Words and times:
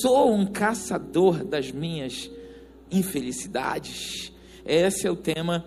sou 0.00 0.32
um 0.32 0.46
caçador 0.46 1.44
das 1.44 1.70
minhas 1.70 2.30
infelicidades. 2.90 4.32
Esse 4.64 5.06
é 5.06 5.10
o 5.10 5.16
tema 5.16 5.64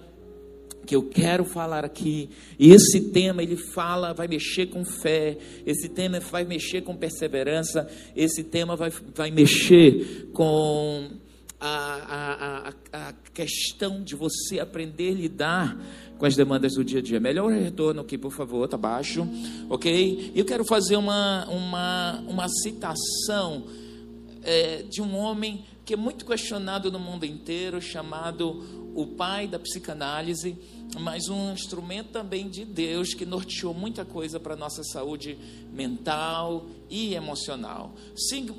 que 0.85 0.95
eu 0.95 1.03
quero 1.03 1.43
falar 1.43 1.83
aqui. 1.83 2.29
E 2.57 2.71
esse 2.71 3.09
tema 3.11 3.41
ele 3.43 3.57
fala, 3.57 4.13
vai 4.13 4.27
mexer 4.27 4.67
com 4.67 4.85
fé, 4.85 5.37
esse 5.65 5.89
tema 5.89 6.19
vai 6.19 6.45
mexer 6.45 6.81
com 6.81 6.95
perseverança, 6.95 7.89
esse 8.15 8.43
tema 8.43 8.75
vai, 8.75 8.91
vai 9.13 9.31
mexer 9.31 10.29
com 10.31 11.09
a, 11.59 11.69
a, 11.69 12.69
a, 12.69 13.07
a 13.09 13.13
questão 13.33 14.03
de 14.03 14.15
você 14.15 14.59
aprender 14.59 15.09
a 15.09 15.15
lidar 15.15 15.77
com 16.17 16.25
as 16.25 16.35
demandas 16.35 16.73
do 16.75 16.83
dia 16.83 16.99
a 16.99 17.01
dia. 17.01 17.19
Melhor 17.19 17.51
retorno 17.51 18.01
aqui, 18.01 18.17
por 18.17 18.31
favor, 18.31 18.67
tá 18.67 18.77
baixo, 18.77 19.27
ok? 19.69 20.31
Eu 20.35 20.45
quero 20.45 20.63
fazer 20.63 20.95
uma, 20.95 21.45
uma, 21.49 22.23
uma 22.27 22.47
citação 22.47 23.65
é, 24.45 24.83
de 24.83 25.01
um 25.01 25.17
homem 25.17 25.65
que 25.83 25.93
é 25.93 25.97
muito 25.97 26.25
questionado 26.25 26.91
no 26.91 26.99
mundo 26.99 27.25
inteiro, 27.25 27.81
chamado 27.81 28.91
o 28.95 29.05
pai 29.07 29.47
da 29.47 29.59
psicanálise, 29.59 30.57
mas 30.99 31.27
um 31.27 31.51
instrumento 31.51 32.09
também 32.09 32.47
de 32.47 32.63
Deus 32.63 33.13
que 33.13 33.25
norteou 33.25 33.73
muita 33.73 34.05
coisa 34.05 34.39
para 34.39 34.53
a 34.53 34.57
nossa 34.57 34.83
saúde 34.83 35.37
mental 35.73 36.65
e 36.89 37.13
emocional. 37.13 37.93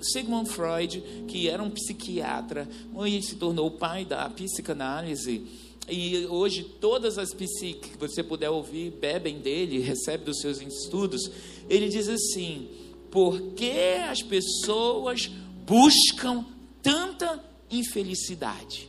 Sigmund 0.03 0.51
Freud, 0.51 1.03
que 1.27 1.49
era 1.49 1.63
um 1.63 1.71
psiquiatra, 1.71 2.69
ele 2.95 3.23
se 3.23 3.37
tornou 3.37 3.69
o 3.69 3.79
pai 3.79 4.05
da 4.05 4.29
psicanálise. 4.29 5.47
E 5.89 6.27
hoje 6.27 6.65
todas 6.81 7.17
as 7.17 7.33
psique 7.33 7.91
que 7.91 7.99
você 7.99 8.23
puder 8.23 8.51
ouvir 8.51 8.91
bebem 8.91 9.39
dele, 9.39 9.79
recebe 9.79 10.25
dos 10.25 10.41
seus 10.41 10.61
estudos. 10.61 11.31
Ele 11.71 11.89
diz 11.89 12.09
assim: 12.09 12.69
por 13.11 13.41
que 13.53 13.95
as 14.09 14.21
pessoas 14.21 15.31
buscam 15.67 16.45
tanta 16.83 17.43
infelicidade? 17.71 18.89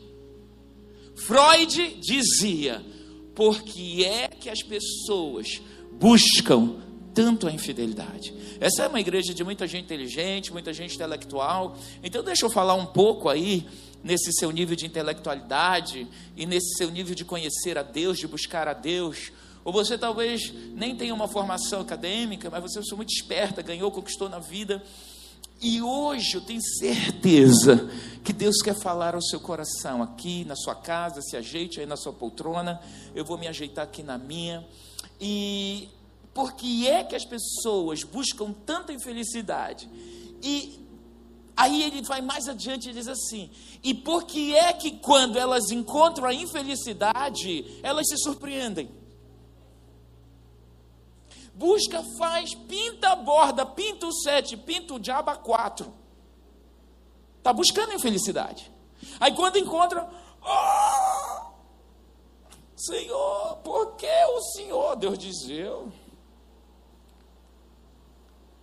Freud 1.16 2.00
dizia: 2.00 2.86
por 3.36 3.62
que 3.62 4.06
é 4.06 4.28
que 4.28 4.50
as 4.50 4.62
pessoas 4.62 5.62
buscam 6.00 6.76
tanto 7.14 7.48
a 7.48 7.52
infidelidade? 7.52 8.34
Essa 8.60 8.84
é 8.84 8.88
uma 8.88 9.00
igreja 9.00 9.34
de 9.34 9.44
muita 9.44 9.68
gente 9.68 9.86
inteligente, 9.86 10.52
muita 10.52 10.72
gente 10.72 10.96
intelectual. 10.96 11.78
Então, 12.04 12.24
deixa 12.24 12.46
eu 12.46 12.50
falar 12.50 12.76
um 12.76 12.86
pouco 12.86 13.30
aí 13.30 13.68
nesse 14.04 14.32
seu 14.34 14.52
nível 14.52 14.76
de 14.76 14.86
intelectualidade 14.86 16.08
e 16.36 16.46
nesse 16.46 16.78
seu 16.78 16.90
nível 16.90 17.14
de 17.14 17.26
conhecer 17.26 17.78
a 17.78 17.84
Deus, 17.84 18.18
de 18.18 18.28
buscar 18.28 18.68
a 18.68 18.74
Deus. 18.74 19.32
Ou 19.64 19.74
você 19.74 19.98
talvez 19.98 20.54
nem 20.74 20.96
tenha 20.96 21.14
uma 21.14 21.28
formação 21.28 21.82
acadêmica, 21.82 22.50
mas 22.50 22.64
você 22.64 22.80
é 22.80 22.96
muito 22.96 23.12
esperta, 23.12 23.62
ganhou, 23.62 23.92
conquistou 23.92 24.30
na 24.30 24.40
vida. 24.40 24.82
E 25.60 25.82
hoje 25.82 26.36
eu 26.36 26.42
tenho 26.42 26.62
certeza 26.62 27.90
que 28.24 28.32
Deus 28.32 28.62
quer 28.62 28.76
falar 28.76 29.16
ao 29.16 29.22
seu 29.22 29.40
coração, 29.40 30.04
aqui 30.04 30.46
na 30.46 30.56
sua 30.56 30.76
casa, 30.76 31.22
se 31.22 31.36
ajeite 31.36 31.80
aí 31.80 31.86
na 31.86 31.96
sua 31.96 32.14
poltrona, 32.14 32.80
eu 33.16 33.26
vou 33.26 33.38
me 33.38 33.48
ajeitar 33.48 33.84
aqui 33.86 34.04
na 34.04 34.20
minha. 34.20 34.68
E 35.20 35.90
por 36.32 36.54
que 36.54 36.88
é 36.88 37.04
que 37.04 37.16
as 37.16 37.26
pessoas 37.26 38.04
buscam 38.04 38.54
tanta 38.66 38.94
infelicidade? 38.94 39.90
E 40.44 40.80
aí 41.56 41.82
ele 41.82 42.04
vai 42.04 42.22
mais 42.22 42.48
adiante 42.48 42.92
e 42.92 42.94
diz 42.94 43.08
assim: 43.08 43.50
e 43.84 43.96
por 43.96 44.26
que 44.26 44.56
é 44.56 44.72
que 44.74 44.92
quando 44.92 45.40
elas 45.40 45.72
encontram 45.72 46.28
a 46.28 46.34
infelicidade, 46.34 47.80
elas 47.82 48.08
se 48.08 48.18
surpreendem? 48.18 48.90
Busca, 51.58 52.04
faz, 52.18 52.54
pinta 52.54 53.10
a 53.10 53.16
borda, 53.16 53.66
pinta 53.66 54.06
o 54.06 54.14
sete, 54.14 54.56
pinta 54.56 54.94
o 54.94 55.00
diabo 55.00 55.32
a 55.32 55.36
quatro. 55.36 55.92
Está 57.40 57.52
buscando 57.52 57.94
infelicidade. 57.94 58.72
Aí 59.20 59.34
quando 59.34 59.58
encontra, 59.58 60.08
oh, 60.42 61.52
Senhor, 62.76 63.58
por 63.64 63.96
que 63.96 64.06
o 64.06 64.42
Senhor? 64.54 64.96
Deus 64.96 65.18
diz 65.18 65.50
eu. 65.50 65.92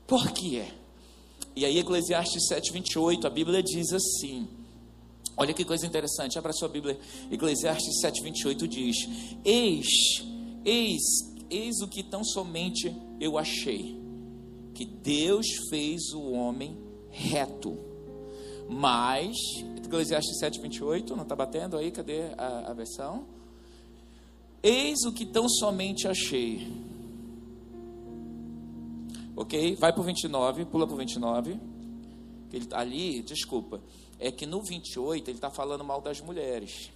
Por 0.07 0.31
que 0.31 0.61
é? 0.61 0.73
E 1.57 1.65
aí 1.65 1.79
Eclesiastes 1.79 2.47
7, 2.47 2.73
28, 2.73 3.27
a 3.27 3.31
Bíblia 3.31 3.63
diz 3.63 3.93
assim. 3.93 4.49
Olha 5.37 5.53
que 5.53 5.65
coisa 5.65 5.87
interessante, 5.87 6.39
abra 6.39 6.53
sua 6.53 6.69
Bíblia. 6.69 6.99
Eclesiastes 7.31 8.01
7, 8.01 8.23
28 8.23 8.69
diz: 8.69 8.97
Eis, 9.45 9.87
eis 10.65 11.34
Eis 11.55 11.81
o 11.81 11.87
que 11.87 12.03
tão 12.03 12.25
somente 12.25 12.93
eu 13.21 13.39
achei: 13.39 13.97
que 14.75 14.85
Deus 14.85 15.47
fez 15.71 16.13
o 16.13 16.33
homem 16.33 16.77
reto. 17.09 17.79
Mas, 18.69 19.37
Eclesiastes 19.85 20.39
7, 20.39 20.61
28, 20.61 21.15
não 21.15 21.23
está 21.23 21.37
batendo 21.37 21.77
aí? 21.77 21.93
Cadê 21.93 22.23
a, 22.37 22.71
a 22.71 22.75
versão? 22.75 23.27
Eis 24.63 25.05
o 25.07 25.13
que 25.13 25.25
tão 25.25 25.49
somente 25.49 26.09
achei. 26.09 26.67
Ok? 29.37 29.77
Vai 29.77 29.93
para 29.93 30.01
o 30.01 30.05
29, 30.05 30.65
pula 30.65 30.87
para 30.87 30.95
o 30.95 30.99
29. 30.99 31.61
Ele, 32.53 32.67
tá 32.67 32.81
ali, 32.81 33.23
desculpa, 33.23 33.81
é 34.19 34.33
que 34.33 34.47
no 34.47 34.63
28 34.63 35.29
ele 35.29 35.39
está 35.39 35.51
falando 35.51 35.85
mal 35.85 36.01
das 36.01 36.21
mulheres. 36.21 36.91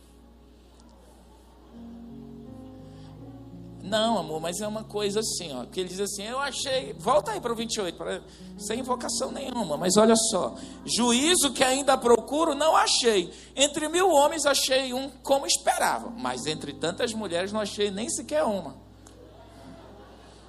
Não, 3.82 4.18
amor, 4.18 4.40
mas 4.40 4.60
é 4.60 4.66
uma 4.66 4.82
coisa 4.82 5.20
assim, 5.20 5.52
ó, 5.54 5.64
que 5.64 5.78
ele 5.80 5.88
diz 5.88 6.00
assim, 6.00 6.24
eu 6.24 6.38
achei, 6.38 6.92
volta 6.98 7.30
aí 7.30 7.40
para 7.40 7.52
o 7.52 7.56
28, 7.56 7.96
pra, 7.96 8.20
sem 8.58 8.80
invocação 8.80 9.30
nenhuma, 9.30 9.76
mas 9.76 9.96
olha 9.96 10.16
só, 10.16 10.56
juízo 10.84 11.52
que 11.52 11.62
ainda 11.62 11.96
procuro, 11.96 12.54
não 12.54 12.76
achei, 12.76 13.32
entre 13.54 13.88
mil 13.88 14.10
homens 14.10 14.44
achei 14.46 14.92
um 14.92 15.08
como 15.22 15.46
esperava, 15.46 16.10
mas 16.10 16.44
entre 16.46 16.72
tantas 16.72 17.14
mulheres 17.14 17.52
não 17.52 17.60
achei 17.60 17.90
nem 17.90 18.08
sequer 18.10 18.42
uma, 18.42 18.76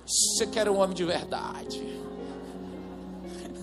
você 0.05 0.47
quer 0.47 0.67
um 0.69 0.79
homem 0.79 0.95
de 0.95 1.05
verdade, 1.05 1.79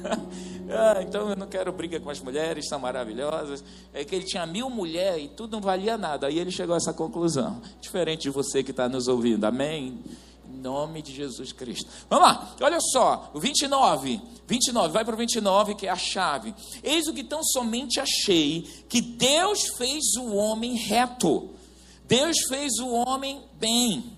Ah, 0.70 1.02
então 1.02 1.30
eu 1.30 1.36
não 1.36 1.46
quero 1.46 1.72
briga 1.72 2.00
com 2.00 2.10
as 2.10 2.20
mulheres, 2.20 2.68
são 2.68 2.78
maravilhosas. 2.78 3.62
É 3.92 4.04
que 4.04 4.14
ele 4.14 4.24
tinha 4.24 4.46
mil 4.46 4.68
mulheres 4.68 5.24
e 5.24 5.28
tudo 5.28 5.52
não 5.52 5.60
valia 5.60 5.96
nada. 5.96 6.26
Aí 6.26 6.38
ele 6.38 6.50
chegou 6.50 6.74
a 6.74 6.76
essa 6.76 6.92
conclusão. 6.92 7.60
Diferente 7.80 8.22
de 8.22 8.30
você 8.30 8.62
que 8.62 8.70
está 8.70 8.88
nos 8.88 9.08
ouvindo. 9.08 9.44
Amém? 9.44 9.98
Em 10.48 10.58
nome 10.58 11.02
de 11.02 11.14
Jesus 11.14 11.52
Cristo. 11.52 11.90
Vamos 12.08 12.26
lá, 12.26 12.56
olha 12.60 12.78
só, 12.80 13.30
o 13.34 13.40
29. 13.40 14.20
29, 14.46 14.92
vai 14.92 15.04
para 15.04 15.14
o 15.14 15.18
29, 15.18 15.74
que 15.74 15.86
é 15.86 15.90
a 15.90 15.96
chave. 15.96 16.54
Eis 16.82 17.06
o 17.06 17.12
que 17.12 17.24
tão 17.24 17.42
somente 17.42 18.00
achei: 18.00 18.62
que 18.88 19.00
Deus 19.00 19.68
fez 19.76 20.14
o 20.18 20.34
homem 20.34 20.74
reto. 20.74 21.50
Deus 22.06 22.36
fez 22.48 22.74
o 22.78 22.88
homem 22.88 23.42
bem. 23.58 24.12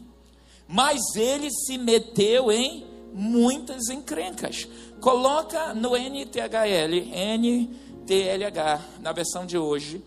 Mas 0.67 1.01
ele 1.17 1.51
se 1.51 1.79
meteu 1.79 2.53
em 2.53 2.87
muitas 3.15 3.89
encrencas. 3.89 4.69
Coloca 5.01 5.73
no 5.75 5.97
NTHL, 5.97 6.93
NTLH, 7.39 9.01
na 9.01 9.13
versão 9.13 9.47
de 9.47 9.57
hoje, 9.57 10.03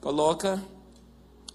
coloca 0.00 0.62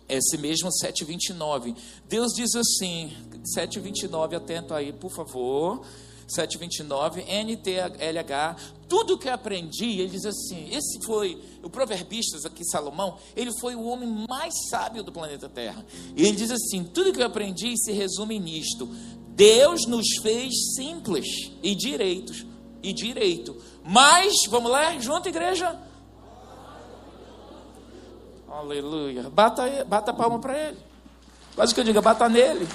esse 0.07 0.37
mesmo 0.37 0.71
729. 0.71 1.75
Deus 2.09 2.33
diz 2.33 2.53
assim, 2.55 3.13
729, 3.45 4.35
atento 4.35 4.73
aí, 4.73 4.91
por 4.91 5.11
favor. 5.11 5.85
729, 6.27 7.21
NTLH, 7.21 8.55
tudo 8.87 9.17
que 9.17 9.29
aprendi, 9.29 9.99
ele 9.99 10.09
diz 10.09 10.25
assim: 10.25 10.69
esse 10.73 10.99
foi 11.05 11.37
o 11.61 11.69
proverbistas 11.69 12.45
aqui, 12.45 12.63
Salomão, 12.65 13.17
ele 13.35 13.51
foi 13.59 13.75
o 13.75 13.83
homem 13.83 14.25
mais 14.27 14.53
sábio 14.69 15.03
do 15.03 15.11
planeta 15.11 15.49
Terra. 15.49 15.85
Ele 16.15 16.31
diz 16.31 16.49
assim: 16.49 16.83
tudo 16.85 17.11
que 17.11 17.21
eu 17.21 17.25
aprendi 17.25 17.77
se 17.77 17.91
resume 17.91 18.39
nisto: 18.39 18.87
Deus 19.35 19.85
nos 19.85 20.07
fez 20.21 20.73
simples 20.75 21.51
e 21.61 21.75
direitos 21.75 22.45
e 22.83 22.93
direito. 22.93 23.55
Mas, 23.83 24.33
vamos 24.49 24.69
lá, 24.69 24.99
junto, 24.99 25.29
igreja. 25.29 25.79
Aleluia. 28.47 29.29
Bata, 29.29 29.85
bata 29.85 30.11
a 30.11 30.13
palma 30.13 30.37
para 30.37 30.57
ele. 30.57 30.77
Quase 31.55 31.73
que 31.73 31.79
eu 31.79 31.83
diga, 31.83 32.01
bata 32.01 32.29
nele. 32.29 32.67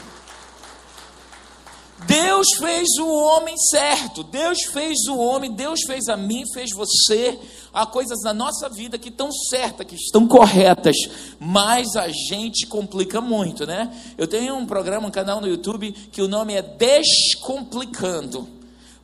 Deus 2.06 2.46
fez 2.58 2.88
o 3.00 3.08
homem 3.08 3.56
certo, 3.56 4.22
Deus 4.22 4.62
fez 4.72 5.06
o 5.08 5.18
homem, 5.18 5.52
Deus 5.52 5.80
fez 5.84 6.08
a 6.08 6.16
mim, 6.16 6.44
fez 6.54 6.70
você. 6.72 7.38
Há 7.72 7.84
coisas 7.86 8.20
na 8.22 8.32
nossa 8.32 8.68
vida 8.68 8.98
que 8.98 9.08
estão 9.08 9.30
certas, 9.32 9.86
que 9.86 9.96
estão 9.96 10.26
corretas, 10.26 10.96
mas 11.40 11.96
a 11.96 12.08
gente 12.08 12.66
complica 12.66 13.20
muito, 13.20 13.66
né? 13.66 13.92
Eu 14.16 14.28
tenho 14.28 14.54
um 14.54 14.64
programa, 14.64 15.08
um 15.08 15.10
canal 15.10 15.40
no 15.40 15.48
YouTube 15.48 15.90
que 16.12 16.22
o 16.22 16.28
nome 16.28 16.54
é 16.54 16.62
Descomplicando. 16.62 18.57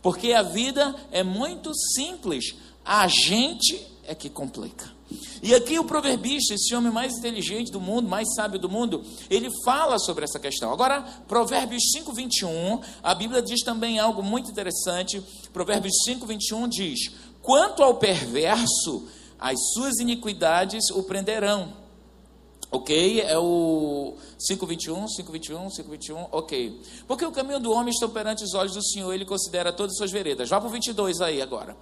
Porque 0.05 0.35
a 0.35 0.43
vida 0.43 0.95
é 1.11 1.23
muito 1.23 1.75
simples, 1.75 2.55
a 2.85 3.09
gente 3.09 3.81
é 4.07 4.15
que 4.15 4.29
complica. 4.29 4.93
E 5.43 5.55
aqui 5.55 5.79
o 5.79 5.85
proverbista, 5.85 6.53
esse 6.53 6.75
homem 6.75 6.93
mais 6.93 7.17
inteligente 7.17 7.73
do 7.73 7.81
mundo, 7.81 8.07
mais 8.07 8.29
sábio 8.35 8.59
do 8.59 8.69
mundo, 8.69 9.03
ele 9.31 9.49
fala 9.65 9.99
sobre 9.99 10.25
essa 10.25 10.39
questão. 10.39 10.71
Agora, 10.71 11.01
Provérbios 11.27 11.85
5, 11.93 12.13
21, 12.13 12.81
a 13.03 13.15
Bíblia 13.15 13.41
diz 13.41 13.63
também 13.63 13.99
algo 13.99 14.23
muito 14.23 14.51
interessante. 14.51 15.23
Provérbios 15.55 15.95
5, 16.05 16.27
21 16.27 16.69
diz: 16.69 17.11
Quanto 17.41 17.83
ao 17.83 17.95
perverso, 17.95 19.09
as 19.39 19.59
suas 19.73 19.99
iniquidades 20.01 20.91
o 20.91 21.03
prenderão. 21.05 21.84
Ok? 22.75 23.21
É 23.21 23.39
o 23.39 24.17
521, 24.45 25.07
521, 25.07 25.71
521, 25.71 26.27
ok. 26.33 26.83
Porque 27.07 27.25
o 27.25 27.31
caminho 27.31 27.61
do 27.61 27.71
homem 27.71 27.91
está 27.91 28.09
perante 28.09 28.43
os 28.43 28.53
olhos 28.53 28.75
do 28.75 28.83
Senhor, 28.83 29.13
ele 29.13 29.25
considera 29.25 29.73
todas 29.73 29.93
as 29.93 29.99
suas 29.99 30.11
veredas. 30.11 30.49
Vá 30.49 30.59
para 30.59 30.69
o 30.69 30.73
22 30.73 31.21
aí 31.21 31.41
agora. 31.41 31.77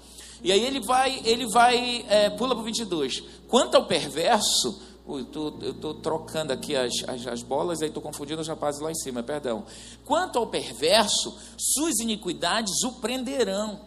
E 0.45 0.53
aí 0.53 0.63
ele 0.63 0.81
vai, 0.81 1.23
ele 1.25 1.47
vai, 1.47 2.05
é, 2.11 2.29
pula 2.29 2.55
para 2.55 2.61
o 2.61 2.65
22. 2.65 3.23
Quanto 3.49 3.75
ao 3.75 3.87
perverso, 3.87 4.83
eu 5.09 5.71
estou 5.71 5.95
trocando 5.95 6.53
aqui 6.53 6.77
as, 6.77 6.93
as, 7.09 7.27
as 7.27 7.43
bolas, 7.43 7.81
aí 7.81 7.89
estou 7.89 8.03
confundindo 8.03 8.43
os 8.43 8.49
rapazes 8.49 8.83
lá 8.83 8.91
em 8.91 8.95
cima, 8.95 9.23
perdão. 9.23 9.65
Quanto 10.05 10.39
ao 10.39 10.47
perverso, 10.47 11.35
suas 11.57 12.01
iniquidades 12.01 12.83
o 12.85 13.01
prenderão. 13.01 13.81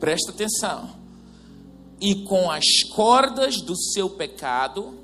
Presta 0.00 0.32
atenção. 0.32 0.98
E 2.00 2.24
com 2.24 2.50
as 2.50 2.64
cordas 2.92 3.60
do 3.60 3.76
seu 3.76 4.10
pecado, 4.10 4.97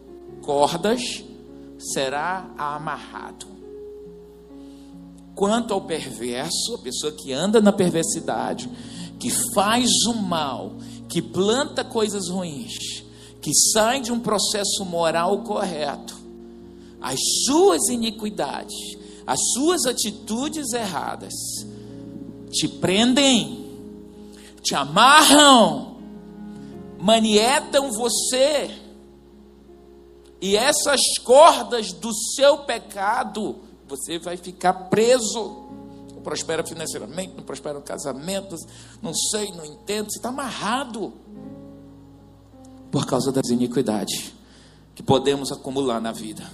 cordas, 0.44 1.24
será 1.78 2.50
amarrado. 2.56 3.46
Quanto 5.34 5.74
ao 5.74 5.80
perverso, 5.80 6.74
a 6.74 6.78
pessoa 6.78 7.12
que 7.12 7.32
anda 7.32 7.60
na 7.60 7.72
perversidade, 7.72 8.70
que 9.18 9.30
faz 9.52 9.88
o 10.06 10.14
mal, 10.14 10.76
que 11.08 11.20
planta 11.20 11.82
coisas 11.82 12.28
ruins, 12.28 13.04
que 13.40 13.52
sai 13.72 14.00
de 14.00 14.12
um 14.12 14.20
processo 14.20 14.84
moral 14.84 15.42
correto, 15.42 16.14
as 17.00 17.18
suas 17.44 17.88
iniquidades, 17.88 18.76
as 19.26 19.38
suas 19.54 19.86
atitudes 19.86 20.72
erradas, 20.72 21.34
te 22.50 22.68
prendem, 22.68 23.66
te 24.62 24.74
amarram, 24.74 25.96
manietam 27.00 27.90
você, 27.90 28.70
e 30.44 30.58
essas 30.58 31.00
cordas 31.24 31.90
do 31.90 32.12
seu 32.12 32.58
pecado, 32.58 33.60
você 33.88 34.18
vai 34.18 34.36
ficar 34.36 34.74
preso. 34.90 35.64
Não 36.14 36.20
prospera 36.20 36.62
financeiramente, 36.62 37.32
não 37.34 37.42
prospera 37.42 37.78
no 37.78 37.82
casamento, 37.82 38.54
não 39.00 39.14
sei, 39.14 39.50
não 39.52 39.64
entendo, 39.64 40.12
você 40.12 40.18
está 40.18 40.28
amarrado 40.28 41.14
por 42.90 43.06
causa 43.06 43.32
das 43.32 43.48
iniquidades 43.48 44.34
que 44.94 45.02
podemos 45.02 45.50
acumular 45.50 45.98
na 45.98 46.12
vida. 46.12 46.44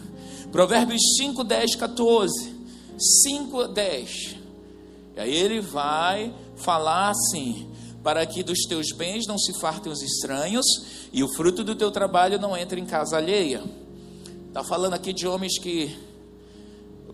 Provérbios 0.53 1.03
5, 1.17 1.43
10, 1.43 1.75
14. 1.75 2.55
5, 3.25 3.67
10. 3.67 4.37
E 5.17 5.21
aí 5.21 5.35
ele 5.35 5.61
vai 5.61 6.33
falar 6.55 7.11
assim: 7.11 7.69
para 8.03 8.25
que 8.25 8.43
dos 8.43 8.61
teus 8.61 8.93
bens 8.93 9.27
não 9.27 9.39
se 9.39 9.53
fartem 9.61 9.93
os 9.93 10.03
estranhos 10.03 10.67
e 11.13 11.23
o 11.23 11.29
fruto 11.35 11.63
do 11.63 11.75
teu 11.75 11.91
trabalho 11.91 12.41
não 12.41 12.57
entre 12.57 12.81
em 12.81 12.87
casa 12.87 13.17
alheia. 13.17 13.63
Está 14.49 14.65
falando 14.65 14.95
aqui 14.95 15.13
de 15.13 15.27
homens 15.29 15.59
que 15.59 15.97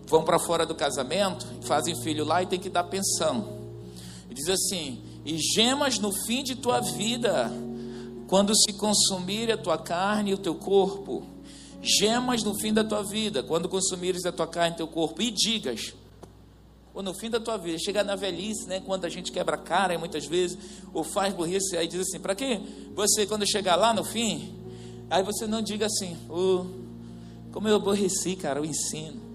vão 0.07 0.23
para 0.23 0.39
fora 0.39 0.65
do 0.65 0.73
casamento, 0.73 1.45
fazem 1.61 2.01
filho 2.01 2.23
lá 2.23 2.41
e 2.41 2.47
tem 2.47 2.59
que 2.59 2.69
dar 2.69 2.85
pensão. 2.85 3.59
E 4.29 4.33
diz 4.33 4.47
assim: 4.47 5.01
e 5.25 5.37
gemas 5.37 5.99
no 5.99 6.11
fim 6.11 6.43
de 6.43 6.55
tua 6.55 6.79
vida 6.79 7.51
quando 8.27 8.53
se 8.55 8.73
consumir 8.73 9.51
a 9.51 9.57
tua 9.57 9.77
carne 9.77 10.31
e 10.31 10.33
o 10.33 10.37
teu 10.37 10.55
corpo, 10.55 11.25
gemas 11.81 12.43
no 12.43 12.53
fim 12.59 12.73
da 12.73 12.83
tua 12.83 13.01
vida, 13.03 13.41
quando 13.41 13.69
consumires 13.69 14.25
a 14.25 14.31
tua 14.31 14.47
carne 14.47 14.71
e 14.71 14.73
o 14.73 14.77
teu 14.77 14.87
corpo, 14.87 15.21
e 15.21 15.31
digas, 15.31 15.93
ou 16.97 17.03
no 17.03 17.13
fim 17.13 17.29
da 17.29 17.39
tua 17.39 17.57
vida, 17.57 17.77
chegar 17.77 18.03
na 18.03 18.15
velhice, 18.15 18.67
né, 18.67 18.81
quando 18.83 19.05
a 19.05 19.09
gente 19.09 19.31
quebra 19.31 19.53
a 19.53 19.59
cara, 19.59 19.95
muitas 19.99 20.25
vezes, 20.25 20.57
ou 20.91 21.03
faz 21.03 21.31
burrice, 21.31 21.77
aí 21.77 21.87
diz 21.87 21.99
assim, 21.99 22.19
para 22.19 22.33
que 22.33 22.59
você, 22.95 23.27
quando 23.27 23.47
chegar 23.47 23.75
lá 23.75 23.93
no 23.93 24.03
fim, 24.03 24.59
aí 25.07 25.21
você 25.21 25.45
não 25.45 25.61
diga 25.61 25.85
assim, 25.85 26.17
oh, 26.27 26.65
como 27.51 27.67
eu 27.67 27.75
aborreci, 27.75 28.35
cara, 28.35 28.59
o 28.59 28.65
ensino, 28.65 29.27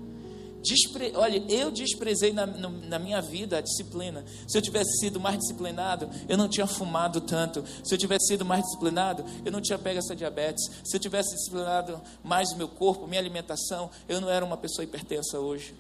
Despre... 0.61 1.13
Olha, 1.17 1.43
eu 1.53 1.73
desprezei 1.73 2.33
na, 2.33 2.47
na, 2.47 2.99
minha 2.99 3.21
vida 3.21 3.59
a 3.59 3.61
disciplina. 3.61 4.25
Se 4.47 4.57
eu 4.57 4.63
tivesse 4.63 4.97
sido 5.01 5.19
mais 5.19 5.37
disciplinado, 5.37 6.09
eu 6.29 6.39
não 6.39 6.49
tinha 6.49 6.69
fumado 6.69 7.21
tanto. 7.21 7.65
Se 7.83 7.93
eu 7.93 7.99
tivesse 7.99 8.29
sido 8.29 8.45
mais 8.45 8.63
disciplinado, 8.63 9.25
eu 9.45 9.51
não 9.51 9.61
tinha 9.61 9.77
pego 9.77 9.99
essa 9.99 10.15
diabetes. 10.15 10.65
Se 10.85 10.97
eu 10.97 11.01
tivesse 11.01 11.35
disciplinado 11.35 12.01
mais 12.23 12.53
o 12.53 12.57
meu 12.57 12.69
corpo, 12.69 13.09
minha 13.09 13.21
alimentação, 13.21 13.91
eu 14.09 14.21
não 14.21 14.31
era 14.31 14.45
uma 14.45 14.57
pessoa 14.57 14.85
hipertensa 14.85 15.41
hoje. 15.41 15.75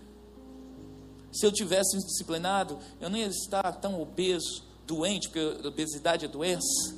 Se 1.32 1.46
eu 1.46 1.50
tivesse 1.50 1.96
disciplinado, 1.96 2.78
eu 3.00 3.08
não 3.08 3.16
ia 3.16 3.26
estar 3.26 3.72
tão 3.80 4.00
obeso, 4.00 4.62
doente, 4.86 5.28
porque 5.28 5.66
obesidade 5.66 6.26
é 6.26 6.28
doença. 6.28 6.94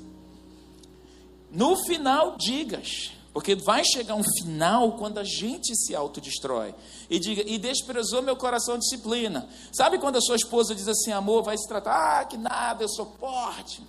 No 1.50 1.76
final, 1.84 2.36
digas. 2.36 3.12
Porque 3.32 3.56
vai 3.56 3.84
chegar 3.84 4.14
um 4.14 4.22
final 4.42 4.96
quando 4.96 5.18
a 5.18 5.24
gente 5.24 5.74
se 5.74 5.94
autodestrói. 5.94 6.72
E 7.10 7.18
diga, 7.18 7.42
e 7.44 7.58
desprezou 7.58 8.22
meu 8.22 8.36
coração 8.36 8.78
disciplina. 8.78 9.48
Sabe 9.72 9.98
quando 9.98 10.16
a 10.16 10.20
sua 10.20 10.36
esposa 10.36 10.74
diz 10.74 10.86
assim, 10.86 11.10
amor, 11.10 11.42
vai 11.42 11.58
se 11.58 11.66
tratar, 11.66 12.20
ah, 12.20 12.24
que 12.24 12.36
nada, 12.36 12.84
eu 12.84 12.88
sou 12.88 13.06
forte. 13.18 13.82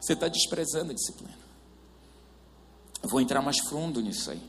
Você 0.00 0.14
está 0.14 0.28
desprezando 0.28 0.92
a 0.92 0.94
disciplina. 0.94 1.38
Eu 3.02 3.08
vou 3.10 3.20
entrar 3.20 3.42
mais 3.42 3.58
fundo 3.68 4.00
nisso 4.00 4.30
aí. 4.30 4.40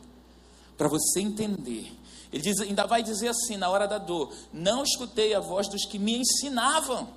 Para 0.77 0.87
você 0.87 1.19
entender. 1.19 1.91
Ele 2.31 2.43
diz, 2.43 2.59
ainda 2.59 2.85
vai 2.85 3.01
dizer 3.01 3.29
assim, 3.29 3.57
na 3.57 3.69
hora 3.69 3.87
da 3.87 3.97
dor: 3.97 4.31
Não 4.51 4.83
escutei 4.83 5.33
a 5.33 5.39
voz 5.39 5.67
dos 5.67 5.85
que 5.85 5.97
me 5.97 6.17
ensinavam. 6.17 7.07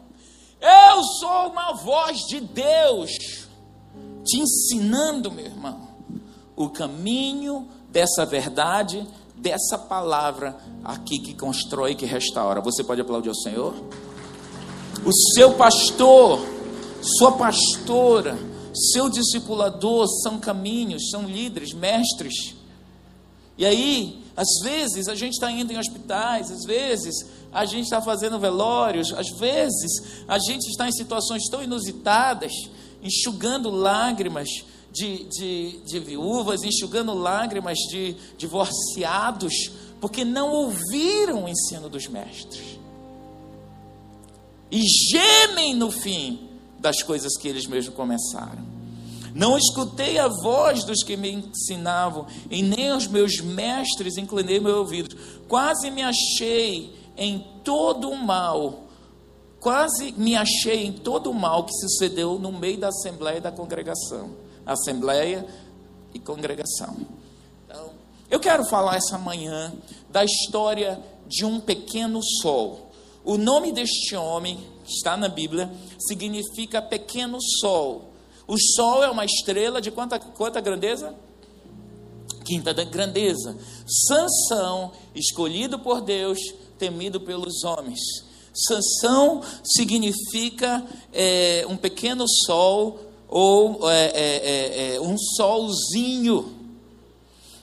Eu 0.61 1.03
sou 1.19 1.49
uma 1.49 1.73
voz 1.73 2.19
de 2.29 2.41
Deus 2.41 3.11
te 4.25 4.39
ensinando, 4.39 5.31
meu 5.33 5.47
irmão 5.47 5.91
o 6.61 6.69
caminho 6.69 7.67
dessa 7.89 8.27
verdade, 8.27 9.07
dessa 9.35 9.79
palavra 9.79 10.59
aqui 10.85 11.19
que 11.19 11.33
constrói, 11.33 11.95
que 11.95 12.05
restaura. 12.05 12.61
Você 12.61 12.85
pode 12.85 13.01
aplaudir 13.01 13.31
ao 13.31 13.35
Senhor? 13.35 13.75
O 15.03 15.11
seu 15.35 15.55
pastor, 15.55 16.39
sua 17.01 17.33
pastora, 17.33 18.39
seu 18.93 19.09
discipulador 19.09 20.07
são 20.23 20.39
caminhos, 20.39 21.09
são 21.09 21.23
líderes, 21.23 21.73
mestres. 21.73 22.55
E 23.57 23.65
aí, 23.65 24.23
às 24.37 24.49
vezes 24.63 25.09
a 25.09 25.15
gente 25.15 25.35
está 25.35 25.51
indo 25.51 25.73
em 25.73 25.79
hospitais, 25.79 26.51
às 26.51 26.65
vezes 26.65 27.15
a 27.53 27.65
gente 27.65 27.85
está 27.85 28.01
fazendo 28.01 28.39
velórios, 28.39 29.13
às 29.13 29.29
vezes 29.39 30.25
a 30.27 30.39
gente 30.39 30.69
está 30.69 30.89
em 30.89 30.93
situações 30.93 31.49
tão 31.51 31.63
inusitadas, 31.63 32.53
enxugando 33.03 33.71
lágrimas, 33.71 34.49
de, 34.93 35.25
de, 35.29 35.81
de 35.85 35.99
viúvas, 36.01 36.63
enxugando 36.63 37.15
lágrimas 37.15 37.79
de 37.91 38.17
divorciados, 38.37 39.71
porque 40.01 40.25
não 40.25 40.51
ouviram 40.51 41.45
o 41.45 41.49
ensino 41.49 41.89
dos 41.89 42.09
mestres. 42.09 42.79
E 44.71 44.83
gemem 45.13 45.75
no 45.75 45.91
fim 45.91 46.49
das 46.79 47.03
coisas 47.03 47.37
que 47.37 47.49
eles 47.49 47.67
mesmos 47.67 47.95
começaram. 47.95 48.70
Não 49.35 49.57
escutei 49.57 50.19
a 50.19 50.29
voz 50.29 50.85
dos 50.85 51.03
que 51.03 51.17
me 51.17 51.31
ensinavam, 51.31 52.27
e 52.51 52.63
nem 52.63 52.91
aos 52.91 53.07
meus 53.07 53.41
mestres 53.41 54.17
inclinei 54.17 54.61
meu 54.61 54.79
ouvido. 54.79 55.17
Quase 55.49 55.91
me 55.91 56.03
achei 56.03 56.95
em 57.17 57.45
todo 57.65 58.11
o 58.11 58.17
mal, 58.17 58.85
quase 59.61 60.13
me 60.13 60.35
achei 60.37 60.87
em 60.87 60.93
todo 60.93 61.31
o 61.31 61.35
mal 61.35 61.65
que 61.65 61.73
sucedeu 61.73 62.39
no 62.39 62.51
meio 62.53 62.79
da 62.79 62.89
assembleia 62.89 63.39
e 63.39 63.41
da 63.41 63.53
congregação 63.53 64.51
assembleia 64.73 65.47
e 66.15 66.19
congregação. 66.19 66.97
Então, 67.67 67.91
eu 68.31 68.41
quero 68.41 68.65
falar 68.65 68.97
essa 68.97 69.19
manhã 69.19 69.73
da 70.09 70.25
história 70.25 71.01
de 71.27 71.45
um 71.45 71.61
pequeno 71.61 72.21
sol. 72.41 72.91
O 73.25 73.37
nome 73.37 73.73
deste 73.73 74.17
homem, 74.17 74.59
que 74.85 74.93
está 74.93 75.17
na 75.17 75.29
Bíblia, 75.29 75.71
significa 75.99 76.81
pequeno 76.81 77.39
sol. 77.61 78.10
O 78.51 78.59
sol 78.59 79.05
é 79.05 79.09
uma 79.09 79.25
estrela 79.25 79.81
de 79.81 79.93
quanta, 79.93 80.19
quanta 80.19 80.61
grandeza? 80.61 81.15
Quinta 82.45 82.75
da 82.75 82.83
grandeza. 82.83 83.57
Sansão, 83.87 84.91
escolhido 85.15 85.79
por 85.79 86.01
Deus, 86.01 86.41
temido 86.77 87.21
pelos 87.21 87.63
homens. 87.63 88.01
Sansão 88.53 89.41
significa 89.63 90.85
é, 91.13 91.65
um 91.69 91.77
pequeno 91.77 92.25
sol 92.45 92.99
ou 93.29 93.89
é, 93.89 94.07
é, 94.07 94.15
é, 94.17 94.95
é, 94.97 95.01
um 95.01 95.17
solzinho, 95.17 96.53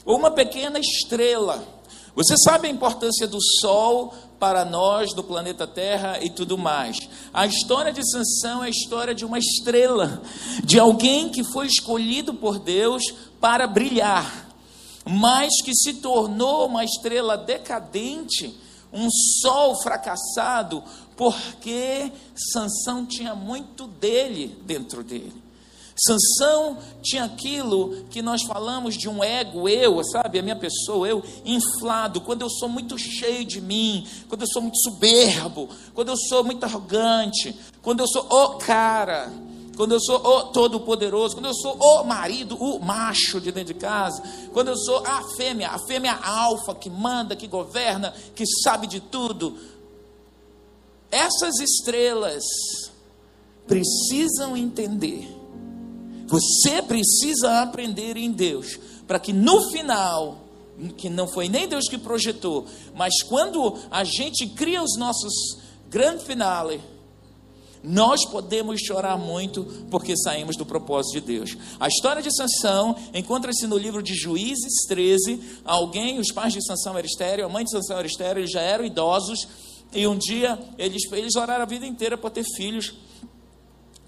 ou 0.05 0.15
uma 0.15 0.31
pequena 0.31 0.79
estrela. 0.79 1.67
Você 2.15 2.37
sabe 2.37 2.69
a 2.69 2.71
importância 2.71 3.27
do 3.27 3.41
sol 3.59 4.13
para 4.39 4.63
nós, 4.63 5.13
do 5.13 5.23
planeta 5.23 5.65
Terra 5.65 6.19
e 6.23 6.29
tudo 6.29 6.57
mais. 6.57 6.97
A 7.33 7.45
história 7.45 7.91
de 7.91 8.01
Sansão 8.09 8.63
é 8.63 8.67
a 8.67 8.69
história 8.69 9.15
de 9.15 9.25
uma 9.25 9.39
estrela, 9.39 10.21
de 10.63 10.79
alguém 10.79 11.29
que 11.29 11.43
foi 11.43 11.67
escolhido 11.67 12.33
por 12.33 12.59
Deus 12.59 13.03
para 13.39 13.67
brilhar, 13.67 14.49
mas 15.05 15.61
que 15.63 15.73
se 15.73 15.95
tornou 15.95 16.67
uma 16.67 16.83
estrela 16.83 17.37
decadente 17.37 18.55
um 18.91 19.09
sol 19.41 19.75
fracassado, 19.81 20.83
porque 21.15 22.11
Sansão 22.53 23.05
tinha 23.05 23.35
muito 23.35 23.87
dele 23.87 24.57
dentro 24.65 25.03
dele. 25.03 25.46
Sansão 25.99 26.77
tinha 27.01 27.23
aquilo 27.23 28.05
que 28.11 28.21
nós 28.21 28.43
falamos 28.43 28.95
de 28.95 29.09
um 29.09 29.23
ego, 29.23 29.67
eu, 29.67 30.03
sabe, 30.03 30.37
a 30.37 30.43
minha 30.43 30.55
pessoa, 30.55 31.07
eu 31.07 31.23
inflado, 31.43 32.21
quando 32.21 32.43
eu 32.43 32.49
sou 32.49 32.69
muito 32.69 32.97
cheio 32.99 33.43
de 33.43 33.59
mim, 33.59 34.05
quando 34.29 34.41
eu 34.41 34.47
sou 34.47 34.61
muito 34.61 34.79
soberbo, 34.79 35.67
quando 35.95 36.09
eu 36.09 36.17
sou 36.17 36.43
muito 36.43 36.63
arrogante, 36.63 37.55
quando 37.81 38.01
eu 38.01 38.07
sou 38.07 38.27
o 38.29 38.49
cara, 38.57 39.31
quando 39.75 39.93
eu 39.93 39.99
sou 39.99 40.17
o 40.17 40.43
todo-poderoso, 40.45 41.35
quando 41.35 41.45
eu 41.45 41.53
sou 41.53 41.75
o 41.75 42.03
marido, 42.03 42.55
o 42.55 42.79
macho 42.79 43.39
de 43.41 43.51
dentro 43.51 43.73
de 43.73 43.79
casa, 43.79 44.21
quando 44.53 44.69
eu 44.69 44.77
sou 44.77 45.03
a 45.05 45.23
fêmea, 45.35 45.69
a 45.69 45.79
fêmea 45.79 46.13
alfa 46.13 46.75
que 46.75 46.89
manda, 46.89 47.35
que 47.35 47.47
governa, 47.47 48.13
que 48.35 48.45
sabe 48.63 48.85
de 48.85 48.99
tudo. 48.99 49.57
Essas 51.11 51.59
estrelas 51.59 52.43
precisam 53.67 54.57
entender 54.57 55.36
você 56.27 56.81
precisa 56.81 57.61
aprender 57.61 58.17
em 58.17 58.31
Deus, 58.31 58.77
para 59.07 59.19
que 59.19 59.31
no 59.31 59.71
final, 59.71 60.43
que 60.97 61.09
não 61.09 61.27
foi 61.27 61.47
nem 61.47 61.67
Deus 61.67 61.87
que 61.87 61.97
projetou, 61.97 62.65
mas 62.93 63.23
quando 63.23 63.77
a 63.89 64.03
gente 64.03 64.45
cria 64.47 64.83
os 64.83 64.97
nossos 64.97 65.33
grandes 65.89 66.25
finale, 66.25 66.81
nós 67.83 68.25
podemos 68.25 68.81
chorar 68.81 69.17
muito 69.17 69.63
porque 69.89 70.17
saímos 70.17 70.57
do 70.57 70.65
propósito 70.65 71.13
de 71.13 71.21
Deus. 71.21 71.57
A 71.79 71.87
história 71.87 72.21
de 72.21 72.35
Sansão 72.35 72.95
encontra-se 73.13 73.65
no 73.67 73.77
livro 73.77 74.03
de 74.03 74.13
Juízes 74.13 74.85
13. 74.87 75.39
Alguém, 75.63 76.19
os 76.19 76.31
pais 76.31 76.53
de 76.53 76.65
Sansão 76.65 76.97
eram 76.97 77.07
estéreo, 77.07 77.45
a 77.45 77.49
mãe 77.49 77.63
de 77.63 77.71
Sansão 77.71 77.97
era 77.97 78.07
estéreo, 78.07 78.41
eles 78.41 78.51
já 78.51 78.61
eram 78.61 78.83
idosos. 78.83 79.47
E 79.93 80.05
um 80.05 80.17
dia 80.17 80.59
eles, 80.77 81.03
eles 81.11 81.35
oraram 81.35 81.63
a 81.63 81.67
vida 81.67 81.85
inteira 81.85 82.17
para 82.17 82.29
ter 82.29 82.43
filhos. 82.55 82.93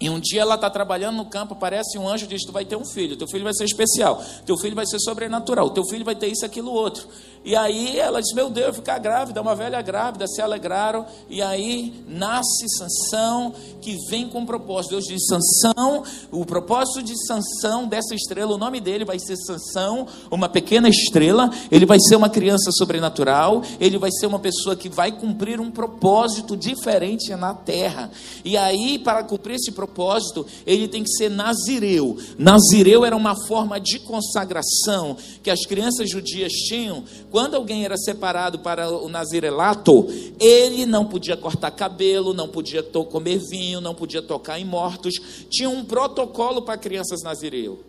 E 0.00 0.08
um 0.08 0.18
dia 0.18 0.40
ela 0.40 0.54
está 0.54 0.70
trabalhando 0.70 1.16
no 1.16 1.26
campo, 1.26 1.52
aparece 1.52 1.98
um 1.98 2.08
anjo 2.08 2.26
diz: 2.26 2.42
Tu 2.42 2.50
vai 2.50 2.64
ter 2.64 2.74
um 2.74 2.86
filho, 2.86 3.16
teu 3.16 3.28
filho 3.28 3.44
vai 3.44 3.52
ser 3.52 3.64
especial, 3.64 4.24
teu 4.46 4.56
filho 4.56 4.74
vai 4.74 4.86
ser 4.86 4.98
sobrenatural, 4.98 5.68
teu 5.70 5.84
filho 5.84 6.04
vai 6.04 6.14
ter 6.14 6.28
isso, 6.28 6.46
aquilo, 6.46 6.72
outro. 6.72 7.06
E 7.42 7.56
aí 7.56 7.98
ela 7.98 8.20
diz: 8.20 8.34
Meu 8.34 8.50
Deus, 8.50 8.76
ficar 8.76 8.98
grávida, 8.98 9.40
uma 9.40 9.54
velha 9.54 9.80
grávida, 9.80 10.26
se 10.26 10.42
alegraram. 10.42 11.06
E 11.28 11.40
aí 11.40 12.04
nasce 12.06 12.66
Sansão, 12.76 13.54
que 13.80 13.96
vem 14.10 14.28
com 14.28 14.40
um 14.40 14.46
propósito. 14.46 14.90
Deus 14.92 15.04
diz: 15.04 15.22
Sansão, 15.26 16.02
o 16.30 16.44
propósito 16.44 17.02
de 17.02 17.14
Sansão, 17.26 17.86
dessa 17.86 18.14
estrela, 18.14 18.54
o 18.54 18.58
nome 18.58 18.78
dele 18.78 19.06
vai 19.06 19.18
ser 19.18 19.36
Sansão, 19.36 20.06
uma 20.30 20.50
pequena 20.50 20.88
estrela. 20.88 21.50
Ele 21.70 21.86
vai 21.86 21.98
ser 21.98 22.16
uma 22.16 22.28
criança 22.28 22.70
sobrenatural, 22.72 23.62
ele 23.80 23.96
vai 23.96 24.10
ser 24.12 24.26
uma 24.26 24.38
pessoa 24.38 24.76
que 24.76 24.90
vai 24.90 25.10
cumprir 25.10 25.60
um 25.60 25.70
propósito 25.70 26.54
diferente 26.56 27.34
na 27.34 27.54
terra. 27.54 28.10
E 28.44 28.56
aí, 28.56 28.98
para 28.98 29.24
cumprir 29.24 29.54
esse 29.54 29.72
propósito, 29.72 30.46
ele 30.66 30.86
tem 30.86 31.02
que 31.02 31.10
ser 31.10 31.30
nazireu. 31.30 32.18
Nazireu 32.38 33.02
era 33.02 33.16
uma 33.16 33.34
forma 33.46 33.80
de 33.80 33.98
consagração 34.00 35.16
que 35.42 35.50
as 35.50 35.64
crianças 35.64 36.10
judias 36.10 36.52
tinham. 36.52 37.02
Quando 37.30 37.54
alguém 37.54 37.84
era 37.84 37.96
separado 37.96 38.58
para 38.58 38.90
o 38.90 39.08
nazirelato, 39.08 40.06
ele 40.38 40.84
não 40.84 41.06
podia 41.06 41.36
cortar 41.36 41.70
cabelo, 41.70 42.34
não 42.34 42.48
podia 42.48 42.82
comer 42.82 43.38
vinho, 43.38 43.80
não 43.80 43.94
podia 43.94 44.20
tocar 44.20 44.58
em 44.58 44.64
mortos. 44.64 45.14
Tinha 45.48 45.70
um 45.70 45.84
protocolo 45.84 46.62
para 46.62 46.76
crianças 46.76 47.22
nazireu. 47.22 47.80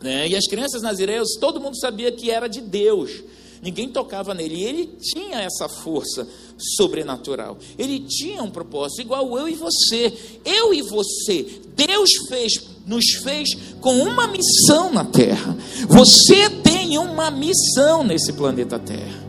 Né? 0.00 0.28
E 0.28 0.36
as 0.36 0.46
crianças 0.46 0.82
nazireus, 0.82 1.36
todo 1.40 1.60
mundo 1.60 1.76
sabia 1.78 2.12
que 2.12 2.30
era 2.30 2.46
de 2.46 2.60
Deus 2.60 3.24
ninguém 3.62 3.88
tocava 3.88 4.34
nele. 4.34 4.54
E 4.56 4.64
ele 4.64 4.86
tinha 5.00 5.40
essa 5.40 5.68
força 5.68 6.26
sobrenatural. 6.76 7.58
Ele 7.78 8.00
tinha 8.00 8.42
um 8.42 8.50
propósito, 8.50 9.02
igual 9.02 9.36
eu 9.38 9.48
e 9.48 9.54
você. 9.54 10.12
Eu 10.44 10.72
e 10.72 10.82
você, 10.82 11.60
Deus 11.74 12.10
fez, 12.28 12.52
nos 12.86 13.04
fez 13.22 13.48
com 13.80 13.98
uma 13.98 14.28
missão 14.28 14.92
na 14.92 15.04
terra. 15.04 15.56
Você 15.88 16.48
tem 16.48 16.96
uma 16.98 17.30
missão 17.30 18.04
nesse 18.04 18.32
planeta 18.32 18.78
Terra. 18.78 19.26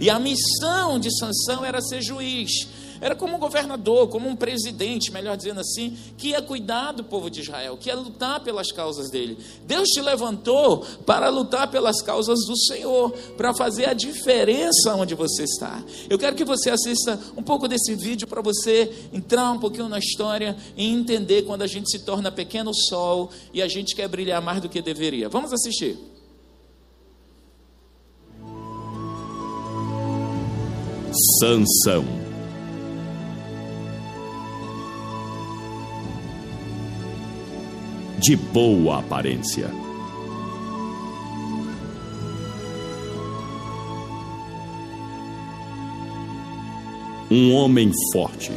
E 0.00 0.08
a 0.08 0.18
missão 0.18 0.98
de 0.98 1.10
Sansão 1.18 1.64
era 1.64 1.80
ser 1.82 2.00
juiz. 2.00 2.68
Era 3.00 3.14
como 3.14 3.36
um 3.36 3.38
governador, 3.38 4.08
como 4.08 4.28
um 4.28 4.36
presidente, 4.36 5.10
melhor 5.10 5.36
dizendo 5.36 5.60
assim, 5.60 5.96
que 6.18 6.28
ia 6.28 6.42
cuidar 6.42 6.92
do 6.92 7.02
povo 7.02 7.30
de 7.30 7.40
Israel, 7.40 7.76
que 7.78 7.88
ia 7.88 7.96
lutar 7.96 8.40
pelas 8.40 8.70
causas 8.70 9.10
dele. 9.10 9.38
Deus 9.66 9.88
te 9.88 10.00
levantou 10.02 10.84
para 11.06 11.28
lutar 11.30 11.70
pelas 11.70 12.02
causas 12.02 12.40
do 12.46 12.56
Senhor, 12.56 13.10
para 13.36 13.54
fazer 13.54 13.86
a 13.86 13.94
diferença 13.94 14.94
onde 14.94 15.14
você 15.14 15.44
está. 15.44 15.82
Eu 16.10 16.18
quero 16.18 16.36
que 16.36 16.44
você 16.44 16.70
assista 16.70 17.18
um 17.36 17.42
pouco 17.42 17.66
desse 17.66 17.94
vídeo 17.94 18.28
para 18.28 18.42
você 18.42 18.92
entrar 19.12 19.50
um 19.52 19.58
pouquinho 19.58 19.88
na 19.88 19.98
história 19.98 20.56
e 20.76 20.86
entender 20.86 21.42
quando 21.42 21.62
a 21.62 21.66
gente 21.66 21.90
se 21.90 22.00
torna 22.00 22.30
pequeno 22.30 22.74
sol 22.74 23.30
e 23.52 23.62
a 23.62 23.68
gente 23.68 23.94
quer 23.94 24.08
brilhar 24.08 24.42
mais 24.42 24.60
do 24.60 24.68
que 24.68 24.82
deveria. 24.82 25.28
Vamos 25.28 25.52
assistir. 25.52 25.98
Sansão 31.40 32.29
de 38.20 38.36
boa 38.36 38.98
aparência. 38.98 39.70
Um 47.30 47.54
homem 47.54 47.90
forte. 48.12 48.52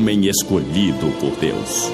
Homem 0.00 0.28
escolhido 0.28 1.12
por 1.20 1.36
Deus. 1.36 1.90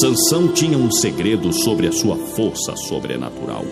Sansão 0.00 0.48
tinha 0.48 0.78
um 0.78 0.90
segredo 0.90 1.52
sobre 1.52 1.86
a 1.86 1.92
sua 1.92 2.16
força 2.16 2.74
sobrenatural. 2.76 3.64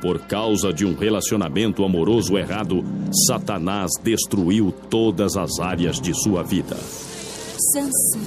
Por 0.00 0.18
causa 0.20 0.72
de 0.72 0.84
um 0.84 0.94
relacionamento 0.94 1.84
amoroso 1.84 2.38
errado, 2.38 2.84
Satanás 3.26 3.90
destruiu 4.02 4.72
todas 4.88 5.36
as 5.36 5.58
áreas 5.60 6.00
de 6.00 6.14
sua 6.14 6.42
vida. 6.42 6.76
Sansão. 7.72 8.22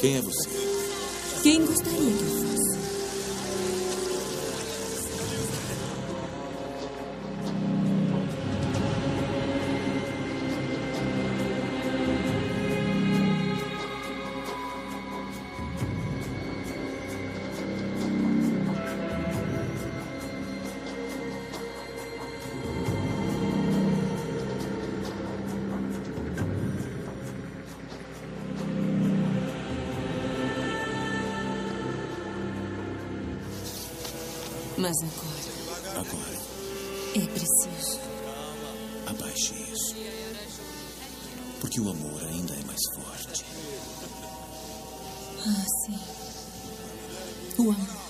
Quem 0.00 0.16
é 0.16 0.20
você? 0.20 0.50
Quem 1.42 1.64
gostaria 1.64 2.21
Mas 34.82 34.96
agora 35.00 36.00
Agora, 36.00 36.38
é 37.14 37.20
preciso. 37.26 38.00
abaixe 39.06 39.54
isso. 39.72 39.94
Porque 41.60 41.80
o 41.80 41.88
amor 41.88 42.20
ainda 42.24 42.52
é 42.54 42.64
mais 42.64 42.80
forte. 42.96 43.44
Ah, 45.46 45.64
sim. 45.86 45.98
O 47.58 47.70
amor. 47.70 48.01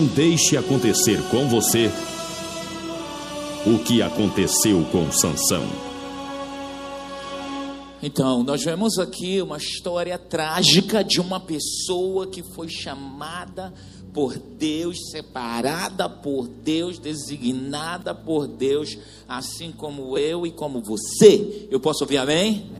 Não 0.00 0.06
deixe 0.06 0.56
acontecer 0.56 1.20
com 1.30 1.46
você 1.46 1.90
o 3.66 3.78
que 3.80 4.00
aconteceu 4.00 4.82
com 4.90 5.12
Sansão. 5.12 5.62
Então, 8.02 8.42
nós 8.42 8.64
vemos 8.64 8.98
aqui 8.98 9.42
uma 9.42 9.58
história 9.58 10.16
trágica 10.16 11.04
de 11.04 11.20
uma 11.20 11.38
pessoa 11.38 12.26
que 12.26 12.42
foi 12.42 12.66
chamada 12.70 13.74
por 14.14 14.38
Deus, 14.38 14.96
separada 15.10 16.08
por 16.08 16.48
Deus, 16.48 16.98
designada 16.98 18.14
por 18.14 18.46
Deus, 18.46 18.96
assim 19.28 19.70
como 19.70 20.16
eu 20.16 20.46
e 20.46 20.50
como 20.50 20.80
você. 20.80 21.68
Eu 21.70 21.78
posso 21.78 22.04
ouvir 22.04 22.16
amém? 22.16 22.79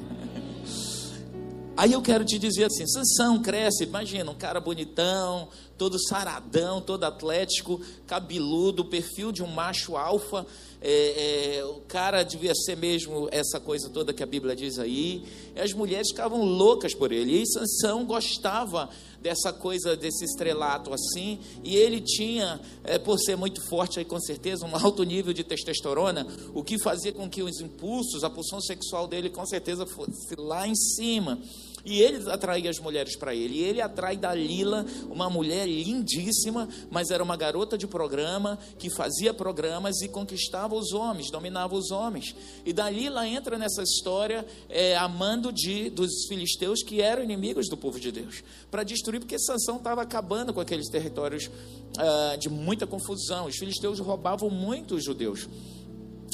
Aí 1.80 1.94
eu 1.94 2.02
quero 2.02 2.26
te 2.26 2.38
dizer 2.38 2.64
assim, 2.64 2.86
Sansão 2.86 3.40
cresce, 3.40 3.84
imagina, 3.84 4.30
um 4.30 4.34
cara 4.34 4.60
bonitão, 4.60 5.48
todo 5.78 5.98
saradão, 5.98 6.78
todo 6.78 7.04
atlético, 7.04 7.80
cabeludo, 8.06 8.84
perfil 8.84 9.32
de 9.32 9.42
um 9.42 9.46
macho 9.46 9.96
alfa, 9.96 10.46
é, 10.82 11.56
é, 11.56 11.64
o 11.64 11.80
cara 11.88 12.22
devia 12.22 12.54
ser 12.54 12.76
mesmo 12.76 13.30
essa 13.32 13.58
coisa 13.58 13.88
toda 13.88 14.12
que 14.12 14.22
a 14.22 14.26
Bíblia 14.26 14.54
diz 14.54 14.78
aí, 14.78 15.24
e 15.56 15.58
as 15.58 15.72
mulheres 15.72 16.08
ficavam 16.10 16.44
loucas 16.44 16.94
por 16.94 17.12
ele, 17.12 17.40
e 17.40 17.46
Sansão 17.46 18.04
gostava 18.04 18.90
dessa 19.22 19.50
coisa, 19.52 19.96
desse 19.96 20.24
estrelato 20.24 20.92
assim, 20.92 21.38
e 21.64 21.76
ele 21.76 22.02
tinha, 22.02 22.60
é, 22.84 22.98
por 22.98 23.18
ser 23.18 23.36
muito 23.36 23.66
forte 23.68 23.98
aí 23.98 24.04
com 24.04 24.20
certeza, 24.20 24.66
um 24.66 24.76
alto 24.76 25.02
nível 25.02 25.32
de 25.32 25.44
testosterona, 25.44 26.26
o 26.52 26.62
que 26.62 26.78
fazia 26.82 27.12
com 27.12 27.28
que 27.28 27.42
os 27.42 27.58
impulsos, 27.60 28.22
a 28.22 28.28
pulsão 28.28 28.60
sexual 28.60 29.06
dele 29.06 29.30
com 29.30 29.46
certeza 29.46 29.86
fosse 29.86 30.34
lá 30.36 30.68
em 30.68 30.74
cima, 30.74 31.38
e 31.84 32.00
ele 32.00 32.30
atraía 32.30 32.70
as 32.70 32.78
mulheres 32.78 33.16
para 33.16 33.34
ele. 33.34 33.58
E 33.58 33.62
ele 33.62 33.80
atrai 33.80 34.16
Dalila, 34.16 34.84
uma 35.08 35.30
mulher 35.30 35.66
lindíssima, 35.66 36.68
mas 36.90 37.10
era 37.10 37.22
uma 37.22 37.36
garota 37.36 37.76
de 37.76 37.86
programa 37.86 38.58
que 38.78 38.90
fazia 38.90 39.32
programas 39.32 40.00
e 40.00 40.08
conquistava 40.08 40.74
os 40.74 40.92
homens, 40.92 41.30
dominava 41.30 41.74
os 41.74 41.90
homens. 41.90 42.34
E 42.64 42.72
Dalila 42.72 43.26
entra 43.26 43.58
nessa 43.58 43.82
história 43.82 44.46
é, 44.68 44.96
amando 44.96 45.52
de 45.52 45.90
dos 45.90 46.26
filisteus 46.28 46.82
que 46.82 47.00
eram 47.00 47.22
inimigos 47.22 47.68
do 47.68 47.76
povo 47.76 47.98
de 47.98 48.12
Deus, 48.12 48.42
para 48.70 48.82
destruir, 48.82 49.20
porque 49.20 49.38
Sansão 49.38 49.76
estava 49.76 50.02
acabando 50.02 50.52
com 50.52 50.60
aqueles 50.60 50.88
territórios 50.88 51.50
ah, 51.98 52.36
de 52.36 52.48
muita 52.48 52.86
confusão. 52.86 53.46
Os 53.46 53.56
filisteus 53.56 53.98
roubavam 53.98 54.50
muito 54.50 54.94
os 54.94 55.04
judeus. 55.04 55.48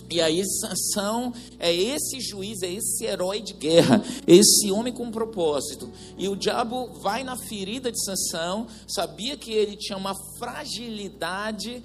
E 0.09 0.21
aí 0.21 0.42
Sansão 0.47 1.33
é 1.59 1.75
esse 1.75 2.21
juiz, 2.21 2.62
é 2.62 2.73
esse 2.73 3.05
herói 3.05 3.40
de 3.40 3.53
guerra, 3.53 4.03
esse 4.27 4.71
homem 4.71 4.92
com 4.92 5.11
propósito. 5.11 5.90
E 6.16 6.29
o 6.29 6.37
diabo 6.37 6.88
vai 7.01 7.25
na 7.25 7.37
ferida 7.37 7.90
de 7.90 8.03
Sansão, 8.05 8.69
sabia 8.87 9.37
que 9.37 9.53
ele 9.53 9.77
tinha 9.77 9.99
uma 9.99 10.14
fragilidade 10.38 11.83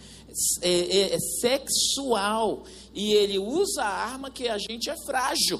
é, 0.61 0.69
é, 0.69 1.15
é, 1.15 1.19
sexual 1.19 2.63
e 2.93 3.11
ele 3.13 3.37
usa 3.37 3.83
a 3.83 3.89
arma 3.89 4.29
que 4.29 4.47
a 4.47 4.57
gente 4.57 4.89
é 4.89 4.95
frágil. 5.05 5.59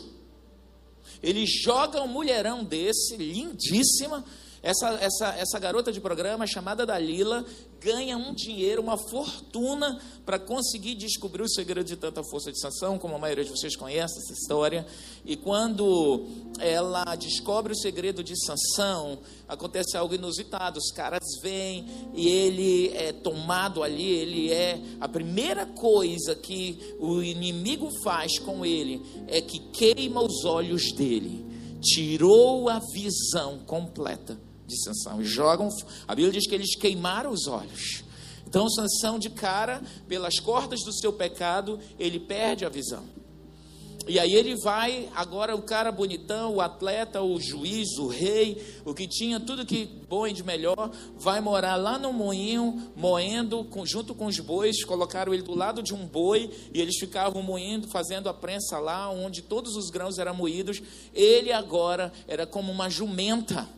Ele 1.21 1.45
joga 1.45 2.01
um 2.01 2.07
mulherão 2.07 2.63
desse, 2.63 3.17
lindíssima, 3.17 4.23
essa, 4.63 4.89
essa, 5.01 5.35
essa 5.35 5.59
garota 5.59 5.91
de 5.91 5.99
programa 5.99 6.45
chamada 6.47 6.85
Dalila 6.85 7.45
ganha 7.81 8.15
um 8.15 8.31
dinheiro, 8.31 8.79
uma 8.79 8.95
fortuna 8.95 9.99
para 10.23 10.37
conseguir 10.37 10.93
descobrir 10.93 11.41
o 11.41 11.49
segredo 11.49 11.87
de 11.87 11.97
tanta 11.97 12.23
força 12.23 12.51
de 12.51 12.59
Sansão, 12.59 12.99
como 12.99 13.15
a 13.15 13.17
maioria 13.17 13.43
de 13.43 13.49
vocês 13.49 13.75
conhece 13.75 14.19
essa 14.19 14.33
história. 14.33 14.85
E 15.25 15.35
quando 15.35 16.27
ela 16.59 17.03
descobre 17.15 17.73
o 17.73 17.75
segredo 17.75 18.23
de 18.23 18.35
Sansão, 18.45 19.19
acontece 19.47 19.97
algo 19.97 20.13
inusitado. 20.13 20.77
Os 20.77 20.91
caras 20.91 21.25
vêm 21.41 21.85
e 22.13 22.29
ele 22.29 22.89
é 22.89 23.11
tomado 23.11 23.81
ali, 23.81 24.11
ele 24.11 24.51
é 24.51 24.79
a 24.99 25.09
primeira 25.09 25.65
coisa 25.65 26.35
que 26.35 26.95
o 26.99 27.23
inimigo 27.23 27.89
faz 28.03 28.37
com 28.37 28.63
ele 28.63 29.01
é 29.27 29.41
que 29.41 29.57
queima 29.57 30.21
os 30.21 30.45
olhos 30.45 30.91
dele. 30.91 31.43
Tirou 31.81 32.69
a 32.69 32.79
visão 32.93 33.57
completa 33.65 34.50
de 34.71 34.83
Sansão. 34.83 35.21
E 35.21 35.25
jogam, 35.25 35.69
a 36.07 36.15
Bíblia 36.15 36.33
diz 36.33 36.47
que 36.47 36.55
eles 36.55 36.75
queimaram 36.75 37.31
os 37.31 37.47
olhos. 37.47 38.03
Então 38.47 38.69
Sansão 38.69 39.19
de 39.19 39.29
cara, 39.29 39.81
pelas 40.07 40.39
cordas 40.39 40.81
do 40.83 40.93
seu 40.93 41.13
pecado, 41.13 41.79
ele 41.99 42.19
perde 42.19 42.65
a 42.65 42.69
visão. 42.69 43.03
E 44.07 44.19
aí 44.19 44.33
ele 44.35 44.55
vai, 44.55 45.07
agora 45.15 45.55
o 45.55 45.61
cara 45.61 45.91
bonitão, 45.91 46.55
o 46.55 46.61
atleta, 46.61 47.21
o 47.21 47.39
juiz, 47.39 47.97
o 47.99 48.07
rei, 48.07 48.61
o 48.83 48.93
que 48.93 49.07
tinha 49.07 49.39
tudo 49.39 49.65
que 49.65 49.85
bom 50.09 50.25
e 50.25 50.33
de 50.33 50.43
melhor, 50.43 50.91
vai 51.15 51.39
morar 51.39 51.75
lá 51.75 51.99
no 51.99 52.11
moinho, 52.11 52.91
moendo 52.95 53.67
junto 53.85 54.15
com 54.15 54.25
os 54.25 54.39
bois, 54.39 54.83
colocaram 54.83 55.33
ele 55.33 55.43
do 55.43 55.55
lado 55.55 55.83
de 55.83 55.93
um 55.93 56.05
boi 56.05 56.49
e 56.73 56.81
eles 56.81 56.97
ficavam 56.97 57.43
moendo, 57.43 57.87
fazendo 57.87 58.27
a 58.27 58.33
prensa 58.33 58.79
lá, 58.79 59.09
onde 59.09 59.43
todos 59.43 59.75
os 59.75 59.89
grãos 59.89 60.17
eram 60.17 60.33
moídos. 60.33 60.81
Ele 61.13 61.53
agora 61.53 62.11
era 62.27 62.47
como 62.47 62.71
uma 62.71 62.89
jumenta. 62.89 63.69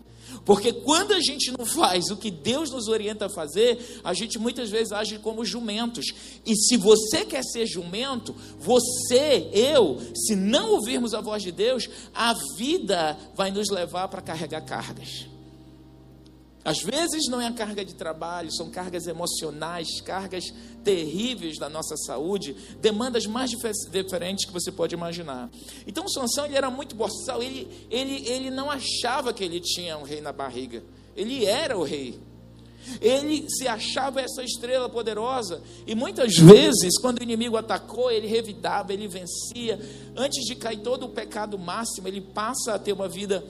Porque 0.46 0.74
quando 0.74 1.14
a 1.14 1.20
gente 1.20 1.52
não 1.58 1.66
faz 1.66 2.10
o 2.10 2.18
que 2.18 2.30
Deus 2.30 2.70
nos 2.70 2.88
orienta 2.88 3.26
a 3.26 3.30
fazer, 3.30 4.02
a 4.04 4.14
gente 4.14 4.38
muitas 4.38 4.70
vezes 4.70 4.92
age 4.92 5.20
como 5.20 5.46
jumentos. 5.46 6.06
E 6.46 6.56
se 6.56 6.78
você 6.78 7.26
quer 7.26 7.44
ser 7.44 7.66
jumento, 7.66 8.36
você, 8.60 9.50
eu, 9.54 10.00
se 10.16 10.36
não 10.36 10.72
ouvirmos 10.72 11.14
a 11.14 11.22
voz 11.22 11.44
de 11.44 11.52
Deus, 11.52 11.90
a 12.14 12.34
vida 12.58 13.18
vai 13.36 13.52
nos 13.52 13.70
levar 13.70 14.08
para 14.08 14.22
carregar 14.22 14.62
cargas. 14.62 15.33
Às 16.66 16.80
vezes 16.82 17.28
não 17.30 17.42
é 17.42 17.48
a 17.48 17.52
carga 17.52 17.84
de 17.84 17.94
trabalho, 17.94 18.50
são 18.52 18.70
cargas 18.70 19.06
emocionais, 19.06 20.00
cargas 20.02 20.46
terríveis 20.84 21.58
da 21.58 21.68
nossa 21.68 21.98
saúde, 21.98 22.56
demandas 22.80 23.26
mais 23.26 23.52
diferentes 23.92 24.46
que 24.46 24.54
você 24.54 24.72
pode 24.72 24.96
imaginar. 24.96 25.50
Então 25.86 26.08
Sansão 26.08 26.46
ele 26.46 26.56
era 26.56 26.70
muito 26.70 26.96
boçal, 26.96 27.44
ele, 27.44 27.68
ele, 27.90 28.28
ele 28.28 28.50
não 28.50 28.72
achava 28.72 29.34
que 29.34 29.44
ele 29.44 29.60
tinha 29.60 29.98
um 29.98 30.04
rei 30.04 30.22
na 30.22 30.32
barriga, 30.32 30.84
ele 31.16 31.46
era 31.46 31.78
o 31.78 31.84
rei. 31.84 32.20
Ele 33.00 33.50
se 33.50 33.68
achava 33.68 34.20
essa 34.20 34.44
estrela 34.44 34.90
poderosa 34.90 35.62
e 35.88 35.96
muitas 35.96 36.36
vezes, 36.36 37.00
quando 37.00 37.20
o 37.20 37.24
inimigo 37.24 37.56
atacou, 37.56 38.12
ele 38.12 38.28
revidava, 38.28 38.94
ele 38.94 39.08
vencia. 39.08 39.80
Antes 40.16 40.44
de 40.46 40.56
cair 40.56 40.82
todo 40.82 41.06
o 41.06 41.10
pecado 41.10 41.58
máximo, 41.58 42.08
ele 42.08 42.20
passa 42.20 42.74
a 42.74 42.80
ter 42.80 42.92
uma 42.92 43.08
vida 43.08 43.44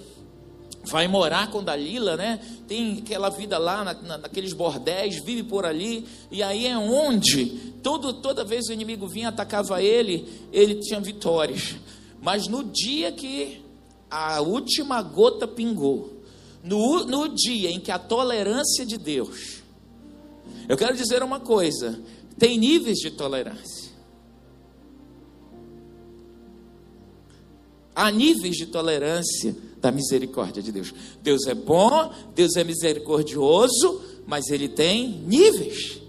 vai 0.84 1.08
morar 1.08 1.50
com 1.50 1.64
Dalila, 1.64 2.18
né? 2.18 2.40
Tem 2.68 3.00
aquela 3.00 3.30
vida 3.30 3.58
lá 3.58 3.84
na, 3.84 3.94
na, 3.94 4.18
naqueles 4.18 4.54
bordéis, 4.54 5.24
vive 5.24 5.44
por 5.44 5.66
ali, 5.66 6.06
e 6.30 6.44
aí 6.44 6.68
é 6.68 6.78
onde 6.78 7.46
todo, 7.82 8.14
toda 8.14 8.44
vez 8.44 8.68
o 8.68 8.74
inimigo 8.74 9.08
vinha 9.08 9.30
atacava 9.30 9.82
ele, 9.82 10.28
ele 10.52 10.76
tinha 10.76 11.00
vitórias. 11.00 11.76
Mas 12.22 12.48
no 12.48 12.64
dia 12.64 13.12
que 13.12 13.62
a 14.10 14.42
última 14.42 15.02
gota 15.02 15.48
pingou, 15.48 16.22
no, 16.64 17.06
no 17.06 17.30
dia 17.30 17.70
em 17.70 17.80
que 17.80 17.92
a 17.92 18.00
tolerância 18.00 18.86
de 18.86 18.98
Deus, 18.98 19.64
eu 20.68 20.78
quero 20.78 20.96
dizer 20.96 21.24
uma 21.24 21.40
coisa: 21.40 22.00
tem 22.38 22.58
níveis 22.58 22.98
de 22.98 23.12
tolerância. 23.12 23.92
Há 27.96 28.10
níveis 28.10 28.56
de 28.56 28.66
tolerância 28.66 29.56
da 29.84 29.92
misericórdia 29.92 30.64
de 30.64 30.72
Deus. 30.72 30.94
Deus 31.22 31.46
é 31.46 31.54
bom, 31.54 32.10
Deus 32.34 32.56
é 32.56 32.64
misericordioso, 32.64 34.02
mas 34.26 34.48
ele 34.48 34.70
tem 34.70 35.10
níveis. 35.28 36.02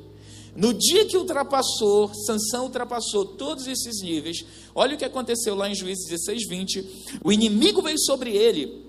No 0.54 0.72
dia 0.72 1.04
que 1.04 1.16
ultrapassou, 1.16 2.14
Sansão 2.14 2.66
ultrapassou 2.66 3.24
todos 3.24 3.66
esses 3.66 4.00
níveis, 4.00 4.44
olha 4.72 4.94
o 4.94 4.98
que 4.98 5.04
aconteceu 5.04 5.56
lá 5.56 5.68
em 5.68 5.74
Juízes 5.74 6.08
16, 6.08 6.48
20. 6.48 7.18
O 7.24 7.32
inimigo 7.32 7.82
veio 7.82 7.98
sobre 7.98 8.30
ele. 8.30 8.84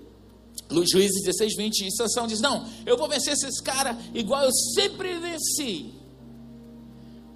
Juízes 0.70 1.20
16, 1.24 1.56
20. 1.56 1.86
E 1.88 1.90
Sansão 1.90 2.28
diz: 2.28 2.40
Não, 2.40 2.64
eu 2.86 2.96
vou 2.96 3.08
vencer 3.08 3.32
esses 3.32 3.60
caras 3.60 3.96
igual 4.14 4.44
eu 4.44 4.52
sempre 4.52 5.18
venci. 5.18 5.94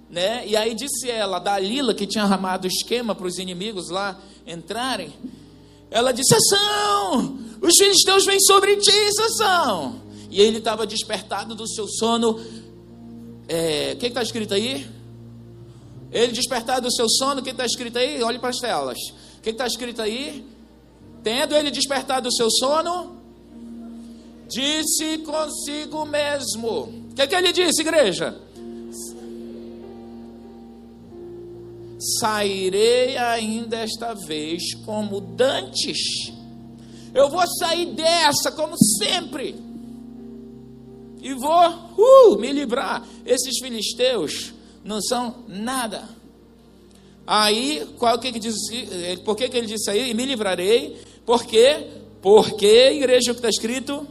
Né? 0.09 0.47
E 0.47 0.55
aí 0.55 0.73
disse 0.73 1.09
ela, 1.09 1.39
Dalila, 1.39 1.93
que 1.93 2.07
tinha 2.07 2.23
armado 2.23 2.65
o 2.65 2.67
esquema 2.67 3.13
para 3.13 3.27
os 3.27 3.37
inimigos 3.37 3.89
lá 3.89 4.21
entrarem. 4.47 5.11
Ela 5.91 6.11
disse: 6.11 6.33
Sansão, 6.33 7.37
os 7.61 7.75
filisteus 7.77 8.25
vêm 8.25 8.39
sobre 8.39 8.77
ti, 8.77 9.13
Sansão. 9.13 10.01
E 10.31 10.41
ele 10.41 10.57
estava 10.57 10.87
despertado 10.87 11.53
do 11.53 11.67
seu 11.67 11.87
sono 11.87 12.39
é, 13.53 13.91
o 13.93 13.97
que 13.97 14.07
está 14.07 14.21
escrito 14.21 14.53
aí? 14.53 14.87
Ele 16.09 16.31
despertado 16.31 16.87
do 16.87 16.91
seu 16.93 17.09
sono, 17.09 17.41
o 17.41 17.43
que 17.43 17.49
está 17.49 17.65
escrito 17.65 17.97
aí? 17.97 18.23
Olhe 18.23 18.39
para 18.39 18.49
as 18.49 18.59
telas. 18.59 18.97
O 19.37 19.41
que 19.41 19.49
está 19.49 19.67
escrito 19.67 20.01
aí? 20.01 20.45
Tendo 21.21 21.53
ele 21.53 21.69
despertado 21.69 22.29
do 22.29 22.33
seu 22.33 22.49
sono, 22.49 23.17
disse 24.47 25.17
consigo 25.17 26.05
mesmo. 26.05 26.83
O 27.11 27.13
que, 27.13 27.27
que 27.27 27.35
ele 27.35 27.51
disse, 27.51 27.81
igreja? 27.81 28.39
Sairei 32.01 33.15
ainda 33.15 33.77
esta 33.77 34.15
vez 34.15 34.73
como 34.85 35.21
dantes. 35.21 35.99
Eu 37.13 37.29
vou 37.29 37.43
sair 37.59 37.93
dessa 37.93 38.51
como 38.53 38.75
sempre 38.97 39.55
e 41.21 41.33
vou 41.35 41.69
uh, 41.69 42.39
me 42.39 42.51
livrar. 42.51 43.05
Esses 43.23 43.59
filisteus 43.61 44.51
não 44.83 44.99
são 44.99 45.43
nada. 45.47 46.09
Aí, 47.27 47.87
qual 47.99 48.17
que, 48.17 48.31
que 48.31 48.39
diz? 48.39 48.55
Por 49.23 49.35
que, 49.35 49.47
que 49.47 49.57
ele 49.57 49.67
disse 49.67 49.91
aí? 49.91 50.09
E 50.09 50.13
me 50.15 50.25
livrarei. 50.25 50.99
Por 51.23 51.45
quê? 51.45 51.87
Porque, 52.19 52.93
igreja, 52.93 53.31
o 53.31 53.35
que 53.35 53.39
está 53.39 53.49
escrito? 53.49 54.07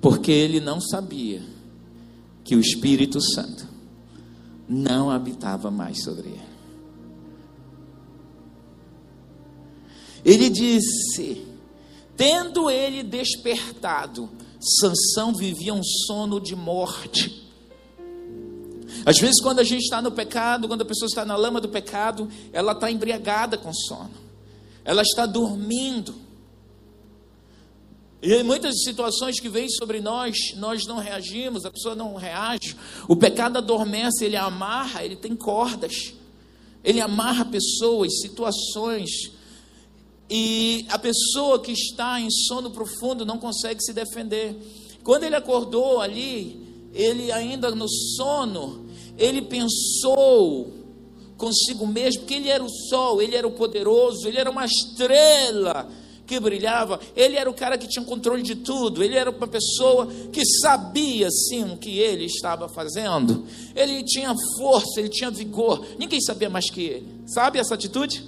Porque 0.00 0.32
ele 0.32 0.60
não 0.60 0.80
sabia 0.80 1.59
que 2.50 2.56
o 2.56 2.60
Espírito 2.60 3.20
Santo 3.20 3.64
não 4.68 5.08
habitava 5.08 5.70
mais 5.70 6.02
sobre 6.02 6.30
ele. 6.30 6.50
Ele 10.24 10.50
disse: 10.50 11.46
Tendo 12.16 12.68
ele 12.68 13.04
despertado, 13.04 14.28
Sansão 14.58 15.32
vivia 15.32 15.72
um 15.72 15.84
sono 15.84 16.40
de 16.40 16.56
morte. 16.56 17.48
Às 19.06 19.20
vezes, 19.20 19.40
quando 19.40 19.60
a 19.60 19.64
gente 19.64 19.84
está 19.84 20.02
no 20.02 20.10
pecado, 20.10 20.66
quando 20.66 20.82
a 20.82 20.84
pessoa 20.84 21.06
está 21.06 21.24
na 21.24 21.36
lama 21.36 21.60
do 21.60 21.68
pecado, 21.68 22.28
ela 22.52 22.72
está 22.72 22.90
embriagada 22.90 23.56
com 23.56 23.72
sono, 23.72 24.10
ela 24.84 25.02
está 25.02 25.24
dormindo. 25.24 26.16
E 28.22 28.42
muitas 28.42 28.82
situações 28.82 29.40
que 29.40 29.48
vêm 29.48 29.68
sobre 29.68 30.00
nós, 30.00 30.36
nós 30.56 30.86
não 30.86 30.98
reagimos, 30.98 31.64
a 31.64 31.70
pessoa 31.70 31.94
não 31.94 32.14
reage. 32.14 32.76
O 33.08 33.16
pecado 33.16 33.56
adormece, 33.56 34.24
ele 34.24 34.36
amarra, 34.36 35.04
ele 35.04 35.16
tem 35.16 35.34
cordas. 35.34 36.12
Ele 36.84 37.00
amarra 37.00 37.44
pessoas, 37.44 38.20
situações, 38.20 39.10
e 40.30 40.86
a 40.88 40.98
pessoa 40.98 41.58
que 41.58 41.72
está 41.72 42.20
em 42.20 42.30
sono 42.30 42.70
profundo 42.70 43.26
não 43.26 43.36
consegue 43.36 43.82
se 43.82 43.92
defender. 43.92 44.56
Quando 45.02 45.24
ele 45.24 45.34
acordou 45.34 46.00
ali, 46.00 46.88
ele 46.94 47.32
ainda 47.32 47.70
no 47.72 47.88
sono, 47.88 48.86
ele 49.18 49.42
pensou 49.42 50.72
consigo 51.36 51.86
mesmo 51.86 52.26
que 52.26 52.34
ele 52.34 52.48
era 52.48 52.62
o 52.62 52.68
sol, 52.68 53.20
ele 53.20 53.34
era 53.34 53.48
o 53.48 53.52
poderoso, 53.52 54.28
ele 54.28 54.38
era 54.38 54.50
uma 54.50 54.66
estrela 54.66 55.90
que 56.30 56.38
brilhava, 56.38 57.00
ele 57.16 57.36
era 57.36 57.50
o 57.50 57.52
cara 57.54 57.76
que 57.76 57.88
tinha 57.88 58.04
controle 58.04 58.40
de 58.40 58.54
tudo, 58.54 59.02
ele 59.02 59.16
era 59.16 59.28
uma 59.28 59.48
pessoa 59.48 60.06
que 60.32 60.46
sabia 60.62 61.28
sim 61.28 61.64
o 61.64 61.76
que 61.76 61.98
ele 61.98 62.24
estava 62.24 62.68
fazendo, 62.68 63.44
ele 63.74 64.04
tinha 64.04 64.32
força, 64.56 65.00
ele 65.00 65.08
tinha 65.08 65.28
vigor, 65.28 65.84
ninguém 65.98 66.20
sabia 66.20 66.48
mais 66.48 66.70
que 66.70 66.82
ele. 66.82 67.08
Sabe 67.26 67.58
essa 67.58 67.74
atitude? 67.74 68.24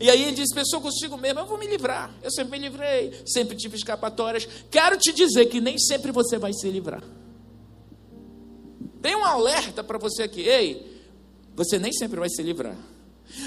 E 0.00 0.08
aí 0.08 0.22
ele 0.22 0.36
diz: 0.36 0.54
Pensou 0.54 0.80
consigo 0.80 1.16
mesmo, 1.16 1.40
eu 1.40 1.46
vou 1.46 1.58
me 1.58 1.66
livrar. 1.66 2.14
Eu 2.22 2.30
sempre 2.30 2.58
me 2.58 2.68
livrei, 2.68 3.12
sempre 3.26 3.56
tive 3.56 3.76
escapatórias. 3.76 4.46
Quero 4.70 4.96
te 4.96 5.12
dizer 5.12 5.46
que 5.46 5.60
nem 5.60 5.76
sempre 5.78 6.12
você 6.12 6.38
vai 6.38 6.52
se 6.52 6.68
livrar. 6.68 7.02
Tem 9.02 9.16
um 9.16 9.24
alerta 9.24 9.82
para 9.82 9.98
você 9.98 10.22
aqui: 10.22 10.42
ei, 10.42 11.00
você 11.56 11.78
nem 11.78 11.92
sempre 11.92 12.20
vai 12.20 12.28
se 12.28 12.42
livrar. 12.42 12.76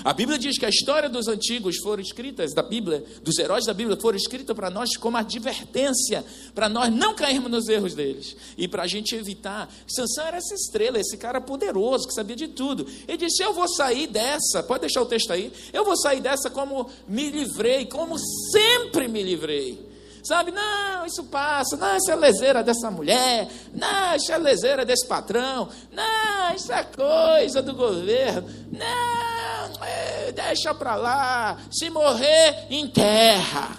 A 0.03 0.13
Bíblia 0.13 0.37
diz 0.37 0.57
que 0.57 0.65
a 0.65 0.69
história 0.69 1.09
dos 1.09 1.27
antigos 1.27 1.77
foram 1.77 2.01
escritas 2.01 2.53
da 2.53 2.61
Bíblia, 2.61 3.03
dos 3.23 3.37
heróis 3.37 3.65
da 3.65 3.73
Bíblia 3.73 3.97
foram 3.97 4.17
escritas 4.17 4.55
para 4.55 4.69
nós 4.69 4.97
como 4.97 5.17
advertência, 5.17 6.25
para 6.53 6.67
nós 6.67 6.93
não 6.93 7.13
cairmos 7.13 7.49
nos 7.49 7.67
erros 7.69 7.93
deles 7.93 8.35
e 8.57 8.67
para 8.67 8.83
a 8.83 8.87
gente 8.87 9.15
evitar. 9.15 9.73
Sansão 9.87 10.25
era 10.25 10.37
essa 10.37 10.53
estrela, 10.53 10.99
esse 10.99 11.17
cara 11.17 11.39
poderoso 11.39 12.07
que 12.07 12.13
sabia 12.13 12.35
de 12.35 12.47
tudo. 12.47 12.85
Ele 13.07 13.17
disse: 13.17 13.41
Eu 13.41 13.53
vou 13.53 13.67
sair 13.67 14.07
dessa, 14.07 14.61
pode 14.61 14.81
deixar 14.81 15.01
o 15.01 15.05
texto 15.05 15.31
aí, 15.31 15.51
eu 15.71 15.85
vou 15.85 15.95
sair 15.95 16.19
dessa 16.19 16.49
como 16.49 16.89
me 17.07 17.29
livrei, 17.29 17.85
como 17.85 18.17
sempre 18.51 19.07
me 19.07 19.23
livrei. 19.23 19.86
Sabe, 20.27 20.51
não, 20.51 21.05
isso 21.05 21.23
passa, 21.23 21.77
não, 21.77 21.95
isso 21.95 22.11
é 22.11 22.15
lezeira 22.15 22.61
dessa 22.61 22.91
mulher, 22.91 23.47
não, 23.73 24.13
isso 24.13 24.29
é 24.29 24.37
lezeira 24.37 24.83
desse 24.83 25.07
patrão, 25.07 25.69
não, 25.89 26.53
isso 26.53 26.69
é 26.73 26.83
coisa 26.83 27.61
do 27.61 27.73
governo, 27.73 28.45
não, 28.69 29.85
é, 29.85 30.33
deixa 30.33 30.73
para 30.73 30.95
lá, 30.95 31.57
se 31.71 31.89
morrer, 31.89 32.67
enterra. 32.69 33.77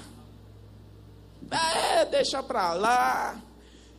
É, 1.51 2.07
deixa 2.07 2.43
para 2.43 2.73
lá. 2.73 3.37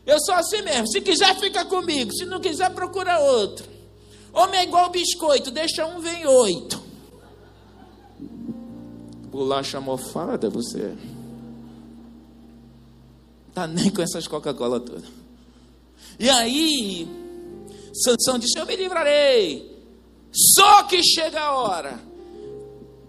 Eu 0.04 0.18
sou 0.18 0.34
assim 0.34 0.62
mesmo, 0.62 0.88
se 0.88 1.00
quiser 1.00 1.36
fica 1.38 1.64
comigo, 1.64 2.12
se 2.12 2.24
não 2.24 2.40
quiser 2.40 2.70
procura 2.70 3.20
outro. 3.20 3.64
Homem 4.32 4.58
é 4.58 4.64
igual 4.64 4.90
biscoito, 4.90 5.52
deixa 5.52 5.86
um, 5.86 6.00
vem 6.00 6.26
oito. 6.26 6.82
Bolacha 9.30 9.80
mofada 9.80 10.50
você 10.50 10.96
tá 13.54 13.66
nem 13.66 13.90
com 13.90 14.02
essas 14.02 14.26
Coca-Cola 14.26 14.80
todas. 14.80 15.04
E 16.18 16.28
aí, 16.28 17.08
Sansão 17.92 18.38
disse: 18.38 18.58
Eu 18.58 18.66
me 18.66 18.76
livrarei. 18.76 19.70
Só 20.32 20.84
que 20.84 21.02
chega 21.02 21.40
a 21.40 21.52
hora 21.52 22.00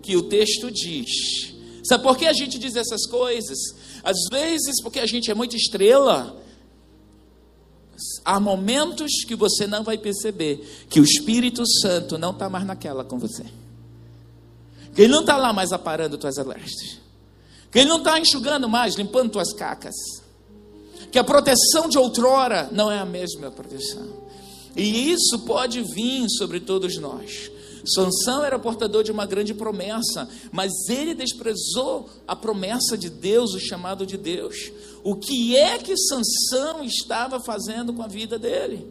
que 0.01 0.15
o 0.15 0.23
texto 0.23 0.71
diz. 0.71 1.53
Sabe 1.83 2.03
por 2.03 2.17
que 2.17 2.25
a 2.25 2.33
gente 2.33 2.57
diz 2.57 2.75
essas 2.75 3.05
coisas? 3.05 3.57
Às 4.03 4.17
vezes, 4.31 4.81
porque 4.81 4.99
a 4.99 5.05
gente 5.05 5.29
é 5.29 5.33
muito 5.33 5.55
estrela. 5.55 6.39
Há 8.25 8.39
momentos 8.39 9.23
que 9.27 9.35
você 9.35 9.67
não 9.67 9.83
vai 9.83 9.97
perceber 9.97 10.85
que 10.89 10.99
o 10.99 11.03
Espírito 11.03 11.63
Santo 11.67 12.17
não 12.17 12.31
está 12.31 12.49
mais 12.49 12.65
naquela 12.65 13.03
com 13.03 13.19
você. 13.19 13.45
Que 14.95 15.03
ele 15.03 15.13
não 15.13 15.21
está 15.21 15.37
lá 15.37 15.53
mais 15.53 15.71
aparando 15.71 16.17
tuas 16.17 16.37
alertas. 16.37 16.99
Que 17.71 17.79
ele 17.79 17.89
não 17.89 17.99
está 17.99 18.19
enxugando 18.19 18.67
mais, 18.67 18.95
limpando 18.95 19.31
tuas 19.31 19.53
cacas 19.53 20.20
que 21.11 21.19
a 21.19 21.23
proteção 21.23 21.89
de 21.89 21.97
outrora 21.97 22.69
não 22.71 22.91
é 22.91 22.99
a 22.99 23.05
mesma 23.05 23.51
proteção. 23.51 24.07
E 24.75 25.11
isso 25.11 25.39
pode 25.39 25.81
vir 25.81 26.29
sobre 26.29 26.59
todos 26.59 26.97
nós. 26.97 27.51
Sansão 27.85 28.43
era 28.43 28.59
portador 28.59 29.03
de 29.03 29.11
uma 29.11 29.25
grande 29.25 29.53
promessa, 29.53 30.29
mas 30.51 30.71
ele 30.87 31.13
desprezou 31.13 32.09
a 32.27 32.35
promessa 32.35 32.97
de 32.97 33.09
Deus, 33.09 33.53
o 33.53 33.59
chamado 33.59 34.05
de 34.05 34.17
Deus. 34.17 34.71
O 35.03 35.15
que 35.15 35.57
é 35.57 35.77
que 35.77 35.97
Sansão 35.97 36.83
estava 36.83 37.39
fazendo 37.39 37.91
com 37.91 38.03
a 38.03 38.07
vida 38.07 38.37
dele? 38.37 38.87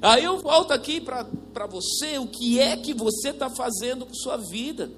Aí 0.00 0.24
eu 0.24 0.38
volto 0.38 0.72
aqui 0.72 1.00
para 1.00 1.66
você, 1.66 2.18
o 2.18 2.26
que 2.26 2.58
é 2.58 2.76
que 2.76 2.92
você 2.92 3.28
está 3.28 3.48
fazendo 3.48 4.06
com 4.06 4.14
sua 4.14 4.36
vida? 4.36 4.90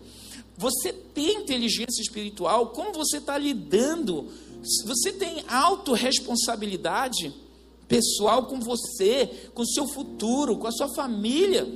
Você 0.56 0.92
tem 0.92 1.42
inteligência 1.42 2.00
espiritual? 2.00 2.68
Como 2.68 2.92
você 2.92 3.18
está 3.18 3.36
lidando 3.36 4.28
você 4.84 5.12
tem 5.12 5.44
autorresponsabilidade 5.48 7.32
pessoal 7.88 8.46
com 8.46 8.60
você, 8.60 9.50
com 9.54 9.62
o 9.62 9.66
seu 9.66 9.86
futuro, 9.86 10.56
com 10.56 10.66
a 10.66 10.72
sua 10.72 10.88
família. 10.94 11.66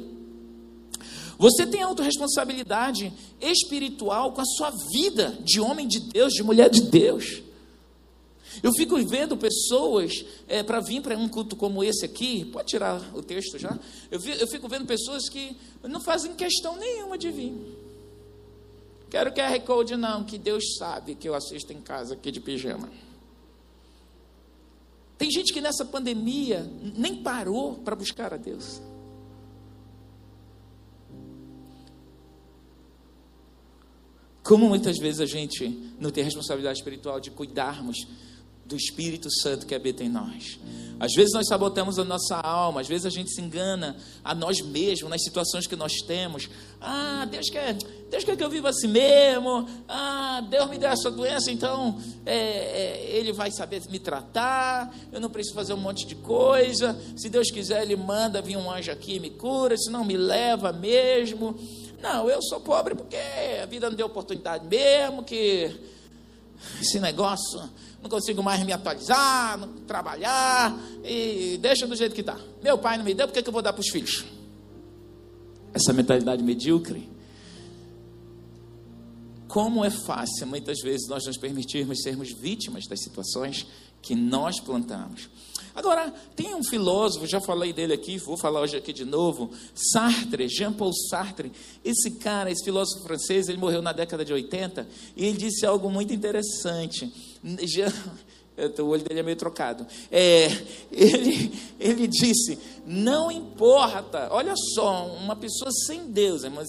Você 1.38 1.66
tem 1.66 1.83
autorresponsabilidade 1.83 3.12
espiritual 3.40 4.33
com 4.33 4.42
a 4.42 4.44
sua 4.44 4.70
vida 4.92 5.38
de 5.42 5.61
homem 5.61 5.88
de 5.88 6.00
Deus, 6.00 6.35
de 6.35 6.42
mulher 6.42 6.68
de 6.68 6.83
Deus. 6.83 7.42
Eu 8.62 8.72
fico 8.74 8.96
vendo 9.07 9.37
pessoas 9.37 10.24
é, 10.46 10.62
para 10.62 10.81
vir 10.81 11.00
para 11.00 11.16
um 11.16 11.29
culto 11.29 11.57
como 11.57 11.83
esse 11.83 12.05
aqui, 12.05 12.44
pode 12.46 12.68
tirar 12.68 13.00
o 13.14 13.22
texto 13.22 13.59
já. 13.59 13.79
Eu, 14.11 14.20
eu 14.20 14.46
fico 14.48 14.68
vendo 14.68 14.85
pessoas 14.85 15.29
que 15.29 15.57
não 15.83 16.00
fazem 16.00 16.35
questão 16.35 16.76
nenhuma 16.76 17.16
de 17.16 17.31
vir. 17.31 17.55
Quero 19.11 19.33
QR 19.33 19.61
Code 19.66 19.96
não, 19.96 20.23
que 20.25 20.38
Deus 20.38 20.77
sabe 20.79 21.16
que 21.16 21.29
eu 21.29 21.35
assisto 21.35 21.73
em 21.73 21.81
casa 21.81 22.14
aqui 22.14 22.31
de 22.31 22.40
pijama. 22.40 22.88
Tem 25.18 25.31
gente 25.31 25.53
que 25.53 25.61
nessa 25.61 25.85
pandemia 25.85 26.61
nem 26.96 27.23
parou 27.23 27.75
para 27.75 27.96
buscar 27.96 28.33
a 28.33 28.37
Deus. 28.37 28.81
Como 34.42 34.68
muitas 34.68 34.96
vezes 34.99 35.20
a 35.20 35.27
gente 35.27 35.68
não 35.99 36.11
tem 36.11 36.25
responsabilidade 36.25 36.79
espiritual 36.79 37.20
de 37.20 37.31
cuidarmos 37.31 37.99
do 38.70 38.76
Espírito 38.76 39.28
Santo 39.30 39.66
que 39.66 39.74
habita 39.74 40.02
em 40.02 40.09
nós. 40.09 40.59
Às 41.00 41.12
vezes 41.14 41.33
nós 41.33 41.48
sabotamos 41.48 41.98
a 41.98 42.04
nossa 42.04 42.37
alma, 42.37 42.83
às 42.83 42.87
vezes 42.87 43.06
a 43.06 43.11
gente 43.11 43.30
se 43.30 43.40
engana 43.40 43.96
a 44.22 44.35
nós 44.35 44.61
mesmos 44.61 45.11
nas 45.11 45.24
situações 45.24 45.66
que 45.66 45.74
nós 45.74 45.94
temos. 46.02 46.48
Ah, 46.80 47.26
Deus 47.28 47.48
quer, 47.48 47.74
Deus 48.11 48.22
quer 48.22 48.37
que 48.37 48.44
eu 48.44 48.50
viva 48.50 48.68
assim 48.68 48.87
mesmo. 48.87 49.66
Ah, 49.88 50.44
Deus 50.48 50.68
me 50.68 50.78
deu 50.78 50.90
essa 50.90 51.11
doença, 51.11 51.50
então 51.50 51.98
é, 52.24 52.37
é, 52.37 53.16
Ele 53.16 53.33
vai 53.33 53.50
saber 53.50 53.83
me 53.90 53.98
tratar. 53.98 54.94
Eu 55.11 55.20
não 55.20 55.30
preciso 55.30 55.54
fazer 55.54 55.72
um 55.72 55.78
monte 55.78 56.06
de 56.06 56.14
coisa. 56.14 56.96
Se 57.16 57.28
Deus 57.28 57.50
quiser, 57.50 57.83
Ele 57.83 57.96
manda 57.96 58.40
vir 58.42 58.59
um 58.59 58.70
anjo 58.70 58.92
aqui 58.92 59.14
e 59.14 59.20
me 59.20 59.30
cura, 59.30 59.76
se 59.78 59.90
não 59.90 60.04
me 60.04 60.18
leva 60.18 60.70
mesmo. 60.70 61.59
Não, 62.02 62.28
eu 62.28 62.42
sou 62.42 62.61
pobre 62.61 62.94
porque 62.94 63.16
a 63.62 63.66
vida 63.66 63.88
não 63.88 63.96
deu 63.96 64.06
oportunidade 64.06 64.66
mesmo, 64.66 65.24
que 65.24 65.70
esse 66.80 67.00
negócio 67.00 67.70
não 68.03 68.09
consigo 68.09 68.43
mais 68.43 68.65
me 68.65 68.73
atualizar, 68.73 69.59
não 69.59 69.69
trabalhar, 69.87 70.79
e 71.05 71.59
deixa 71.61 71.87
do 71.87 71.95
jeito 71.95 72.15
que 72.15 72.23
está. 72.23 72.39
Meu 72.63 72.79
pai 72.79 72.97
não 72.97 73.05
me 73.05 73.15
deu, 73.15 73.27
por 73.27 73.35
que, 73.35 73.43
que 73.43 73.49
eu 73.49 73.53
vou 73.53 73.63
dar 73.63 73.73
para 73.73 73.81
os 73.81 73.89
filhos? 73.89 74.25
Essa 75.73 75.93
mentalidade 75.93 76.43
medíocre. 76.43 77.09
Como 79.47 79.85
é 79.85 79.91
fácil, 79.91 80.47
muitas 80.47 80.79
vezes, 80.81 81.09
nós 81.09 81.27
nos 81.27 81.37
permitirmos 81.37 82.03
sermos 82.03 82.33
vítimas 82.33 82.87
das 82.87 83.03
situações 83.03 83.67
que 84.01 84.15
nós 84.15 84.61
plantamos. 84.61 85.29
Agora, 85.75 86.13
tem 86.35 86.55
um 86.55 86.65
filósofo, 86.65 87.27
já 87.27 87.41
falei 87.41 87.73
dele 87.73 87.93
aqui, 87.93 88.19
vou 88.19 88.37
falar 88.37 88.61
hoje 88.61 88.77
aqui 88.77 88.93
de 88.93 89.05
novo, 89.05 89.51
Sartre, 89.75 90.49
Jean-Paul 90.49 90.93
Sartre. 90.93 91.53
Esse 91.85 92.13
cara, 92.13 92.51
esse 92.51 92.65
filósofo 92.65 93.05
francês, 93.05 93.49
ele 93.49 93.59
morreu 93.59 93.81
na 93.81 93.93
década 93.93 94.25
de 94.25 94.33
80 94.33 94.89
e 95.17 95.27
ele 95.27 95.39
disse 95.39 95.65
algo 95.65 95.91
muito 95.91 96.13
interessante. 96.13 97.13
Já, 97.64 97.92
o 98.79 98.87
olho 98.87 99.03
dele 99.03 99.20
é 99.20 99.22
meio 99.22 99.37
trocado. 99.37 99.87
É, 100.11 100.46
ele, 100.92 101.53
ele 101.79 102.07
disse: 102.07 102.59
não 102.87 103.31
importa, 103.31 104.29
olha 104.31 104.55
só, 104.74 105.07
uma 105.07 105.37
pessoa 105.37 105.70
sem 105.87 106.11
Deus, 106.11 106.44
irmão, 106.44 106.62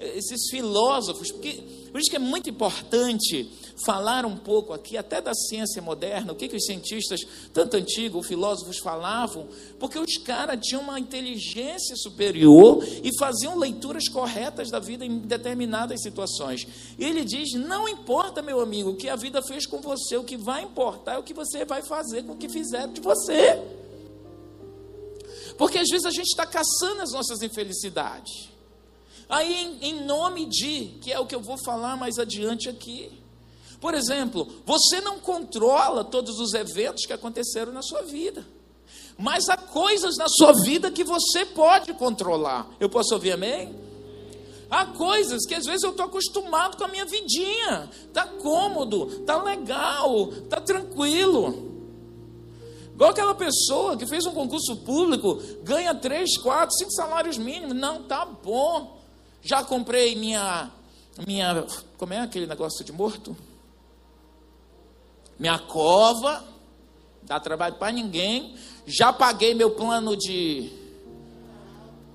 esses 0.00 0.50
filósofos, 0.50 1.30
porque 1.30 1.62
por 1.90 2.00
isso 2.00 2.10
que 2.10 2.16
é 2.16 2.20
muito 2.20 2.48
importante 2.48 3.50
falar 3.84 4.24
um 4.26 4.36
pouco 4.36 4.72
aqui, 4.72 4.96
até 4.96 5.20
da 5.20 5.34
ciência 5.34 5.80
moderna, 5.80 6.32
o 6.32 6.36
que, 6.36 6.48
que 6.48 6.56
os 6.56 6.64
cientistas, 6.64 7.20
tanto 7.52 7.76
antigos, 7.76 8.26
filósofos 8.26 8.78
falavam, 8.78 9.48
porque 9.78 9.98
os 9.98 10.16
caras 10.18 10.58
tinham 10.60 10.82
uma 10.82 10.98
inteligência 10.98 11.96
superior 11.96 12.84
e 13.02 13.16
faziam 13.18 13.56
leituras 13.58 14.08
corretas 14.08 14.70
da 14.70 14.78
vida 14.78 15.04
em 15.04 15.18
determinadas 15.18 16.02
situações. 16.02 16.66
E 16.98 17.04
ele 17.04 17.24
diz: 17.24 17.52
não 17.54 17.88
importa, 17.88 18.42
meu 18.42 18.60
amigo, 18.60 18.90
o 18.90 18.96
que 18.96 19.08
a 19.08 19.16
vida 19.16 19.42
fez 19.42 19.66
com 19.66 19.80
você, 19.80 20.16
o 20.16 20.24
que 20.24 20.36
vai 20.36 20.62
importar 20.62 21.14
é 21.14 21.18
o 21.18 21.22
que 21.22 21.34
você 21.34 21.64
vai 21.64 21.82
fazer 21.82 22.24
com 22.24 22.32
o 22.32 22.36
que 22.36 22.48
fizer 22.48 22.88
de 22.88 23.00
você. 23.00 23.60
Porque 25.56 25.78
às 25.78 25.88
vezes 25.88 26.06
a 26.06 26.10
gente 26.10 26.28
está 26.28 26.46
caçando 26.46 27.02
as 27.02 27.12
nossas 27.12 27.42
infelicidades. 27.42 28.48
Aí, 29.28 29.52
em, 29.52 29.88
em 29.88 30.04
nome 30.06 30.46
de, 30.46 30.98
que 31.02 31.12
é 31.12 31.18
o 31.18 31.26
que 31.26 31.34
eu 31.34 31.40
vou 31.40 31.58
falar 31.58 31.96
mais 31.96 32.18
adiante 32.18 32.68
aqui. 32.68 33.10
Por 33.80 33.94
exemplo, 33.94 34.46
você 34.66 35.00
não 35.00 35.18
controla 35.18 36.04
todos 36.04 36.40
os 36.40 36.52
eventos 36.54 37.06
que 37.06 37.12
aconteceram 37.12 37.72
na 37.72 37.82
sua 37.82 38.02
vida. 38.02 38.44
Mas 39.16 39.48
há 39.48 39.56
coisas 39.56 40.16
na 40.16 40.28
sua 40.28 40.52
vida 40.64 40.90
que 40.90 41.04
você 41.04 41.44
pode 41.46 41.92
controlar. 41.94 42.68
Eu 42.78 42.88
posso 42.88 43.14
ouvir 43.14 43.32
amém? 43.32 43.74
Há 44.70 44.86
coisas 44.86 45.46
que 45.46 45.54
às 45.54 45.64
vezes 45.64 45.82
eu 45.82 45.90
estou 45.90 46.06
acostumado 46.06 46.76
com 46.76 46.84
a 46.84 46.88
minha 46.88 47.06
vidinha. 47.06 47.90
Está 48.06 48.26
cômodo, 48.26 49.08
está 49.20 49.42
legal, 49.42 50.30
está 50.30 50.60
tranquilo. 50.60 51.68
Igual 52.94 53.10
aquela 53.10 53.34
pessoa 53.34 53.96
que 53.96 54.06
fez 54.06 54.26
um 54.26 54.32
concurso 54.32 54.76
público, 54.78 55.40
ganha 55.62 55.94
três, 55.94 56.36
quatro, 56.36 56.76
cinco 56.76 56.92
salários 56.92 57.38
mínimos. 57.38 57.76
Não, 57.76 58.02
tá 58.02 58.24
bom. 58.24 59.00
Já 59.40 59.62
comprei 59.62 60.16
minha, 60.16 60.70
minha, 61.26 61.64
como 61.96 62.12
é 62.12 62.20
aquele 62.20 62.46
negócio 62.46 62.84
de 62.84 62.92
morto? 62.92 63.36
Minha 65.38 65.58
cova, 65.58 66.44
dá 67.22 67.38
trabalho 67.38 67.76
para 67.76 67.92
ninguém. 67.92 68.56
Já 68.86 69.12
paguei 69.12 69.54
meu 69.54 69.70
plano 69.70 70.16
de 70.16 70.70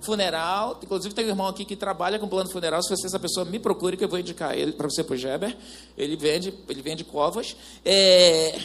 funeral. 0.01 0.79
Inclusive, 0.83 1.15
tem 1.15 1.25
um 1.25 1.29
irmão 1.29 1.47
aqui 1.47 1.63
que 1.63 1.75
trabalha 1.75 2.19
com 2.19 2.27
plano 2.27 2.51
funeral. 2.51 2.83
Se 2.83 2.89
você 2.89 3.07
essa 3.07 3.19
pessoa 3.19 3.45
me 3.45 3.59
procure, 3.59 3.95
que 3.95 4.03
eu 4.03 4.09
vou 4.09 4.19
indicar 4.19 4.57
ele 4.57 4.73
para 4.73 4.89
você, 4.89 5.03
para 5.03 5.13
o 5.13 5.17
Geber. 5.17 5.57
Ele 5.97 6.15
vende, 6.15 6.53
ele 6.67 6.81
vende 6.81 7.03
covas. 7.03 7.55
É... 7.85 8.59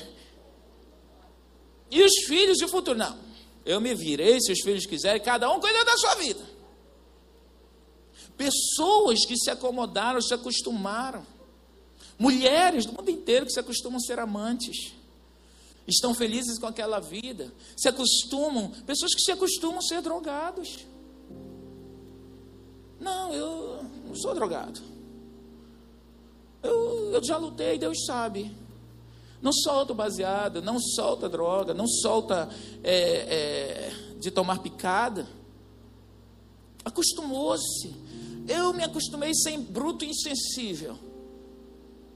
E 1.90 2.02
os 2.02 2.26
filhos 2.26 2.60
e 2.60 2.64
o 2.64 2.68
futuro? 2.68 2.98
Não. 2.98 3.16
Eu 3.64 3.80
me 3.80 3.94
virei, 3.94 4.40
se 4.40 4.52
os 4.52 4.60
filhos 4.60 4.86
quiserem, 4.86 5.22
cada 5.22 5.50
um 5.50 5.60
cuida 5.60 5.84
da 5.84 5.96
sua 5.96 6.14
vida. 6.16 6.42
Pessoas 8.36 9.24
que 9.24 9.36
se 9.36 9.50
acomodaram, 9.50 10.20
se 10.20 10.32
acostumaram. 10.32 11.26
Mulheres 12.18 12.84
do 12.84 12.92
mundo 12.92 13.10
inteiro 13.10 13.46
que 13.46 13.52
se 13.52 13.60
acostumam 13.60 13.98
a 13.98 14.00
ser 14.00 14.18
amantes. 14.18 14.92
Estão 15.86 16.12
felizes 16.12 16.58
com 16.58 16.66
aquela 16.66 16.98
vida. 16.98 17.52
Se 17.76 17.88
acostumam. 17.88 18.70
Pessoas 18.84 19.14
que 19.14 19.20
se 19.20 19.30
acostumam 19.30 19.78
a 19.78 19.82
ser 19.82 20.02
drogados. 20.02 20.84
Não, 23.00 23.32
eu 23.32 23.84
não 24.06 24.16
sou 24.16 24.34
drogado. 24.34 24.80
Eu, 26.62 27.12
eu 27.14 27.24
já 27.24 27.36
lutei, 27.36 27.78
Deus 27.78 28.04
sabe. 28.04 28.54
Não 29.40 29.52
solta 29.52 29.94
baseada, 29.94 30.60
não 30.60 30.80
solta 30.80 31.28
droga, 31.28 31.72
não 31.72 31.86
solta 31.86 32.48
é, 32.82 32.92
é, 32.92 33.92
de 34.18 34.32
tomar 34.32 34.58
picada. 34.58 35.28
Acostumou-se. 36.84 37.94
Eu 38.48 38.72
me 38.72 38.82
acostumei 38.82 39.32
sem 39.34 39.60
bruto 39.60 40.04
e 40.04 40.10
insensível. 40.10 40.98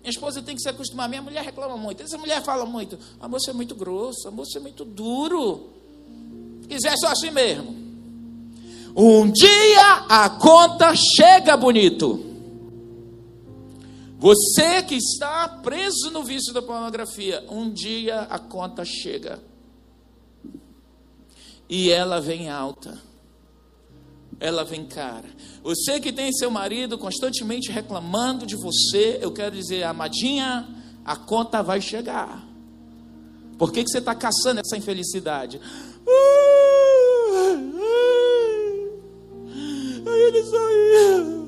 Minha 0.02 0.10
esposa 0.10 0.42
tem 0.42 0.56
que 0.56 0.60
se 0.60 0.68
acostumar. 0.68 1.08
Minha 1.08 1.22
mulher 1.22 1.44
reclama 1.44 1.76
muito. 1.76 2.02
Essa 2.02 2.18
mulher 2.18 2.42
fala 2.42 2.66
muito. 2.66 2.98
A 3.20 3.28
moça 3.28 3.52
é 3.52 3.54
muito 3.54 3.74
grosso, 3.74 4.26
a 4.26 4.32
moça 4.32 4.58
é 4.58 4.60
muito 4.60 4.84
duro. 4.84 5.70
Se 6.62 6.68
quiser 6.68 6.96
só 6.98 7.08
assim 7.08 7.30
mesmo. 7.30 7.80
Um 8.96 9.30
dia 9.30 9.92
a 10.08 10.28
conta 10.28 10.92
chega 10.94 11.56
bonito. 11.56 12.32
Você 14.18 14.82
que 14.82 14.96
está 14.96 15.48
preso 15.48 16.10
no 16.10 16.24
vício 16.24 16.52
da 16.52 16.60
pornografia, 16.60 17.44
um 17.48 17.70
dia 17.70 18.22
a 18.22 18.38
conta 18.40 18.84
chega. 18.84 19.40
E 21.68 21.90
ela 21.90 22.20
vem 22.20 22.50
alta 22.50 23.11
ela 24.40 24.64
vem 24.64 24.84
cara. 24.84 25.28
Você 25.62 26.00
que 26.00 26.12
tem 26.12 26.32
seu 26.32 26.50
marido 26.50 26.98
constantemente 26.98 27.70
reclamando 27.70 28.46
de 28.46 28.56
você, 28.56 29.18
eu 29.20 29.32
quero 29.32 29.54
dizer, 29.54 29.84
amadinha, 29.84 30.68
a 31.04 31.16
conta 31.16 31.62
vai 31.62 31.80
chegar. 31.80 32.44
Por 33.58 33.72
que, 33.72 33.84
que 33.84 33.90
você 33.90 33.98
está 33.98 34.14
caçando 34.14 34.60
essa 34.60 34.76
infelicidade? 34.76 35.60
Ele 40.04 40.44
saiu. 40.44 41.42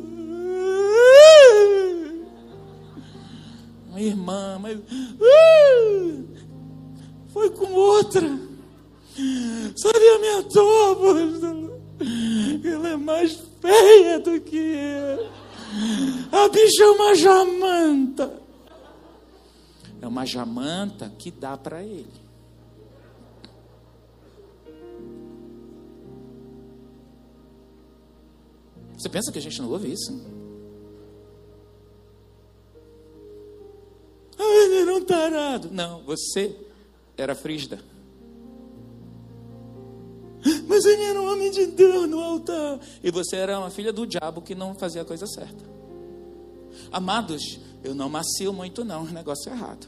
Irmã, 3.97 4.59
mas 4.61 4.79
foi 7.33 7.51
com 7.51 7.73
outra. 7.73 8.23
Sabe 9.77 10.09
a 10.09 10.19
minha 10.19 10.43
dor, 10.43 11.74
ela 12.65 12.89
é 12.91 12.97
mais 12.97 13.41
feia 13.61 14.19
do 14.19 14.41
que 14.41 14.57
eu. 14.57 15.29
A 16.33 16.49
bicha 16.49 16.83
é 16.83 16.91
uma 16.91 17.15
jamanta. 17.15 18.43
É 20.01 20.07
uma 20.07 20.27
jamanta 20.27 21.11
que 21.19 21.31
dá 21.31 21.57
para 21.57 21.83
ele. 21.83 22.25
Você 28.97 29.09
pensa 29.09 29.33
que 29.33 29.39
a 29.39 29.43
gente 29.43 29.61
não 29.61 29.71
ouve 29.71 29.93
isso? 29.93 30.13
Ah, 34.39 34.65
ele 34.65 34.77
era 34.79 34.95
um 34.95 35.05
tarado. 35.05 35.71
Não, 35.71 36.03
você 36.05 36.57
era 37.17 37.35
frígida. 37.35 37.94
Mas 40.67 40.85
ele 40.85 41.03
era 41.03 41.21
um 41.21 41.33
homem 41.33 41.51
de 41.51 41.67
Deus 41.67 42.09
no 42.09 42.21
altar. 42.21 42.79
E 43.03 43.11
você 43.11 43.37
era 43.37 43.59
uma 43.59 43.71
filha 43.71 43.93
do 43.93 44.07
diabo 44.07 44.43
que 44.43 44.55
não 44.55 44.75
fazia 44.75 45.03
a 45.03 45.05
coisa 45.05 45.27
certa. 45.27 45.65
Amados, 46.93 47.59
eu 47.83 47.95
não 47.95 48.09
macio 48.09 48.53
muito, 48.53 48.85
não, 48.85 49.07
é 49.07 49.13
negócio 49.13 49.51
errado. 49.51 49.87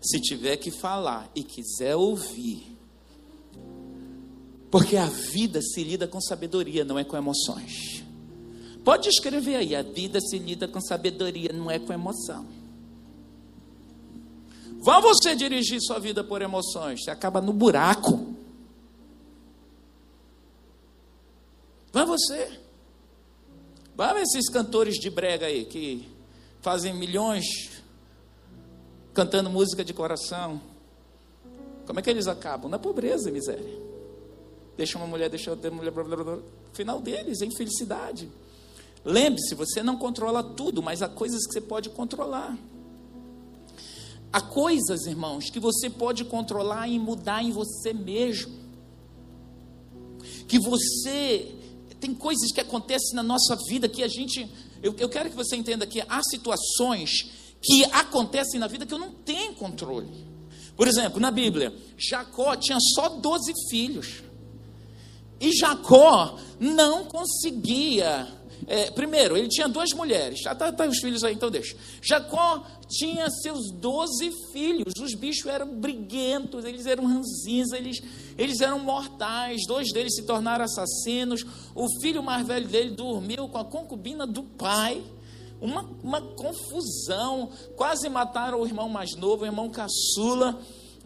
Se 0.00 0.20
tiver 0.20 0.56
que 0.56 0.70
falar 0.70 1.30
e 1.34 1.42
quiser 1.42 1.96
ouvir, 1.96 2.76
porque 4.70 4.96
a 4.96 5.06
vida 5.06 5.60
se 5.62 5.82
lida 5.82 6.06
com 6.06 6.20
sabedoria, 6.20 6.84
não 6.84 6.98
é 6.98 7.04
com 7.04 7.16
emoções. 7.16 8.04
Pode 8.84 9.08
escrever 9.08 9.56
aí: 9.56 9.74
a 9.74 9.82
vida 9.82 10.20
se 10.20 10.38
lida 10.38 10.68
com 10.68 10.80
sabedoria, 10.80 11.52
não 11.52 11.70
é 11.70 11.78
com 11.78 11.92
emoção. 11.92 12.46
Vá 14.80 15.00
você 15.00 15.34
dirigir 15.34 15.80
sua 15.80 15.98
vida 15.98 16.22
por 16.22 16.40
emoções, 16.40 17.02
você 17.02 17.10
acaba 17.10 17.40
no 17.40 17.52
buraco. 17.52 18.34
Vá 21.92 22.04
você. 22.18 22.60
Vá 23.94 24.12
ver 24.12 24.22
esses 24.22 24.48
cantores 24.48 24.96
de 24.96 25.10
brega 25.10 25.46
aí 25.46 25.64
que 25.64 26.08
fazem 26.60 26.94
milhões 26.94 27.44
cantando 29.12 29.50
música 29.50 29.84
de 29.84 29.92
coração. 29.92 30.60
Como 31.86 31.98
é 31.98 32.02
que 32.02 32.10
eles 32.10 32.28
acabam? 32.28 32.70
Na 32.70 32.78
pobreza 32.78 33.28
e 33.28 33.32
miséria. 33.32 33.88
Deixa 34.76 34.96
uma 34.96 35.06
mulher, 35.06 35.28
deixa 35.28 35.50
outra 35.50 35.70
mulher. 35.70 35.90
Blá, 35.90 36.04
blá, 36.04 36.16
blá. 36.16 36.38
Final 36.72 37.00
deles 37.00 37.40
é 37.40 37.46
infelicidade. 37.46 38.30
Lembre-se, 39.04 39.54
você 39.54 39.82
não 39.82 39.96
controla 39.96 40.42
tudo, 40.42 40.82
mas 40.82 41.02
há 41.02 41.08
coisas 41.08 41.46
que 41.46 41.52
você 41.52 41.60
pode 41.60 41.90
controlar. 41.90 42.56
Há 44.32 44.40
coisas, 44.40 45.06
irmãos, 45.06 45.50
que 45.50 45.58
você 45.58 45.88
pode 45.88 46.24
controlar 46.24 46.86
e 46.86 46.98
mudar 46.98 47.42
em 47.42 47.50
você 47.50 47.92
mesmo. 47.92 48.52
Que 50.46 50.58
você. 50.58 51.54
Tem 52.00 52.14
coisas 52.14 52.52
que 52.52 52.60
acontecem 52.60 53.14
na 53.14 53.22
nossa 53.22 53.56
vida 53.68 53.88
que 53.88 54.02
a 54.02 54.08
gente. 54.08 54.48
Eu, 54.82 54.94
eu 54.98 55.08
quero 55.08 55.30
que 55.30 55.36
você 55.36 55.56
entenda 55.56 55.86
que 55.86 56.00
há 56.00 56.20
situações 56.22 57.10
que 57.60 57.84
acontecem 57.86 58.60
na 58.60 58.66
vida 58.66 58.86
que 58.86 58.94
eu 58.94 58.98
não 58.98 59.10
tenho 59.10 59.54
controle. 59.54 60.08
Por 60.76 60.86
exemplo, 60.86 61.18
na 61.18 61.30
Bíblia, 61.30 61.74
Jacó 61.96 62.54
tinha 62.56 62.78
só 62.94 63.08
12 63.08 63.52
filhos. 63.68 64.22
E 65.40 65.52
Jacó 65.56 66.38
não 66.60 67.04
conseguia 67.04 68.28
é, 68.66 68.90
primeiro, 68.90 69.36
ele 69.36 69.48
tinha 69.48 69.66
duas 69.66 69.90
mulheres. 69.94 70.40
Já 70.40 70.54
tá, 70.54 70.70
tá 70.70 70.86
os 70.86 70.98
filhos 70.98 71.24
aí, 71.24 71.34
então 71.34 71.50
deixa. 71.50 71.74
Jacó 72.02 72.66
tinha 72.86 73.28
seus 73.30 73.70
doze 73.72 74.30
filhos. 74.52 74.92
Os 75.00 75.14
bichos 75.14 75.46
eram 75.46 75.74
briguentos, 75.74 76.64
eles 76.64 76.84
eram 76.84 77.06
ranzinhos, 77.06 77.72
eles, 77.72 78.02
eles 78.38 78.60
eram 78.60 78.78
mortais. 78.78 79.66
Dois 79.66 79.92
deles 79.92 80.14
se 80.14 80.22
tornaram 80.22 80.64
assassinos. 80.64 81.44
O 81.74 81.86
filho 82.00 82.22
mais 82.22 82.46
velho 82.46 82.68
dele 82.68 82.90
dormiu 82.90 83.48
com 83.48 83.58
a 83.58 83.64
concubina 83.64 84.26
do 84.26 84.44
pai. 84.44 85.02
Uma, 85.60 85.82
uma 86.02 86.22
confusão. 86.22 87.50
Quase 87.76 88.08
mataram 88.08 88.60
o 88.60 88.66
irmão 88.66 88.88
mais 88.88 89.16
novo, 89.16 89.42
o 89.42 89.46
irmão 89.46 89.68
caçula 89.68 90.58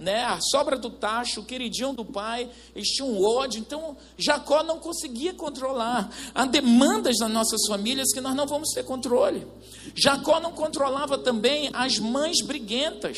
né, 0.02 0.24
a 0.24 0.40
sobra 0.40 0.76
do 0.76 0.90
tacho, 0.90 1.40
o 1.40 1.44
queridinho 1.44 1.92
do 1.92 2.04
pai, 2.04 2.50
eles 2.74 2.88
tinham 2.88 3.22
ódio, 3.22 3.60
então 3.60 3.96
Jacó 4.18 4.64
não 4.64 4.78
conseguia 4.80 5.32
controlar. 5.32 6.10
Há 6.34 6.44
demandas 6.44 7.18
nas 7.20 7.30
nossas 7.30 7.60
famílias 7.68 8.12
que 8.12 8.20
nós 8.20 8.34
não 8.34 8.46
vamos 8.46 8.70
ter 8.70 8.84
controle. 8.84 9.46
Jacó 9.94 10.40
não 10.40 10.52
controlava 10.52 11.16
também 11.18 11.70
as 11.72 11.98
mães 11.98 12.44
briguentas. 12.44 13.16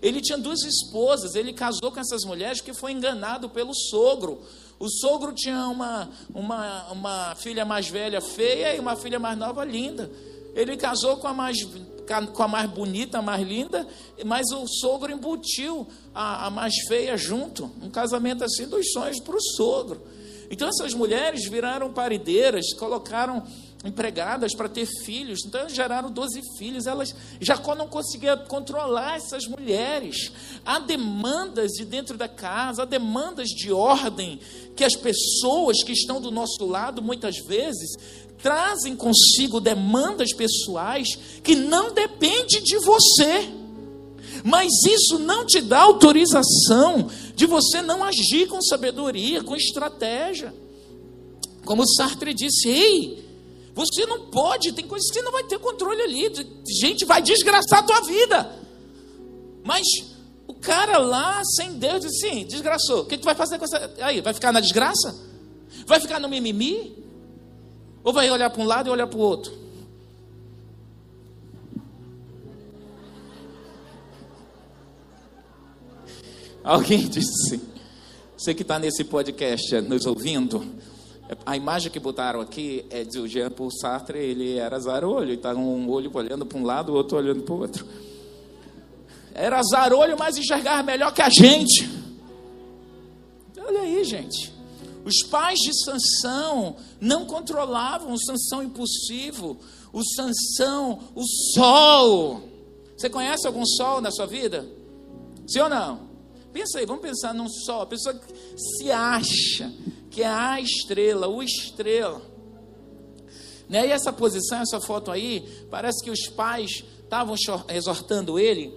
Ele 0.00 0.20
tinha 0.20 0.38
duas 0.38 0.62
esposas, 0.62 1.34
ele 1.34 1.52
casou 1.52 1.90
com 1.90 2.00
essas 2.00 2.24
mulheres 2.24 2.58
porque 2.58 2.74
foi 2.74 2.92
enganado 2.92 3.48
pelo 3.48 3.74
sogro. 3.74 4.40
O 4.78 4.88
sogro 4.88 5.32
tinha 5.32 5.66
uma, 5.68 6.08
uma, 6.32 6.92
uma 6.92 7.34
filha 7.34 7.64
mais 7.64 7.88
velha 7.88 8.20
feia 8.20 8.74
e 8.76 8.78
uma 8.78 8.94
filha 8.94 9.18
mais 9.18 9.36
nova 9.36 9.64
linda. 9.64 10.10
Ele 10.54 10.76
casou 10.76 11.16
com 11.16 11.26
a 11.26 11.34
mais 11.34 11.56
com 12.32 12.42
a 12.42 12.48
mais 12.48 12.70
bonita, 12.70 13.18
a 13.18 13.22
mais 13.22 13.46
linda, 13.46 13.86
mas 14.24 14.50
o 14.50 14.66
sogro 14.66 15.12
embutiu 15.12 15.86
a, 16.14 16.46
a 16.46 16.50
mais 16.50 16.74
feia 16.86 17.18
junto. 17.18 17.70
Um 17.82 17.90
casamento 17.90 18.42
assim 18.44 18.66
dos 18.66 18.92
sonhos 18.92 19.20
para 19.20 19.36
o 19.36 19.40
sogro. 19.40 20.00
Então 20.50 20.68
essas 20.68 20.94
mulheres 20.94 21.46
viraram 21.46 21.92
parideiras, 21.92 22.72
colocaram 22.74 23.46
empregadas 23.84 24.54
para 24.54 24.68
ter 24.68 24.86
filhos, 25.04 25.40
então 25.46 25.68
geraram 25.68 26.10
12 26.10 26.42
filhos. 26.58 26.86
Elas, 26.86 27.14
Jacó 27.40 27.74
não 27.74 27.86
conseguia 27.86 28.36
controlar 28.36 29.16
essas 29.16 29.46
mulheres. 29.46 30.32
Há 30.64 30.80
demandas 30.80 31.72
de 31.72 31.84
dentro 31.84 32.16
da 32.16 32.28
casa, 32.28 32.82
há 32.82 32.84
demandas 32.84 33.48
de 33.48 33.72
ordem 33.72 34.40
que 34.74 34.84
as 34.84 34.96
pessoas 34.96 35.82
que 35.84 35.92
estão 35.92 36.20
do 36.20 36.30
nosso 36.30 36.64
lado 36.66 37.00
muitas 37.00 37.36
vezes 37.38 37.96
trazem 38.42 38.96
consigo 38.96 39.60
demandas 39.60 40.32
pessoais 40.32 41.08
que 41.42 41.54
não 41.54 41.92
dependem 41.92 42.62
de 42.62 42.78
você. 42.78 43.48
Mas 44.44 44.68
isso 44.84 45.18
não 45.18 45.44
te 45.44 45.60
dá 45.60 45.80
autorização 45.80 47.08
de 47.34 47.46
você 47.46 47.82
não 47.82 48.04
agir 48.04 48.46
com 48.48 48.62
sabedoria, 48.62 49.42
com 49.42 49.56
estratégia. 49.56 50.54
Como 51.64 51.86
Sartre 51.86 52.32
disse, 52.32 52.68
ei, 52.68 53.27
você 53.78 54.04
não 54.06 54.28
pode, 54.28 54.72
tem 54.72 54.88
coisas 54.88 55.08
que 55.08 55.14
você 55.14 55.22
não 55.22 55.30
vai 55.30 55.44
ter 55.44 55.56
controle 55.60 56.02
ali. 56.02 56.32
Gente, 56.80 57.04
vai 57.04 57.22
desgraçar 57.22 57.78
a 57.78 57.82
tua 57.84 58.00
vida. 58.00 58.52
Mas 59.64 59.86
o 60.48 60.54
cara 60.54 60.98
lá, 60.98 61.40
sem 61.44 61.74
Deus, 61.74 62.00
disse 62.00 62.26
assim: 62.26 62.44
desgraçou. 62.44 63.02
O 63.02 63.06
que 63.06 63.16
tu 63.16 63.24
vai 63.24 63.36
fazer 63.36 63.56
com 63.56 63.64
essa. 63.64 63.94
Aí, 64.00 64.20
vai 64.20 64.34
ficar 64.34 64.50
na 64.50 64.58
desgraça? 64.58 65.16
Vai 65.86 66.00
ficar 66.00 66.18
no 66.18 66.28
mimimi? 66.28 66.98
Ou 68.02 68.12
vai 68.12 68.28
olhar 68.28 68.50
para 68.50 68.60
um 68.60 68.66
lado 68.66 68.88
e 68.88 68.90
olhar 68.90 69.06
para 69.06 69.16
o 69.16 69.22
outro? 69.22 69.56
Alguém 76.64 77.06
disse, 77.08 77.60
você 78.36 78.52
que 78.54 78.62
está 78.62 78.76
nesse 78.76 79.04
podcast 79.04 79.80
nos 79.82 80.04
ouvindo, 80.04 80.66
a 81.44 81.56
imagem 81.56 81.90
que 81.90 82.00
botaram 82.00 82.40
aqui 82.40 82.86
é 82.90 83.04
de 83.04 83.26
Jean 83.28 83.50
Paul 83.50 83.70
Sartre, 83.70 84.18
ele 84.18 84.56
era 84.56 84.78
zarolho, 84.78 85.34
está 85.34 85.54
um 85.54 85.88
olho 85.90 86.10
olhando 86.14 86.46
para 86.46 86.58
um 86.58 86.64
lado, 86.64 86.92
o 86.92 86.94
outro 86.94 87.18
olhando 87.18 87.42
para 87.42 87.54
o 87.54 87.60
outro. 87.60 87.86
Era 89.34 89.62
zarolho, 89.62 90.16
mas 90.18 90.36
enxergava 90.36 90.82
melhor 90.82 91.12
que 91.12 91.22
a 91.22 91.28
gente. 91.28 91.88
Olha 93.58 93.80
aí, 93.80 94.02
gente. 94.04 94.52
Os 95.04 95.22
pais 95.28 95.58
de 95.58 95.72
Sansão 95.84 96.76
não 97.00 97.24
controlavam 97.24 98.12
o 98.12 98.18
Sansão 98.18 98.62
impulsivo, 98.62 99.58
o 99.92 100.02
Sansão, 100.04 101.00
o 101.14 101.22
sol. 101.54 102.42
Você 102.96 103.08
conhece 103.08 103.46
algum 103.46 103.64
sol 103.64 104.00
na 104.00 104.10
sua 104.10 104.26
vida? 104.26 104.66
Sim 105.46 105.60
ou 105.60 105.68
não? 105.68 106.08
Pensa 106.52 106.78
aí, 106.78 106.86
vamos 106.86 107.02
pensar 107.02 107.32
num 107.32 107.48
sol. 107.48 107.82
A 107.82 107.86
pessoa 107.86 108.14
que 108.14 108.34
se 108.58 108.90
acha 108.90 109.72
que 110.18 110.24
é 110.24 110.26
a 110.26 110.60
estrela, 110.60 111.28
o 111.28 111.40
estrela. 111.40 112.20
Né? 113.68 113.86
E 113.86 113.90
essa 113.92 114.12
posição, 114.12 114.60
essa 114.60 114.80
foto 114.80 115.12
aí, 115.12 115.46
parece 115.70 116.02
que 116.02 116.10
os 116.10 116.26
pais 116.26 116.82
estavam 117.04 117.36
exortando 117.68 118.36
ele. 118.36 118.76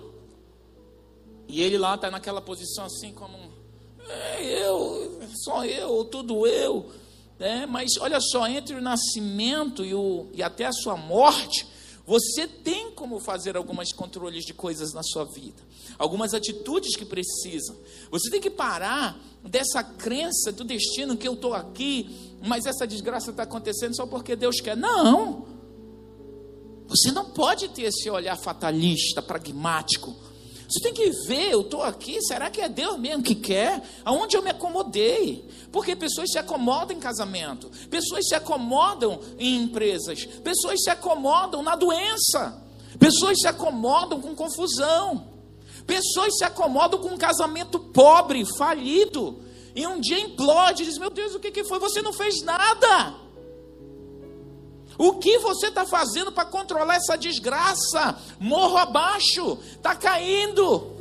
E 1.48 1.60
ele 1.64 1.80
lá 1.80 1.96
está 1.96 2.12
naquela 2.12 2.42
posição 2.42 2.86
assim 2.86 3.12
como 3.12 3.36
é 4.08 4.68
eu, 4.68 5.20
só 5.44 5.66
eu, 5.66 6.06
tudo 6.06 6.46
eu. 6.46 6.92
Né? 7.40 7.66
Mas 7.66 7.98
olha 8.00 8.22
só, 8.22 8.48
entre 8.48 8.76
o 8.76 8.82
nascimento 8.82 9.84
e, 9.84 9.96
o, 9.96 10.28
e 10.36 10.44
até 10.44 10.66
a 10.68 10.72
sua 10.72 10.96
morte, 10.96 11.66
você 12.12 12.46
tem 12.46 12.92
como 12.92 13.22
fazer 13.22 13.56
algumas 13.56 13.94
controles 13.94 14.44
de 14.44 14.54
coisas 14.54 14.92
na 14.92 15.02
sua 15.02 15.24
vida, 15.24 15.64
algumas 15.98 16.34
atitudes 16.34 16.98
que 16.98 17.06
precisam. 17.06 17.74
Você 18.12 18.30
tem 18.30 18.42
que 18.42 18.50
parar 18.50 19.18
dessa 19.42 19.82
crença 19.82 20.52
do 20.52 20.66
destino 20.66 21.16
que 21.16 21.26
eu 21.26 21.36
estou 21.36 21.54
aqui, 21.54 22.36
mas 22.46 22.66
essa 22.66 22.86
desgraça 22.86 23.32
está 23.32 23.44
acontecendo 23.44 23.96
só 23.96 24.06
porque 24.06 24.36
Deus 24.36 24.60
quer. 24.60 24.76
Não! 24.76 25.46
Você 26.90 27.14
não 27.14 27.30
pode 27.30 27.70
ter 27.70 27.84
esse 27.84 28.10
olhar 28.10 28.36
fatalista, 28.36 29.22
pragmático. 29.22 30.14
Você 30.72 30.80
tem 30.80 30.94
que 30.94 31.10
ver, 31.28 31.52
eu 31.52 31.62
estou 31.62 31.84
aqui, 31.84 32.22
será 32.22 32.50
que 32.50 32.62
é 32.62 32.70
Deus 32.70 32.98
mesmo 32.98 33.22
que 33.22 33.36
quer? 33.36 33.84
Aonde 34.06 34.38
eu 34.38 34.42
me 34.42 34.52
acomodei? 34.52 35.46
Porque 35.70 35.98
pessoas 35.98 36.32
se 36.32 36.40
acomodam 36.40 36.96
em 36.96 37.00
casamento, 37.00 37.70
pessoas 37.90 38.26
se 38.26 38.34
acomodam 38.34 39.20
em 39.38 39.64
empresas, 39.64 40.26
pessoas 40.26 40.82
se 40.82 40.90
acomodam 40.90 41.62
na 41.62 41.76
doença, 41.76 42.64
pessoas 42.98 43.42
se 43.42 43.48
acomodam 43.48 44.22
com 44.22 44.34
confusão, 44.34 45.28
pessoas 45.86 46.38
se 46.38 46.46
acomodam 46.46 47.02
com 47.02 47.10
um 47.10 47.18
casamento 47.18 47.78
pobre, 47.78 48.46
falido, 48.58 49.44
e 49.76 49.86
um 49.86 50.00
dia 50.00 50.22
implode 50.22 50.86
diz: 50.86 50.98
Meu 50.98 51.10
Deus, 51.10 51.36
o 51.36 51.40
que, 51.40 51.52
que 51.52 51.66
foi? 51.66 51.80
Você 51.80 52.02
não 52.02 52.14
fez 52.14 52.42
nada. 52.44 53.16
O 54.98 55.14
que 55.14 55.40
você 55.40 55.68
está 55.68 55.86
fazendo 55.86 56.32
para 56.32 56.46
controlar 56.46 56.96
essa 56.96 57.18
desgraça? 57.18 58.18
Morro 58.40 58.78
abaixo, 58.78 59.58
está 59.74 59.96
caindo. 59.96 60.96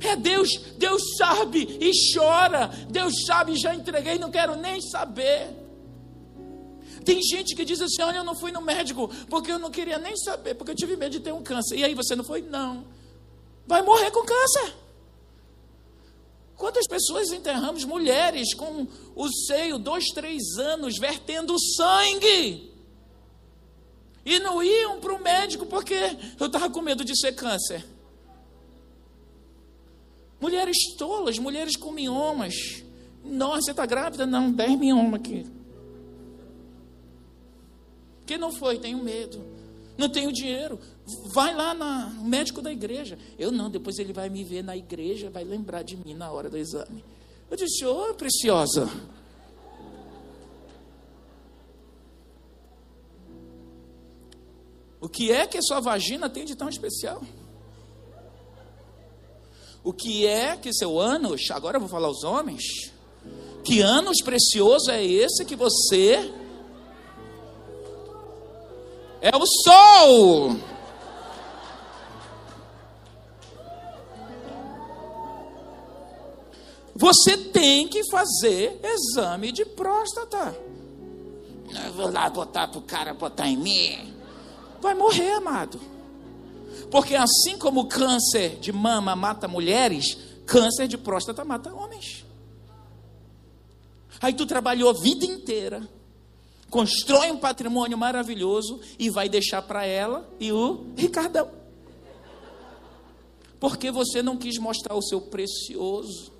É 0.00 0.14
Deus, 0.14 0.48
Deus 0.76 1.02
sabe 1.16 1.78
e 1.80 1.90
chora. 2.14 2.70
Deus 2.88 3.24
sabe, 3.26 3.56
já 3.56 3.74
entreguei, 3.74 4.18
não 4.18 4.30
quero 4.30 4.54
nem 4.56 4.80
saber. 4.80 5.48
Tem 7.04 7.22
gente 7.22 7.54
que 7.54 7.64
diz 7.64 7.80
assim: 7.80 8.02
Olha, 8.02 8.18
eu 8.18 8.24
não 8.24 8.34
fui 8.34 8.50
no 8.50 8.60
médico 8.60 9.08
porque 9.30 9.50
eu 9.52 9.58
não 9.58 9.70
queria 9.70 9.98
nem 9.98 10.16
saber, 10.16 10.54
porque 10.54 10.72
eu 10.72 10.76
tive 10.76 10.96
medo 10.96 11.12
de 11.12 11.20
ter 11.20 11.32
um 11.32 11.42
câncer. 11.42 11.76
E 11.76 11.84
aí 11.84 11.94
você 11.94 12.16
não 12.16 12.24
foi? 12.24 12.42
Não. 12.42 12.84
vai 13.66 13.80
morrer 13.82 14.10
com 14.10 14.24
câncer. 14.24 14.74
Quantas 16.56 16.86
pessoas 16.86 17.30
enterramos 17.32 17.84
mulheres 17.84 18.54
com 18.54 18.86
o 19.14 19.28
seio, 19.46 19.78
dois, 19.78 20.06
três 20.06 20.56
anos, 20.58 20.98
vertendo 20.98 21.54
sangue? 21.60 22.72
E 24.24 24.38
não 24.38 24.62
iam 24.62 24.98
para 24.98 25.14
o 25.14 25.22
médico 25.22 25.66
porque 25.66 25.94
eu 26.40 26.46
estava 26.46 26.70
com 26.70 26.80
medo 26.80 27.04
de 27.04 27.16
ser 27.18 27.32
câncer. 27.32 27.84
Mulheres 30.40 30.94
tolas, 30.96 31.38
mulheres 31.38 31.76
com 31.76 31.92
miomas. 31.92 32.54
Nossa, 33.22 33.62
você 33.62 33.70
está 33.72 33.86
grávida? 33.86 34.26
Não, 34.26 34.50
10 34.50 34.78
miomas 34.78 35.20
aqui. 35.20 35.46
Que 38.26 38.36
não 38.36 38.50
foi? 38.52 38.78
Tenho 38.78 39.02
medo. 39.02 39.55
Não 39.96 40.08
tenho 40.08 40.32
dinheiro. 40.32 40.78
Vai 41.26 41.54
lá 41.54 41.72
na, 41.72 42.10
no 42.10 42.24
médico 42.24 42.60
da 42.60 42.70
igreja. 42.70 43.18
Eu 43.38 43.50
não, 43.50 43.70
depois 43.70 43.98
ele 43.98 44.12
vai 44.12 44.28
me 44.28 44.44
ver 44.44 44.62
na 44.62 44.76
igreja, 44.76 45.30
vai 45.30 45.44
lembrar 45.44 45.82
de 45.82 45.96
mim 45.96 46.14
na 46.14 46.30
hora 46.30 46.50
do 46.50 46.58
exame. 46.58 47.04
Eu 47.50 47.56
disse, 47.56 47.84
ô 47.84 48.10
oh, 48.10 48.14
preciosa. 48.14 48.90
O 55.00 55.08
que 55.08 55.30
é 55.30 55.46
que 55.46 55.56
a 55.56 55.62
sua 55.62 55.80
vagina 55.80 56.28
tem 56.28 56.44
de 56.44 56.56
tão 56.56 56.68
especial? 56.68 57.22
O 59.84 59.92
que 59.92 60.26
é 60.26 60.56
que 60.56 60.72
seu 60.72 60.98
ânus, 60.98 61.42
agora 61.52 61.76
eu 61.76 61.80
vou 61.80 61.88
falar 61.88 62.08
aos 62.08 62.24
homens, 62.24 62.90
que 63.62 63.80
ânus 63.80 64.16
precioso 64.24 64.90
é 64.90 65.04
esse 65.04 65.44
que 65.44 65.54
você 65.54 66.32
é 69.26 69.36
o 69.36 69.44
sol. 69.44 70.56
Você 76.94 77.36
tem 77.36 77.88
que 77.88 78.08
fazer 78.08 78.80
exame 78.84 79.50
de 79.50 79.64
próstata. 79.64 80.56
Eu 81.84 81.92
vou 81.92 82.10
lá 82.10 82.30
botar 82.30 82.68
para 82.68 82.78
o 82.78 82.82
cara 82.82 83.12
botar 83.12 83.48
em 83.48 83.56
mim. 83.56 84.14
Vai 84.80 84.94
morrer, 84.94 85.32
amado. 85.32 85.80
Porque 86.88 87.16
assim 87.16 87.58
como 87.58 87.80
o 87.80 87.88
câncer 87.88 88.60
de 88.60 88.70
mama 88.70 89.16
mata 89.16 89.48
mulheres, 89.48 90.16
câncer 90.46 90.86
de 90.86 90.96
próstata 90.96 91.44
mata 91.44 91.74
homens. 91.74 92.24
Aí 94.20 94.32
tu 94.32 94.46
trabalhou 94.46 94.88
a 94.88 94.92
vida 94.92 95.26
inteira, 95.26 95.86
constrói 96.70 97.30
um 97.30 97.38
patrimônio 97.38 97.96
maravilhoso 97.96 98.80
e 98.98 99.08
vai 99.08 99.28
deixar 99.28 99.62
para 99.62 99.84
ela 99.84 100.28
e 100.38 100.52
o 100.52 100.86
Ricardão. 100.96 101.50
Porque 103.58 103.90
você 103.90 104.22
não 104.22 104.36
quis 104.36 104.58
mostrar 104.58 104.94
o 104.94 105.02
seu 105.02 105.20
precioso. 105.20 106.32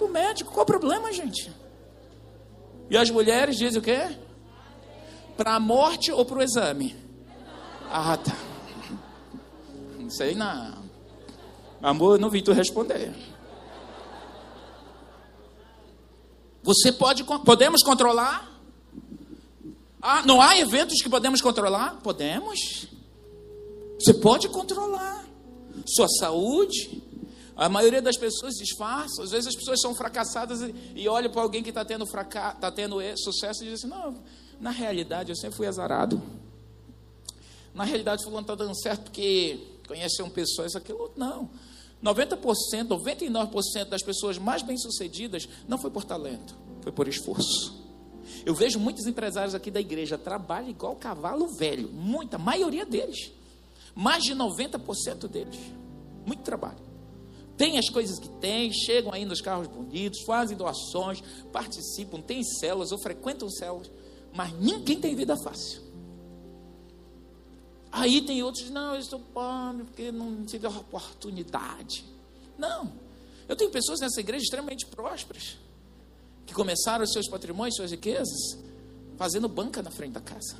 O 0.00 0.08
médico, 0.08 0.52
qual 0.52 0.64
o 0.64 0.66
problema, 0.66 1.12
gente? 1.12 1.52
E 2.90 2.96
as 2.96 3.08
mulheres 3.10 3.56
dizem 3.56 3.78
o 3.78 3.82
quê? 3.82 4.16
Para 5.36 5.54
a 5.54 5.60
morte 5.60 6.10
ou 6.10 6.24
para 6.24 6.38
o 6.38 6.42
exame? 6.42 6.96
Ah, 7.88 8.16
tá. 8.16 8.36
Não 9.98 10.10
sei 10.10 10.34
não. 10.34 10.82
Amor, 11.80 12.16
eu 12.16 12.20
não 12.20 12.30
vi 12.30 12.42
tu 12.42 12.52
responder. 12.52 13.14
Você 16.62 16.92
pode, 16.92 17.24
podemos 17.24 17.82
controlar? 17.82 18.51
Ah, 20.02 20.26
não 20.26 20.42
há 20.42 20.58
eventos 20.58 21.00
que 21.00 21.08
podemos 21.08 21.40
controlar? 21.40 22.00
Podemos. 22.02 22.88
Você 24.00 24.12
pode 24.14 24.48
controlar 24.48 25.24
sua 25.86 26.08
saúde. 26.08 27.00
A 27.54 27.68
maioria 27.68 28.02
das 28.02 28.16
pessoas 28.16 28.54
disfarça. 28.54 29.22
Às 29.22 29.30
vezes 29.30 29.46
as 29.46 29.54
pessoas 29.54 29.80
são 29.80 29.94
fracassadas 29.94 30.60
e, 30.60 30.74
e 30.96 31.08
olham 31.08 31.30
para 31.30 31.40
alguém 31.40 31.62
que 31.62 31.68
está 31.68 31.84
tendo, 31.84 32.04
tá 32.04 32.72
tendo 32.72 32.96
sucesso 33.16 33.62
e 33.62 33.68
dizem 33.68 33.88
assim: 33.90 34.00
Não, 34.02 34.20
na 34.60 34.70
realidade 34.70 35.30
eu 35.30 35.36
sempre 35.36 35.56
fui 35.56 35.68
azarado. 35.68 36.20
Na 37.72 37.84
realidade, 37.84 38.24
fulano 38.24 38.42
está 38.42 38.54
dando 38.54 38.74
certo 38.74 39.04
porque 39.04 39.58
conheceu 39.86 40.28
pessoas, 40.30 40.74
aquilo. 40.74 41.12
Não. 41.16 41.48
90%, 42.02 42.38
99% 42.88 43.84
das 43.84 44.02
pessoas 44.02 44.36
mais 44.36 44.62
bem-sucedidas 44.62 45.48
não 45.68 45.78
foi 45.78 45.90
por 45.90 46.04
talento, 46.04 46.56
foi 46.82 46.90
por 46.90 47.06
esforço. 47.06 47.81
Eu 48.44 48.54
vejo 48.54 48.78
muitos 48.78 49.06
empresários 49.06 49.54
aqui 49.54 49.70
da 49.70 49.80
igreja 49.80 50.18
trabalham 50.18 50.70
igual 50.70 50.96
cavalo 50.96 51.46
velho, 51.56 51.88
muita, 51.88 52.38
maioria 52.38 52.84
deles. 52.84 53.30
Mais 53.94 54.22
de 54.24 54.34
90% 54.34 55.28
deles. 55.28 55.58
Muito 56.26 56.42
trabalho. 56.42 56.78
Tem 57.56 57.78
as 57.78 57.88
coisas 57.88 58.18
que 58.18 58.28
tem, 58.28 58.72
chegam 58.72 59.12
aí 59.12 59.24
nos 59.24 59.40
carros 59.40 59.68
bonitos, 59.68 60.22
fazem 60.24 60.56
doações, 60.56 61.22
participam, 61.52 62.20
têm 62.20 62.42
células 62.42 62.90
ou 62.90 62.98
frequentam 62.98 63.48
células, 63.50 63.90
mas 64.32 64.52
ninguém 64.58 64.98
tem 64.98 65.14
vida 65.14 65.36
fácil. 65.36 65.82
Aí 67.92 68.22
tem 68.22 68.42
outros, 68.42 68.70
não, 68.70 68.94
eu 68.94 69.00
estou 69.00 69.20
pobre 69.20 69.84
porque 69.84 70.10
não 70.10 70.44
tive 70.46 70.66
a 70.66 70.70
oportunidade. 70.70 72.04
Não. 72.56 72.90
Eu 73.46 73.54
tenho 73.54 73.70
pessoas 73.70 74.00
nessa 74.00 74.18
igreja 74.18 74.44
extremamente 74.44 74.86
prósperas, 74.86 75.58
que 76.46 76.54
começaram 76.54 77.06
seus 77.06 77.28
patrimônios, 77.28 77.76
suas 77.76 77.90
riquezas, 77.90 78.58
fazendo 79.16 79.48
banca 79.48 79.82
na 79.82 79.90
frente 79.90 80.12
da 80.12 80.20
casa. 80.20 80.56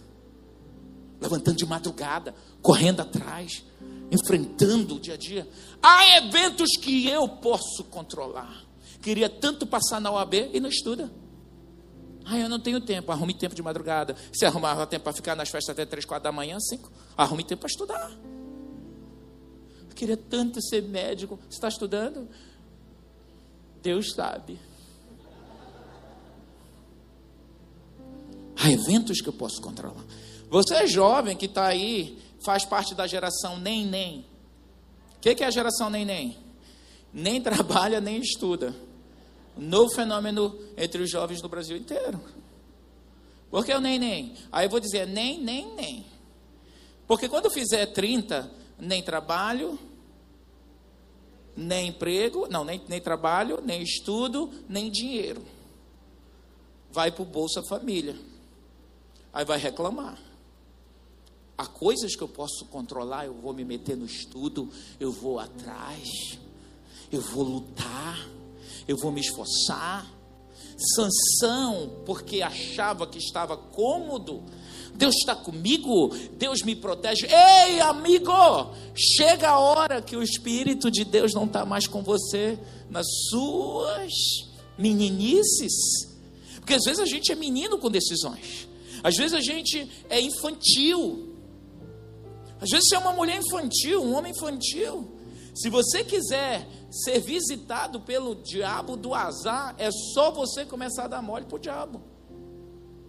Levantando 1.20 1.57
de 1.57 1.66
madrugada, 1.66 2.35
correndo 2.61 3.01
atrás, 3.01 3.64
enfrentando 4.11 4.97
o 4.97 5.01
dia 5.01 5.14
a 5.14 5.16
dia. 5.16 5.49
Há 5.83 6.18
eventos 6.18 6.70
que 6.80 7.09
eu 7.09 7.28
posso 7.28 7.85
controlar. 7.85 8.64
Queria 9.01 9.28
tanto 9.28 9.66
passar 9.66 10.01
na 10.01 10.11
OAB 10.11 10.51
e 10.53 10.61
não 10.61 10.68
estuda. 10.68 11.11
Ah, 12.24 12.39
eu 12.39 12.49
não 12.49 12.61
tenho 12.61 12.80
tempo. 12.80 13.11
Arrume 13.11 13.35
tempo 13.35 13.55
de 13.55 13.62
madrugada. 13.62 14.16
Se 14.33 14.45
arrumava 14.45 14.87
tempo 14.87 15.05
para 15.05 15.12
ficar 15.12 15.35
nas 15.35 15.49
festas 15.49 15.70
até 15.70 15.85
3, 15.85 16.05
4 16.05 16.22
da 16.22 16.33
manhã, 16.33 16.59
5. 16.59 16.91
Arrume 17.16 17.43
tempo 17.43 17.61
para 17.61 17.68
estudar. 17.68 18.11
Eu 19.89 19.95
queria 19.95 20.16
tanto 20.16 20.62
ser 20.62 20.83
médico. 20.83 21.37
Você 21.49 21.57
está 21.57 21.68
estudando? 21.68 22.28
Deus 23.83 24.12
sabe. 24.12 24.59
Há 28.57 28.70
eventos 28.70 29.20
que 29.20 29.28
eu 29.28 29.32
posso 29.32 29.61
controlar. 29.61 30.05
Você 30.50 30.74
é 30.74 30.86
jovem 30.86 31.36
que 31.36 31.46
está 31.46 31.66
aí, 31.66 32.18
faz 32.44 32.64
parte 32.64 32.94
da 32.94 33.07
geração 33.07 33.59
nem 33.59 33.86
nem. 33.86 34.20
O 35.16 35.20
que, 35.20 35.34
que 35.34 35.44
é 35.44 35.46
a 35.46 35.50
geração 35.50 35.88
nem 35.88 36.05
nem? 36.05 36.36
Nem 37.12 37.40
trabalha, 37.40 38.00
nem 38.00 38.20
estuda. 38.20 38.74
Novo 39.57 39.94
fenômeno 39.94 40.59
entre 40.76 41.03
os 41.03 41.11
jovens 41.11 41.42
no 41.42 41.48
Brasil 41.48 41.76
inteiro. 41.76 42.20
Por 43.50 43.66
que 43.66 43.72
o 43.74 43.80
nem, 43.80 43.98
nem? 43.98 44.34
Aí 44.50 44.64
eu 44.64 44.70
vou 44.70 44.80
dizer 44.80 45.07
nem, 45.07 45.38
nem, 45.38 45.74
nem. 45.74 46.07
Porque 47.07 47.28
quando 47.28 47.50
fizer 47.50 47.84
30, 47.86 48.50
nem 48.78 49.03
trabalho, 49.03 49.78
nem 51.55 51.88
emprego, 51.88 52.48
não, 52.50 52.64
nem, 52.64 52.82
nem 52.88 53.00
trabalho, 53.00 53.61
nem 53.62 53.82
estudo, 53.82 54.50
nem 54.66 54.90
dinheiro. 54.90 55.42
Vai 56.90 57.12
para 57.12 57.22
o 57.22 57.26
Bolsa 57.26 57.62
Família. 57.62 58.16
Aí 59.33 59.45
vai 59.45 59.59
reclamar. 59.59 60.18
Há 61.57 61.66
coisas 61.66 62.16
que 62.16 62.22
eu 62.22 62.28
posso 62.28 62.64
controlar, 62.66 63.26
eu 63.26 63.35
vou 63.35 63.53
me 63.53 63.64
meter 63.64 63.97
no 63.97 64.07
estudo, 64.07 64.68
eu 64.99 65.12
vou 65.12 65.39
atrás, 65.39 66.39
eu 67.11 67.20
vou 67.20 67.45
lutar 67.45 68.18
eu 68.87 68.97
vou 68.97 69.12
me 69.12 69.20
esforçar. 69.20 70.07
Sansão, 70.97 72.03
porque 72.05 72.43
achava 72.43 73.07
que 73.07 73.18
estava 73.18 73.57
cômodo, 73.57 74.43
Deus 74.95 75.14
está 75.16 75.35
comigo, 75.35 76.09
Deus 76.37 76.62
me 76.62 76.74
protege. 76.74 77.26
Ei, 77.26 77.80
amigo, 77.80 78.74
chega 78.95 79.51
a 79.51 79.59
hora 79.59 80.03
que 80.03 80.16
o 80.16 80.22
Espírito 80.22 80.91
de 80.91 81.05
Deus 81.05 81.35
não 81.35 81.45
está 81.45 81.64
mais 81.64 81.87
com 81.87 82.03
você 82.03 82.59
nas 82.91 83.07
suas 83.28 84.12
meninices. 84.76 85.72
Porque 86.57 86.74
às 86.74 86.83
vezes 86.85 87.01
a 87.01 87.07
gente 87.07 87.30
é 87.30 87.35
menino 87.35 87.78
com 87.78 87.91
decisões, 87.91 88.66
às 89.03 89.16
vezes 89.16 89.34
a 89.34 89.40
gente 89.40 89.90
é 90.09 90.20
infantil, 90.20 91.36
às 92.61 92.70
vezes 92.70 92.88
você 92.88 92.94
é 92.94 92.98
uma 92.98 93.12
mulher 93.12 93.38
infantil, 93.38 94.03
um 94.03 94.14
homem 94.14 94.32
infantil. 94.32 95.16
Se 95.55 95.68
você 95.68 96.05
quiser 96.05 96.66
ser 96.90 97.20
visitado 97.20 98.00
pelo 98.00 98.36
diabo 98.36 98.96
do 98.96 99.14
azar, 99.14 99.74
é 99.78 99.90
só 100.14 100.30
você 100.30 100.64
começar 100.64 101.05
a 101.05 101.09
dar 101.09 101.22
mole 101.22 101.44
para 101.44 101.57
o 101.57 101.59
diabo. 101.59 102.03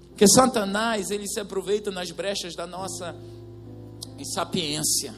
Porque 0.10 0.28
Satanás, 0.28 1.10
ele 1.10 1.28
se 1.28 1.40
aproveita 1.40 1.92
nas 1.92 2.12
brechas 2.12 2.56
da 2.56 2.68
nossa 2.68 3.16
insapiência. 4.18 5.14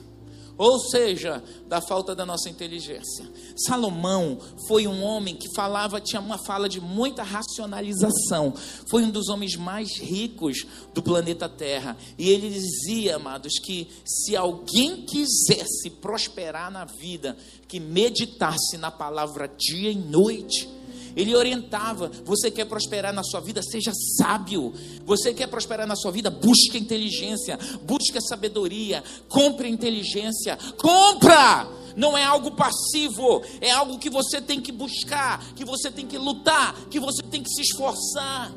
Ou 0.58 0.80
seja, 0.80 1.44
da 1.68 1.82
falta 1.82 2.16
da 2.16 2.26
nossa 2.26 2.50
inteligência. 2.50 3.30
Salomão 3.56 4.40
foi 4.68 4.88
um 4.88 5.04
homem 5.04 5.36
que 5.36 5.54
falava, 5.54 6.00
tinha 6.00 6.22
uma 6.22 6.38
fala 6.38 6.70
de 6.70 6.80
muita 6.80 7.24
racionalização. 7.24 8.54
Foi 8.90 9.04
um 9.04 9.10
dos 9.10 9.28
homens 9.28 9.56
mais 9.56 9.98
ricos 9.98 10.66
do 10.94 11.02
planeta 11.02 11.50
Terra. 11.50 11.98
E 12.18 12.30
ele 12.30 12.50
dizia, 12.50 13.18
amados, 13.18 13.60
que 13.60 13.88
se 14.06 14.36
alguém 14.36 15.06
quisesse 15.06 15.90
prosperar 15.90 16.72
na 16.72 16.86
vida, 16.86 17.38
que 17.68 17.80
meditasse 17.80 18.78
na 18.78 18.92
palavra 18.92 19.48
dia 19.48 19.92
e 19.92 19.96
noite. 19.96 20.70
Ele 21.16 21.36
orientava: 21.36 22.12
você 22.24 22.52
quer 22.52 22.66
prosperar 22.66 23.14
na 23.14 23.24
sua 23.24 23.40
vida, 23.40 23.62
seja 23.64 23.92
sábio. 24.18 24.74
Você 25.06 25.34
quer 25.34 25.48
prosperar 25.48 25.88
na 25.88 25.96
sua 25.96 26.12
vida, 26.12 26.30
busque 26.30 26.78
inteligência, 26.78 27.58
busque 27.84 28.18
a 28.18 28.22
sabedoria, 28.22 29.04
compre 29.30 29.70
inteligência, 29.70 30.58
compra! 30.78 31.68
Não 31.96 32.18
é 32.18 32.26
algo 32.26 32.52
passivo, 32.52 33.42
é 33.62 33.72
algo 33.72 33.98
que 33.98 34.10
você 34.10 34.42
tem 34.42 34.60
que 34.60 34.72
buscar, 34.72 35.54
que 35.54 35.64
você 35.64 35.90
tem 35.90 36.06
que 36.06 36.18
lutar, 36.18 36.76
que 36.90 37.00
você 37.00 37.24
tem 37.24 37.42
que 37.42 37.50
se 37.50 37.62
esforçar. 37.62 38.54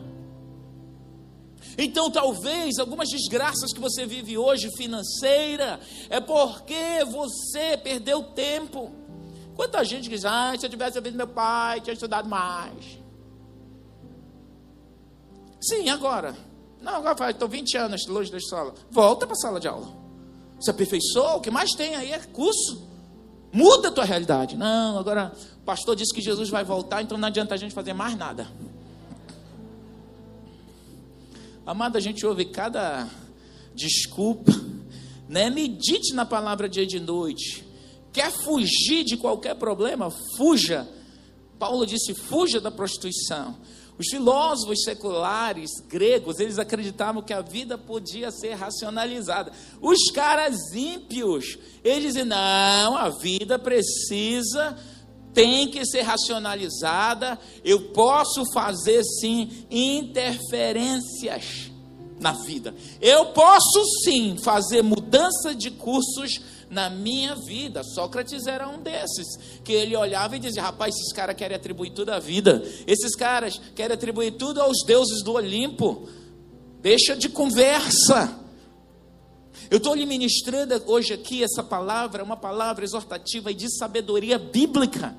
Então, 1.80 2.10
talvez 2.10 2.78
algumas 2.80 3.08
desgraças 3.08 3.72
que 3.72 3.78
você 3.78 4.04
vive 4.04 4.36
hoje, 4.36 4.68
financeira, 4.76 5.78
é 6.10 6.18
porque 6.18 7.04
você 7.08 7.76
perdeu 7.76 8.24
tempo. 8.24 8.92
Quanta 9.58 9.84
gente 9.84 10.08
diz, 10.08 10.24
ah, 10.24 10.54
se 10.56 10.64
eu 10.64 10.70
tivesse 10.70 10.98
ouvido 10.98 11.16
meu 11.16 11.26
pai, 11.26 11.80
tinha 11.80 11.92
estudado 11.92 12.28
mais. 12.28 12.96
Sim, 15.60 15.88
agora. 15.88 16.32
Não, 16.80 16.94
agora 16.94 17.32
estou 17.32 17.48
20 17.48 17.76
anos 17.76 18.06
longe 18.06 18.30
da 18.30 18.38
escola. 18.38 18.72
Volta 18.88 19.26
para 19.26 19.32
a 19.32 19.36
sala 19.36 19.58
de 19.58 19.66
aula. 19.66 19.88
Se 20.60 20.70
aperfeiçoa, 20.70 21.34
o 21.34 21.40
que 21.40 21.50
mais 21.50 21.72
tem 21.72 21.96
aí 21.96 22.12
é 22.12 22.20
curso. 22.20 22.88
Muda 23.52 23.88
a 23.88 23.90
tua 23.90 24.04
realidade. 24.04 24.56
Não, 24.56 24.96
agora 24.96 25.32
o 25.56 25.64
pastor 25.64 25.96
disse 25.96 26.14
que 26.14 26.20
Jesus 26.20 26.48
vai 26.48 26.62
voltar, 26.62 27.02
então 27.02 27.18
não 27.18 27.26
adianta 27.26 27.52
a 27.52 27.58
gente 27.58 27.74
fazer 27.74 27.92
mais 27.92 28.16
nada. 28.16 28.46
Amada, 31.66 31.98
a 31.98 32.00
gente 32.00 32.24
ouve 32.24 32.44
cada 32.44 33.08
desculpa, 33.74 34.52
né? 35.28 35.50
Medite 35.50 36.14
na 36.14 36.24
palavra 36.24 36.68
dia 36.68 36.84
e 36.84 36.86
de 36.86 37.00
noite. 37.00 37.67
Quer 38.18 38.32
fugir 38.32 39.04
de 39.04 39.16
qualquer 39.16 39.54
problema? 39.54 40.10
Fuja. 40.36 40.88
Paulo 41.56 41.86
disse: 41.86 42.12
fuja 42.14 42.60
da 42.60 42.68
prostituição. 42.68 43.54
Os 43.96 44.08
filósofos 44.10 44.82
seculares 44.82 45.70
gregos, 45.88 46.40
eles 46.40 46.58
acreditavam 46.58 47.22
que 47.22 47.32
a 47.32 47.40
vida 47.40 47.78
podia 47.78 48.32
ser 48.32 48.54
racionalizada. 48.54 49.52
Os 49.80 50.10
caras 50.10 50.56
ímpios, 50.74 51.58
eles 51.84 52.14
dizem: 52.14 52.24
não, 52.24 52.96
a 52.96 53.08
vida 53.08 53.56
precisa, 53.56 54.76
tem 55.32 55.70
que 55.70 55.86
ser 55.86 56.02
racionalizada. 56.02 57.38
Eu 57.62 57.92
posso 57.92 58.44
fazer 58.52 59.04
sim 59.04 59.64
interferências 59.70 61.70
na 62.18 62.32
vida. 62.32 62.74
Eu 63.00 63.26
posso 63.26 63.84
sim 64.02 64.36
fazer 64.38 64.82
mudança 64.82 65.54
de 65.54 65.70
cursos 65.70 66.40
na 66.70 66.90
minha 66.90 67.34
vida. 67.34 67.82
Sócrates 67.82 68.46
era 68.46 68.68
um 68.68 68.80
desses, 68.80 69.60
que 69.64 69.72
ele 69.72 69.96
olhava 69.96 70.36
e 70.36 70.38
dizia: 70.38 70.62
rapaz, 70.62 70.94
esses 70.94 71.12
caras 71.12 71.36
querem 71.36 71.56
atribuir 71.56 71.90
tudo 71.90 72.10
à 72.10 72.18
vida, 72.18 72.62
esses 72.86 73.14
caras 73.14 73.60
querem 73.74 73.94
atribuir 73.94 74.32
tudo 74.32 74.60
aos 74.60 74.84
deuses 74.84 75.22
do 75.22 75.32
Olimpo. 75.32 76.08
Deixa 76.80 77.16
de 77.16 77.28
conversa. 77.28 78.38
Eu 79.70 79.78
estou 79.78 79.94
lhe 79.94 80.06
ministrando 80.06 80.82
hoje 80.86 81.12
aqui 81.12 81.42
essa 81.42 81.62
palavra, 81.62 82.22
uma 82.22 82.36
palavra 82.36 82.84
exortativa 82.84 83.50
e 83.50 83.54
de 83.54 83.68
sabedoria 83.76 84.38
bíblica. 84.38 85.16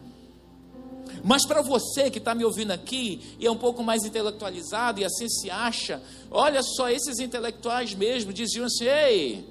Mas 1.24 1.46
para 1.46 1.62
você 1.62 2.10
que 2.10 2.18
está 2.18 2.34
me 2.34 2.46
ouvindo 2.46 2.72
aqui 2.72 3.36
e 3.40 3.46
é 3.46 3.52
um 3.52 3.58
pouco 3.58 3.84
mais 3.84 4.04
intelectualizado 4.04 5.02
e 5.02 5.06
assim 5.06 5.28
se 5.28 5.50
acha, 5.52 6.02
olha 6.32 6.64
só, 6.64 6.90
esses 6.90 7.20
intelectuais 7.20 7.94
mesmo 7.94 8.32
diziam 8.32 8.66
assim: 8.66 8.86
ei, 8.86 9.46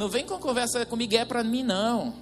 não 0.00 0.08
vem 0.08 0.24
com 0.24 0.38
conversa 0.38 0.86
comigo, 0.86 1.14
é 1.14 1.26
para 1.26 1.44
mim 1.44 1.62
não. 1.62 2.14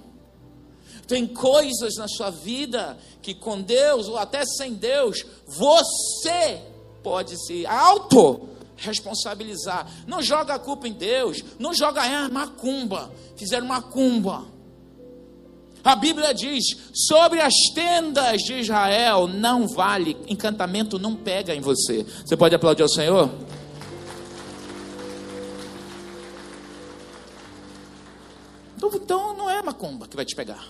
Tem 1.07 1.25
coisas 1.25 1.95
na 1.95 2.09
sua 2.09 2.29
vida 2.29 2.97
que 3.21 3.33
com 3.33 3.61
Deus 3.61 4.09
ou 4.09 4.17
até 4.17 4.43
sem 4.45 4.73
Deus, 4.73 5.25
você 5.47 6.61
pode 7.01 7.41
se 7.45 7.65
auto 7.65 8.49
responsabilizar. 8.75 9.89
Não 10.05 10.21
joga 10.21 10.55
a 10.55 10.59
culpa 10.59 10.89
em 10.89 10.91
Deus, 10.91 11.41
não 11.57 11.73
joga 11.73 12.05
é 12.05 12.27
macumba. 12.27 13.13
Fizeram 13.37 13.65
macumba. 13.65 14.43
A 15.81 15.95
Bíblia 15.95 16.33
diz: 16.33 16.65
sobre 16.93 17.39
as 17.39 17.53
tendas 17.73 18.41
de 18.41 18.55
Israel 18.55 19.25
não 19.25 19.69
vale, 19.69 20.17
encantamento 20.27 20.99
não 20.99 21.15
pega 21.15 21.55
em 21.55 21.61
você. 21.61 22.05
Você 22.25 22.35
pode 22.35 22.53
aplaudir 22.53 22.81
ao 22.81 22.89
Senhor? 22.89 23.29
Macumba 29.79 30.07
que 30.07 30.15
vai 30.15 30.25
te 30.25 30.35
pegar. 30.35 30.67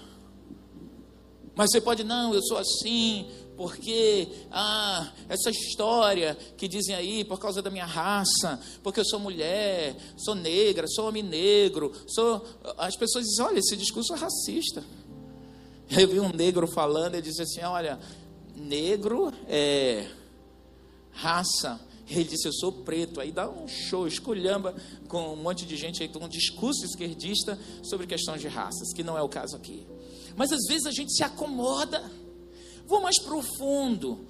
Mas 1.56 1.72
você 1.72 1.82
pode, 1.82 2.04
não, 2.04 2.34
eu 2.34 2.42
sou 2.42 2.58
assim, 2.58 3.28
porque 3.58 4.30
ah, 4.52 5.12
essa 5.28 5.50
história 5.50 6.38
que 6.56 6.68
dizem 6.68 6.96
aí 6.96 7.26
por 7.26 7.40
causa 7.40 7.62
da 7.62 7.70
minha 7.70 7.86
raça, 7.86 8.62
porque 8.82 9.00
eu 9.00 9.06
sou 9.06 9.20
mulher, 9.20 9.98
sou 10.16 10.36
negra, 10.36 10.88
sou 10.88 11.10
homem 11.10 11.24
negro, 11.24 11.92
sou. 12.08 12.46
As 12.78 12.96
pessoas 12.96 13.26
dizem, 13.26 13.46
olha, 13.46 13.60
esse 13.60 13.76
discurso 13.76 14.14
é 14.14 14.18
racista. 14.18 14.84
Eu 15.90 16.08
vi 16.08 16.20
um 16.20 16.30
negro 16.30 16.68
falando, 16.68 17.16
ele 17.16 17.24
disse 17.24 17.42
assim: 17.42 17.62
olha, 17.62 18.00
negro 18.56 19.34
é 19.48 20.08
raça 21.12 21.82
ele 22.10 22.24
disse: 22.24 22.48
Eu 22.48 22.54
sou 22.54 22.72
preto. 22.72 23.20
Aí 23.20 23.32
dá 23.32 23.50
um 23.50 23.68
show, 23.68 24.08
esculhamba 24.08 24.76
com 25.08 25.34
um 25.34 25.36
monte 25.36 25.66
de 25.66 25.78
gente 25.78 26.02
aí, 26.02 26.10
com 26.10 26.24
um 26.24 26.30
discurso 26.30 26.84
esquerdista 26.86 27.58
sobre 27.84 28.08
questões 28.08 28.42
de 28.42 28.48
raças, 28.48 28.92
que 28.94 29.04
não 29.04 29.18
é 29.18 29.22
o 29.22 29.30
caso 29.30 29.56
aqui. 29.56 29.86
Mas 30.36 30.52
às 30.52 30.66
vezes 30.68 30.86
a 30.86 30.92
gente 30.92 31.14
se 31.14 31.24
acomoda. 31.24 32.12
Vou 32.88 33.02
mais 33.02 33.20
profundo. 33.20 34.26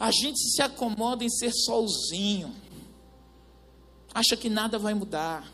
A 0.00 0.10
gente 0.10 0.38
se 0.38 0.62
acomoda 0.62 1.22
em 1.22 1.28
ser 1.28 1.52
solzinho. 1.52 2.54
Acha 4.14 4.36
que 4.36 4.48
nada 4.48 4.78
vai 4.78 4.94
mudar. 4.94 5.52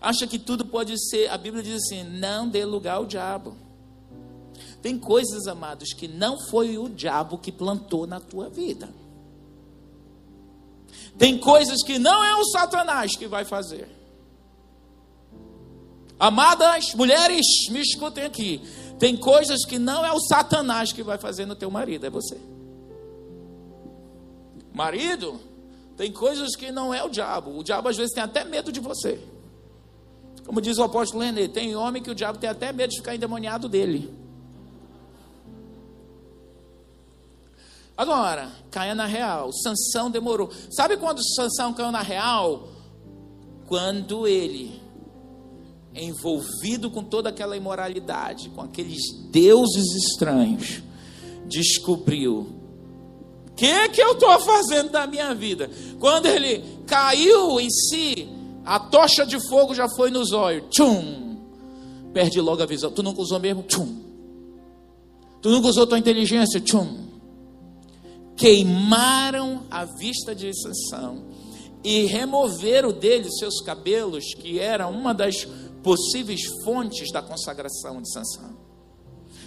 Acha 0.00 0.26
que 0.26 0.38
tudo 0.38 0.64
pode 0.64 0.96
ser. 1.08 1.28
A 1.28 1.36
Bíblia 1.36 1.62
diz 1.62 1.82
assim: 1.82 2.04
não 2.04 2.48
dê 2.48 2.64
lugar 2.64 2.96
ao 2.96 3.06
diabo. 3.06 3.56
Tem 4.80 4.96
coisas, 4.96 5.48
amados, 5.48 5.92
que 5.92 6.06
não 6.06 6.38
foi 6.48 6.78
o 6.78 6.88
diabo 6.88 7.38
que 7.38 7.50
plantou 7.50 8.06
na 8.06 8.20
tua 8.20 8.48
vida. 8.48 8.88
Tem 11.18 11.38
coisas 11.38 11.82
que 11.82 11.98
não 11.98 12.24
é 12.24 12.34
o 12.36 12.44
Satanás 12.44 13.16
que 13.16 13.26
vai 13.26 13.44
fazer. 13.44 13.88
Amadas 16.18 16.94
mulheres, 16.94 17.46
me 17.70 17.80
escutem 17.80 18.24
aqui. 18.24 18.62
Tem 18.98 19.16
coisas 19.16 19.64
que 19.64 19.78
não 19.78 20.04
é 20.04 20.12
o 20.12 20.20
Satanás 20.20 20.92
que 20.92 21.02
vai 21.02 21.18
fazer 21.18 21.44
no 21.46 21.54
teu 21.54 21.70
marido, 21.70 22.06
é 22.06 22.10
você. 22.10 22.38
Marido, 24.72 25.40
tem 25.96 26.12
coisas 26.12 26.54
que 26.54 26.70
não 26.70 26.92
é 26.92 27.02
o 27.02 27.08
diabo. 27.08 27.58
O 27.58 27.62
diabo 27.62 27.88
às 27.88 27.96
vezes 27.96 28.12
tem 28.12 28.22
até 28.22 28.44
medo 28.44 28.70
de 28.70 28.80
você. 28.80 29.20
Como 30.44 30.60
diz 30.60 30.78
o 30.78 30.82
apóstolo 30.84 31.22
René, 31.22 31.48
tem 31.48 31.74
homem 31.74 32.02
que 32.02 32.10
o 32.10 32.14
diabo 32.14 32.38
tem 32.38 32.48
até 32.48 32.72
medo 32.72 32.90
de 32.90 32.98
ficar 32.98 33.14
endemoniado 33.14 33.68
dele. 33.68 34.14
Agora, 37.96 38.50
caia 38.70 38.94
na 38.94 39.06
real. 39.06 39.50
Sansão 39.52 40.10
demorou. 40.10 40.50
Sabe 40.70 40.96
quando 40.96 41.24
Sansão 41.34 41.72
caiu 41.72 41.90
na 41.90 42.02
real? 42.02 42.68
Quando 43.66 44.28
ele, 44.28 44.80
envolvido 45.94 46.90
com 46.90 47.02
toda 47.02 47.30
aquela 47.30 47.56
imoralidade, 47.56 48.50
com 48.50 48.60
aqueles 48.60 49.00
deuses 49.30 49.94
estranhos, 49.94 50.82
descobriu 51.46 52.46
o 53.48 53.52
que 53.56 53.88
que 53.88 54.02
eu 54.02 54.12
estou 54.12 54.38
fazendo 54.40 54.90
da 54.90 55.06
minha 55.06 55.34
vida. 55.34 55.70
Quando 55.98 56.26
ele 56.26 56.62
caiu 56.86 57.58
em 57.58 57.70
si, 57.70 58.28
a 58.64 58.78
tocha 58.78 59.24
de 59.24 59.40
fogo 59.48 59.74
já 59.74 59.88
foi 59.88 60.10
nos 60.10 60.32
olhos. 60.32 60.64
Tchum! 60.70 61.38
Perde 62.12 62.40
logo 62.40 62.62
a 62.62 62.66
visão. 62.66 62.90
Tu 62.90 63.02
nunca 63.02 63.22
usou 63.22 63.40
mesmo? 63.40 63.62
Tchum! 63.62 64.02
Tu 65.40 65.48
nunca 65.48 65.68
usou 65.68 65.86
tua 65.86 65.98
inteligência? 65.98 66.60
Tchum! 66.60 67.05
Queimaram 68.36 69.64
a 69.70 69.84
vista 69.84 70.34
de 70.34 70.52
Sansão 70.54 71.24
e 71.82 72.04
removeram 72.04 72.92
dele 72.92 73.30
seus 73.30 73.60
cabelos, 73.60 74.34
que 74.34 74.58
era 74.58 74.86
uma 74.88 75.14
das 75.14 75.46
possíveis 75.82 76.42
fontes 76.64 77.12
da 77.12 77.22
consagração 77.22 78.02
de 78.02 78.12
Sansão. 78.12 78.56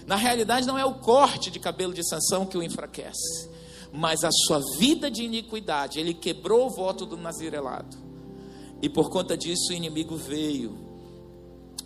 Na 0.07 0.15
realidade, 0.15 0.65
não 0.65 0.77
é 0.77 0.85
o 0.85 0.95
corte 0.95 1.51
de 1.51 1.59
cabelo 1.59 1.93
de 1.93 2.07
Sansão 2.07 2.45
que 2.45 2.57
o 2.57 2.63
enfraquece, 2.63 3.49
mas 3.91 4.23
a 4.23 4.31
sua 4.31 4.59
vida 4.77 5.11
de 5.11 5.23
iniquidade. 5.23 5.99
Ele 5.99 6.13
quebrou 6.13 6.67
o 6.67 6.69
voto 6.69 7.05
do 7.05 7.17
nazirelado. 7.17 7.97
E 8.81 8.89
por 8.89 9.09
conta 9.09 9.37
disso 9.37 9.71
o 9.71 9.73
inimigo 9.73 10.15
veio 10.15 10.77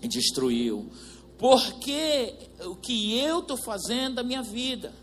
e 0.02 0.08
destruiu. 0.08 0.90
Porque 1.38 2.34
o 2.66 2.76
que 2.76 3.20
eu 3.20 3.40
estou 3.40 3.58
fazendo 3.58 4.16
da 4.16 4.24
minha 4.24 4.44
vida? 4.44 4.94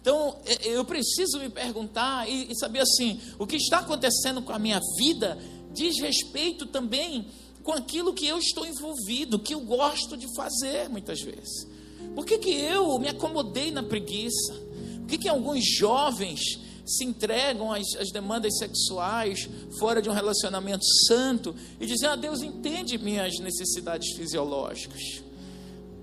Então, 0.00 0.36
e- 0.46 0.68
eu 0.68 0.84
preciso 0.84 1.38
me 1.38 1.48
perguntar 1.48 2.28
e, 2.28 2.50
e 2.50 2.58
saber 2.58 2.80
assim: 2.80 3.20
o 3.38 3.46
que 3.46 3.56
está 3.56 3.78
acontecendo 3.78 4.42
com 4.42 4.52
a 4.52 4.58
minha 4.58 4.80
vida 4.98 5.38
diz 5.72 5.98
respeito 6.00 6.66
também 6.66 7.26
com 7.62 7.72
aquilo 7.72 8.14
que 8.14 8.26
eu 8.26 8.38
estou 8.38 8.66
envolvido, 8.66 9.38
que 9.38 9.54
eu 9.54 9.60
gosto 9.60 10.16
de 10.16 10.26
fazer 10.34 10.88
muitas 10.88 11.20
vezes. 11.20 11.66
Por 12.14 12.24
que, 12.24 12.38
que 12.38 12.50
eu 12.50 12.98
me 12.98 13.08
acomodei 13.08 13.70
na 13.70 13.82
preguiça? 13.82 14.54
Por 15.00 15.06
que, 15.06 15.18
que 15.18 15.28
alguns 15.28 15.64
jovens 15.76 16.40
se 16.88 17.04
entregam 17.04 17.70
às, 17.70 17.86
às 17.96 18.10
demandas 18.10 18.56
sexuais 18.56 19.48
fora 19.78 20.00
de 20.00 20.08
um 20.08 20.12
relacionamento 20.12 20.84
santo 21.06 21.54
e 21.78 21.86
dizem: 21.86 22.08
Ah, 22.08 22.16
Deus 22.16 22.42
entende 22.42 22.96
minhas 22.96 23.38
necessidades 23.38 24.16
fisiológicas. 24.16 25.22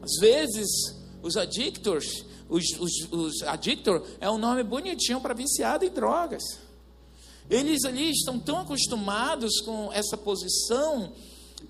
Às 0.02 0.20
vezes, 0.20 0.70
os 1.24 1.36
adictors, 1.36 2.24
os, 2.50 2.64
os, 2.80 3.12
os 3.12 3.44
adictor 3.44 4.06
é 4.20 4.30
um 4.30 4.38
nome 4.38 4.64
bonitinho 4.64 5.20
para 5.20 5.34
viciado 5.34 5.86
em 5.86 5.90
drogas. 5.90 6.44
Eles 7.50 7.84
ali 7.86 8.12
estão 8.12 8.40
tão 8.40 8.60
acostumados 8.60 9.62
com 9.62 9.92
essa 9.94 10.18
posição 10.18 11.14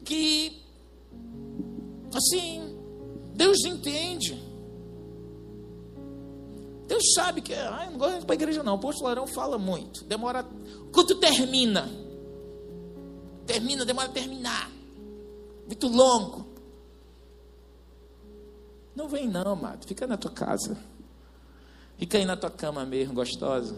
que, 0.04 0.62
assim, 2.14 2.78
Deus 3.34 3.64
entende. 3.66 4.42
Deus 6.88 7.14
sabe 7.14 7.42
que, 7.42 7.54
ah, 7.54 7.84
eu 7.86 7.92
não 7.92 7.98
gosto 7.98 8.14
de 8.14 8.20
ir 8.20 8.26
para 8.26 8.34
a 8.34 8.36
igreja 8.36 8.64
não, 8.64 8.74
o 8.74 8.76
apóstolo 8.76 9.10
Arão 9.10 9.28
fala 9.28 9.58
muito, 9.58 10.04
demora, 10.06 10.46
quanto 10.94 11.16
termina? 11.16 11.90
Termina, 13.46 13.84
demora 13.84 14.08
a 14.08 14.12
terminar, 14.12 14.72
muito 15.66 15.88
longo. 15.88 16.45
Não 18.96 19.10
vem 19.10 19.28
não, 19.28 19.52
amado. 19.52 19.86
Fica 19.86 20.08
na 20.08 20.16
tua 20.16 20.32
casa. 20.32 20.78
Fica 21.98 22.18
aí 22.18 22.26
na 22.26 22.38
tua 22.38 22.50
cama 22.50 22.86
mesmo, 22.86 23.14
gostosa. 23.14 23.76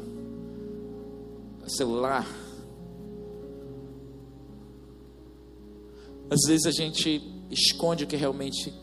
Celular. 1.67 2.25
Às 6.29 6.41
vezes 6.47 6.65
a 6.65 6.71
gente 6.71 7.21
esconde 7.49 8.03
o 8.03 8.07
que 8.07 8.15
realmente 8.15 8.73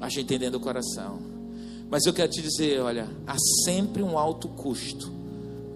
a 0.00 0.08
gente 0.08 0.26
tem 0.26 0.38
dentro 0.38 0.58
do 0.58 0.64
coração. 0.64 1.20
Mas 1.90 2.06
eu 2.06 2.12
quero 2.12 2.30
te 2.30 2.40
dizer, 2.40 2.80
olha, 2.80 3.08
há 3.26 3.36
sempre 3.64 4.02
um 4.02 4.18
alto 4.18 4.48
custo 4.48 5.12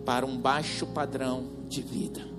para 0.05 0.25
um 0.25 0.37
baixo 0.37 0.87
padrão 0.87 1.45
de 1.69 1.83
vida. 1.83 2.35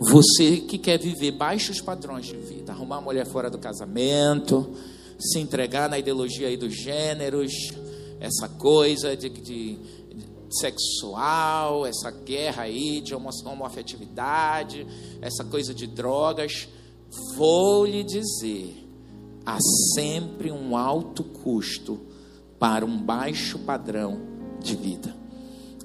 Você 0.00 0.58
que 0.58 0.78
quer 0.78 0.98
viver 0.98 1.32
baixos 1.32 1.80
padrões 1.80 2.26
de 2.26 2.36
vida, 2.36 2.72
arrumar 2.72 2.98
uma 2.98 3.06
mulher 3.06 3.26
fora 3.26 3.50
do 3.50 3.58
casamento, 3.58 4.76
se 5.18 5.38
entregar 5.38 5.88
na 5.88 5.98
ideologia 5.98 6.48
aí 6.48 6.56
dos 6.56 6.74
gêneros, 6.74 7.52
essa 8.20 8.48
coisa 8.48 9.16
de, 9.16 9.28
de 9.28 9.78
sexual, 10.50 11.86
essa 11.86 12.10
guerra 12.10 12.64
aí 12.64 13.00
de 13.00 13.14
homo, 13.14 13.30
homoafetividade, 13.44 14.86
essa 15.20 15.44
coisa 15.44 15.74
de 15.74 15.86
drogas, 15.86 16.68
vou 17.36 17.84
lhe 17.84 18.04
dizer, 18.04 18.88
há 19.44 19.58
sempre 19.94 20.50
um 20.50 20.76
alto 20.76 21.24
custo 21.24 22.00
para 22.58 22.84
um 22.84 22.96
baixo 23.00 23.58
padrão 23.60 24.20
de 24.60 24.76
vida. 24.76 25.16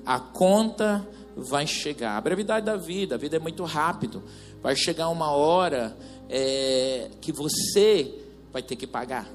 A 0.06 0.20
conta 0.20 1.08
vai 1.36 1.66
chegar. 1.66 2.18
A 2.18 2.22
brevidade 2.22 2.66
da 2.66 2.76
vida, 2.76 3.16
a 3.16 3.18
vida 3.18 3.38
é 3.38 3.40
muito 3.40 3.64
rápido. 3.64 4.24
Vai 4.62 4.76
chegar 4.76 5.10
uma 5.10 5.32
hora 5.32 5.96
é, 6.30 7.10
que 7.22 7.32
você 7.32 8.23
vai 8.54 8.62
ter 8.62 8.76
que 8.76 8.86
pagar. 8.86 9.28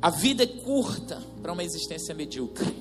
A 0.00 0.10
vida 0.10 0.44
é 0.44 0.46
curta 0.46 1.22
para 1.42 1.52
uma 1.52 1.62
existência 1.62 2.14
medíocre. 2.14 2.74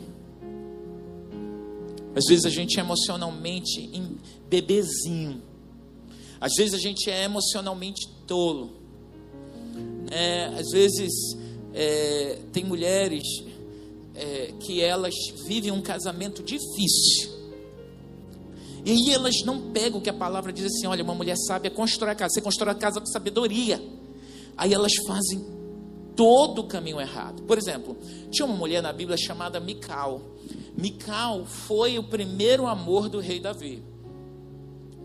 Às 2.16 2.24
vezes 2.26 2.46
a 2.46 2.50
gente 2.50 2.80
é 2.80 2.82
emocionalmente 2.82 3.82
em 3.94 4.18
bebezinho. 4.50 5.44
Às 6.40 6.54
vezes 6.56 6.74
a 6.74 6.78
gente 6.78 7.10
é 7.10 7.26
emocionalmente 7.26 8.08
tolo. 8.26 8.78
É, 10.10 10.46
às 10.58 10.70
vezes 10.72 11.12
é, 11.74 12.40
tem 12.54 12.64
mulheres 12.64 13.24
é, 14.14 14.54
que 14.62 14.82
elas 14.82 15.14
vivem 15.46 15.72
um 15.72 15.82
casamento 15.82 16.42
difícil. 16.42 17.36
E 18.86 19.10
elas 19.10 19.42
não 19.44 19.72
pegam 19.72 20.00
que 20.00 20.10
a 20.10 20.14
palavra 20.14 20.54
diz 20.54 20.66
assim: 20.66 20.86
olha, 20.86 21.04
uma 21.04 21.16
mulher 21.16 21.36
sábia 21.36 21.72
constrói 21.72 22.12
a 22.12 22.16
casa. 22.16 22.36
Você 22.36 22.42
constrói 22.42 22.72
a 22.72 22.76
casa 22.76 23.00
com 23.00 23.08
sabedoria. 23.08 23.82
Aí 24.58 24.74
elas 24.74 24.94
fazem 25.08 25.46
todo 26.16 26.60
o 26.60 26.68
caminho 26.68 27.00
errado. 27.00 27.44
Por 27.44 27.58
exemplo, 27.58 27.98
tinha 28.32 28.46
uma 28.46 28.56
mulher 28.56 28.82
na 28.82 28.94
Bíblia 28.94 29.18
chamada 29.18 29.60
Mical. 29.60 30.22
Mical 30.78 31.46
foi 31.46 31.98
o 31.98 32.04
primeiro 32.04 32.66
amor 32.66 33.10
do 33.10 33.20
rei 33.20 33.40
Davi. 33.40 33.84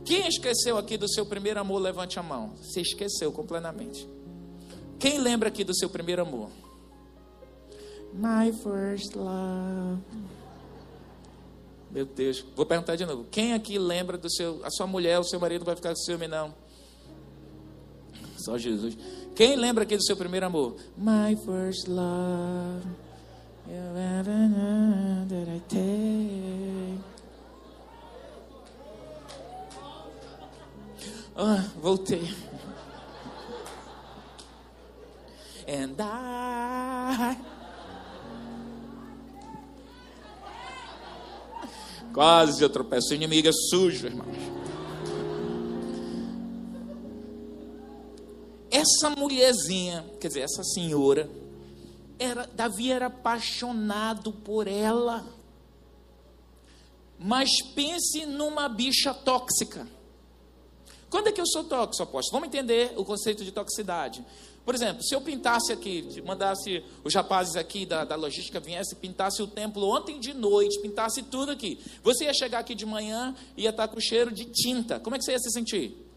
Quem 0.04 0.26
esqueceu 0.26 0.78
aqui 0.78 0.96
do 0.96 1.08
seu 1.08 1.26
primeiro 1.26 1.60
amor, 1.60 1.80
levante 1.80 2.18
a 2.18 2.22
mão. 2.22 2.54
Você 2.56 2.80
esqueceu 2.80 3.30
completamente. 3.32 4.08
Quem 4.98 5.18
lembra 5.18 5.48
aqui 5.48 5.64
do 5.64 5.74
seu 5.74 5.88
primeiro 5.88 6.22
amor? 6.22 6.50
My 8.12 8.52
first 8.52 9.14
love. 9.14 10.00
Meu 11.90 12.04
Deus, 12.04 12.44
vou 12.54 12.64
perguntar 12.64 12.96
de 12.96 13.04
novo. 13.04 13.26
Quem 13.30 13.52
aqui 13.52 13.78
lembra 13.78 14.16
do 14.16 14.30
seu, 14.30 14.64
a 14.64 14.70
sua 14.70 14.86
mulher, 14.86 15.18
o 15.18 15.24
seu 15.24 15.40
marido 15.40 15.64
vai 15.64 15.74
ficar 15.74 15.90
com 15.90 15.96
ciúme 15.96 16.28
não? 16.28 16.54
Só 18.36 18.56
Jesus. 18.56 18.96
Quem 19.34 19.56
lembra 19.56 19.84
aqui 19.84 19.96
do 19.96 20.04
seu 20.04 20.16
primeiro 20.16 20.46
amor? 20.46 20.76
My 20.96 21.36
first 21.36 21.88
love. 21.88 22.86
You 23.66 23.96
ever 24.18 24.48
know 24.48 25.26
that 25.28 25.48
I 25.48 25.60
take. 25.68 27.00
Ah, 31.36 31.64
voltei. 31.80 32.34
And 35.66 35.94
I. 35.98 37.36
Quase 42.12 42.62
eu 42.62 42.68
tropeço. 42.68 43.14
Inimigo 43.14 43.48
é 43.48 43.52
sujo, 43.52 44.06
irmãos. 44.06 44.59
Essa 48.70 49.10
mulherzinha, 49.10 50.04
quer 50.20 50.28
dizer, 50.28 50.40
essa 50.40 50.62
senhora, 50.62 51.28
era, 52.18 52.46
Davi 52.54 52.92
era 52.92 53.06
apaixonado 53.06 54.32
por 54.32 54.68
ela. 54.68 55.26
Mas 57.18 57.50
pense 57.74 58.24
numa 58.26 58.68
bicha 58.68 59.12
tóxica. 59.12 59.86
Quando 61.08 61.28
é 61.28 61.32
que 61.32 61.40
eu 61.40 61.46
sou 61.46 61.64
tóxico, 61.64 62.04
apóstolo? 62.04 62.40
Vamos 62.40 62.54
entender 62.54 62.92
o 62.96 63.04
conceito 63.04 63.44
de 63.44 63.50
toxicidade. 63.50 64.24
Por 64.64 64.74
exemplo, 64.74 65.02
se 65.02 65.14
eu 65.14 65.20
pintasse 65.20 65.72
aqui, 65.72 66.22
mandasse 66.24 66.84
os 67.02 67.12
rapazes 67.12 67.56
aqui 67.56 67.84
da, 67.84 68.04
da 68.04 68.14
logística 68.14 68.60
viesse, 68.60 68.94
pintasse 68.94 69.42
o 69.42 69.46
templo 69.46 69.88
ontem 69.88 70.20
de 70.20 70.32
noite, 70.32 70.80
pintasse 70.80 71.22
tudo 71.24 71.50
aqui. 71.50 71.80
Você 72.04 72.24
ia 72.24 72.34
chegar 72.34 72.60
aqui 72.60 72.74
de 72.74 72.86
manhã 72.86 73.34
e 73.56 73.62
ia 73.64 73.70
estar 73.70 73.88
com 73.88 73.98
cheiro 73.98 74.30
de 74.30 74.44
tinta. 74.44 75.00
Como 75.00 75.16
é 75.16 75.18
que 75.18 75.24
você 75.24 75.32
ia 75.32 75.38
se 75.38 75.50
sentir? 75.50 76.09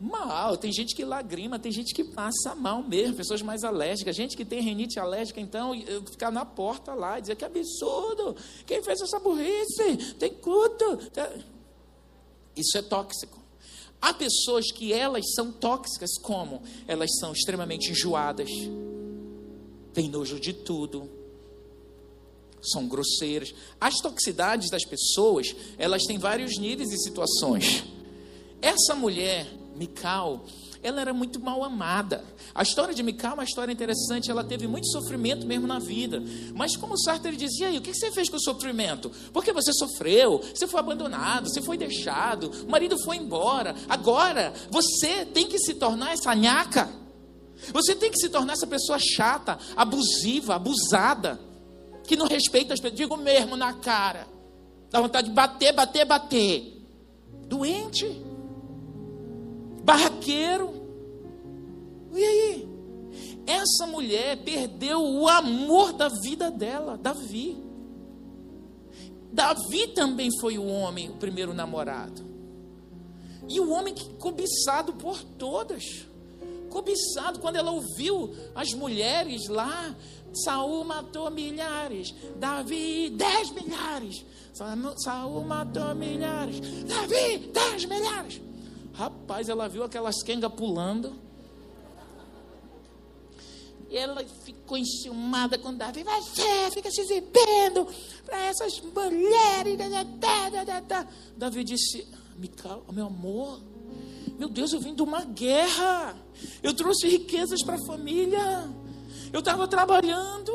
Mal, 0.00 0.56
tem 0.56 0.72
gente 0.72 0.94
que 0.94 1.04
lagrima, 1.04 1.58
tem 1.58 1.72
gente 1.72 1.92
que 1.92 2.04
passa 2.04 2.54
mal 2.54 2.84
mesmo, 2.84 3.16
pessoas 3.16 3.42
mais 3.42 3.64
alérgicas, 3.64 4.14
gente 4.14 4.36
que 4.36 4.44
tem 4.44 4.62
renite 4.62 5.00
alérgica, 5.00 5.40
então 5.40 5.72
ficar 6.08 6.30
na 6.30 6.44
porta 6.44 6.94
lá 6.94 7.18
e 7.18 7.22
dizer 7.22 7.34
que 7.34 7.44
absurdo, 7.44 8.36
quem 8.64 8.80
fez 8.80 9.00
essa 9.00 9.18
burrice? 9.18 10.14
Tem 10.16 10.32
culto. 10.34 11.00
Isso 12.54 12.78
é 12.78 12.82
tóxico. 12.82 13.42
Há 14.00 14.14
pessoas 14.14 14.70
que 14.70 14.92
elas 14.92 15.24
são 15.34 15.50
tóxicas, 15.50 16.16
como? 16.22 16.62
Elas 16.86 17.10
são 17.18 17.32
extremamente 17.32 17.90
enjoadas, 17.90 18.48
têm 19.92 20.08
nojo 20.08 20.38
de 20.38 20.52
tudo, 20.52 21.10
são 22.62 22.86
grosseiras. 22.86 23.52
As 23.80 23.94
toxicidades 23.96 24.70
das 24.70 24.84
pessoas, 24.84 25.56
elas 25.76 26.04
têm 26.04 26.18
vários 26.18 26.56
níveis 26.56 26.92
e 26.92 26.98
situações. 26.98 27.82
Essa 28.62 28.94
mulher, 28.94 29.48
Mical, 29.78 30.44
ela 30.82 31.00
era 31.00 31.14
muito 31.14 31.40
mal 31.40 31.62
amada. 31.62 32.24
A 32.54 32.62
história 32.62 32.92
de 32.92 33.02
Mical 33.02 33.32
é 33.32 33.34
uma 33.34 33.44
história 33.44 33.72
interessante, 33.72 34.30
ela 34.30 34.44
teve 34.44 34.66
muito 34.66 34.88
sofrimento 34.90 35.46
mesmo 35.46 35.66
na 35.66 35.78
vida. 35.78 36.22
Mas 36.54 36.76
como 36.76 36.98
Sartre 36.98 37.36
dizia, 37.36 37.68
aí, 37.68 37.78
o 37.78 37.80
que 37.80 37.94
você 37.94 38.10
fez 38.10 38.28
com 38.28 38.36
o 38.36 38.40
sofrimento? 38.40 39.10
Porque 39.32 39.52
você 39.52 39.72
sofreu, 39.72 40.38
você 40.38 40.66
foi 40.66 40.80
abandonado, 40.80 41.48
você 41.48 41.62
foi 41.62 41.78
deixado, 41.78 42.50
o 42.66 42.70
marido 42.70 42.98
foi 43.04 43.16
embora. 43.16 43.74
Agora, 43.88 44.52
você 44.70 45.24
tem 45.24 45.46
que 45.46 45.58
se 45.58 45.74
tornar 45.74 46.12
essa 46.12 46.34
nhaca. 46.34 46.90
Você 47.72 47.94
tem 47.94 48.10
que 48.10 48.18
se 48.18 48.28
tornar 48.28 48.52
essa 48.52 48.66
pessoa 48.66 48.98
chata, 48.98 49.58
abusiva, 49.76 50.54
abusada, 50.54 51.40
que 52.04 52.16
não 52.16 52.26
respeita 52.26 52.74
as 52.74 52.80
pessoas. 52.80 52.98
Digo 52.98 53.16
mesmo 53.16 53.56
na 53.56 53.72
cara. 53.72 54.26
Dá 54.90 55.00
vontade 55.00 55.28
de 55.28 55.34
bater, 55.34 55.72
bater, 55.72 56.04
bater. 56.04 56.74
Doente 57.46 58.27
barraqueiro. 59.88 60.70
E 62.14 62.22
aí? 62.22 62.68
Essa 63.46 63.86
mulher 63.86 64.36
perdeu 64.44 65.00
o 65.00 65.26
amor 65.26 65.94
da 65.94 66.08
vida 66.08 66.50
dela, 66.50 66.98
Davi. 66.98 67.56
Davi 69.32 69.88
também 69.94 70.28
foi 70.40 70.58
o 70.58 70.66
homem, 70.66 71.08
o 71.08 71.14
primeiro 71.14 71.54
namorado. 71.54 72.22
E 73.48 73.58
o 73.58 73.70
homem 73.70 73.94
cobiçado 74.18 74.92
por 74.92 75.22
todas. 75.22 76.06
Cobiçado 76.68 77.38
quando 77.38 77.56
ela 77.56 77.70
ouviu 77.70 78.34
as 78.54 78.74
mulheres 78.74 79.48
lá, 79.48 79.96
Saul 80.44 80.84
matou 80.84 81.30
milhares, 81.30 82.14
Davi 82.36 83.08
dez 83.08 83.50
milhares. 83.52 84.26
Saul 84.52 85.44
matou 85.44 85.94
milhares, 85.94 86.60
Davi 86.84 87.38
dez 87.54 87.86
milhares. 87.86 88.47
Rapaz, 88.98 89.48
ela 89.48 89.68
viu 89.68 89.84
aquelas 89.84 90.24
quengas 90.24 90.52
pulando. 90.52 91.14
E 93.88 93.96
ela 93.96 94.24
ficou 94.42 94.76
enciumada 94.76 95.56
com 95.56 95.72
Davi. 95.72 96.02
Você 96.02 96.72
fica 96.72 96.90
se 96.90 97.02
exibindo 97.02 97.86
para 98.24 98.46
essas 98.46 98.80
mulheres. 98.80 99.78
Davi 101.36 101.62
disse: 101.62 102.08
Mical, 102.36 102.84
meu 102.92 103.06
amor, 103.06 103.60
meu 104.36 104.48
Deus, 104.48 104.72
eu 104.72 104.80
vim 104.80 104.96
de 104.96 105.02
uma 105.02 105.22
guerra. 105.22 106.16
Eu 106.60 106.74
trouxe 106.74 107.06
riquezas 107.06 107.62
para 107.62 107.76
a 107.76 107.86
família. 107.86 108.68
Eu 109.32 109.38
estava 109.38 109.68
trabalhando. 109.68 110.52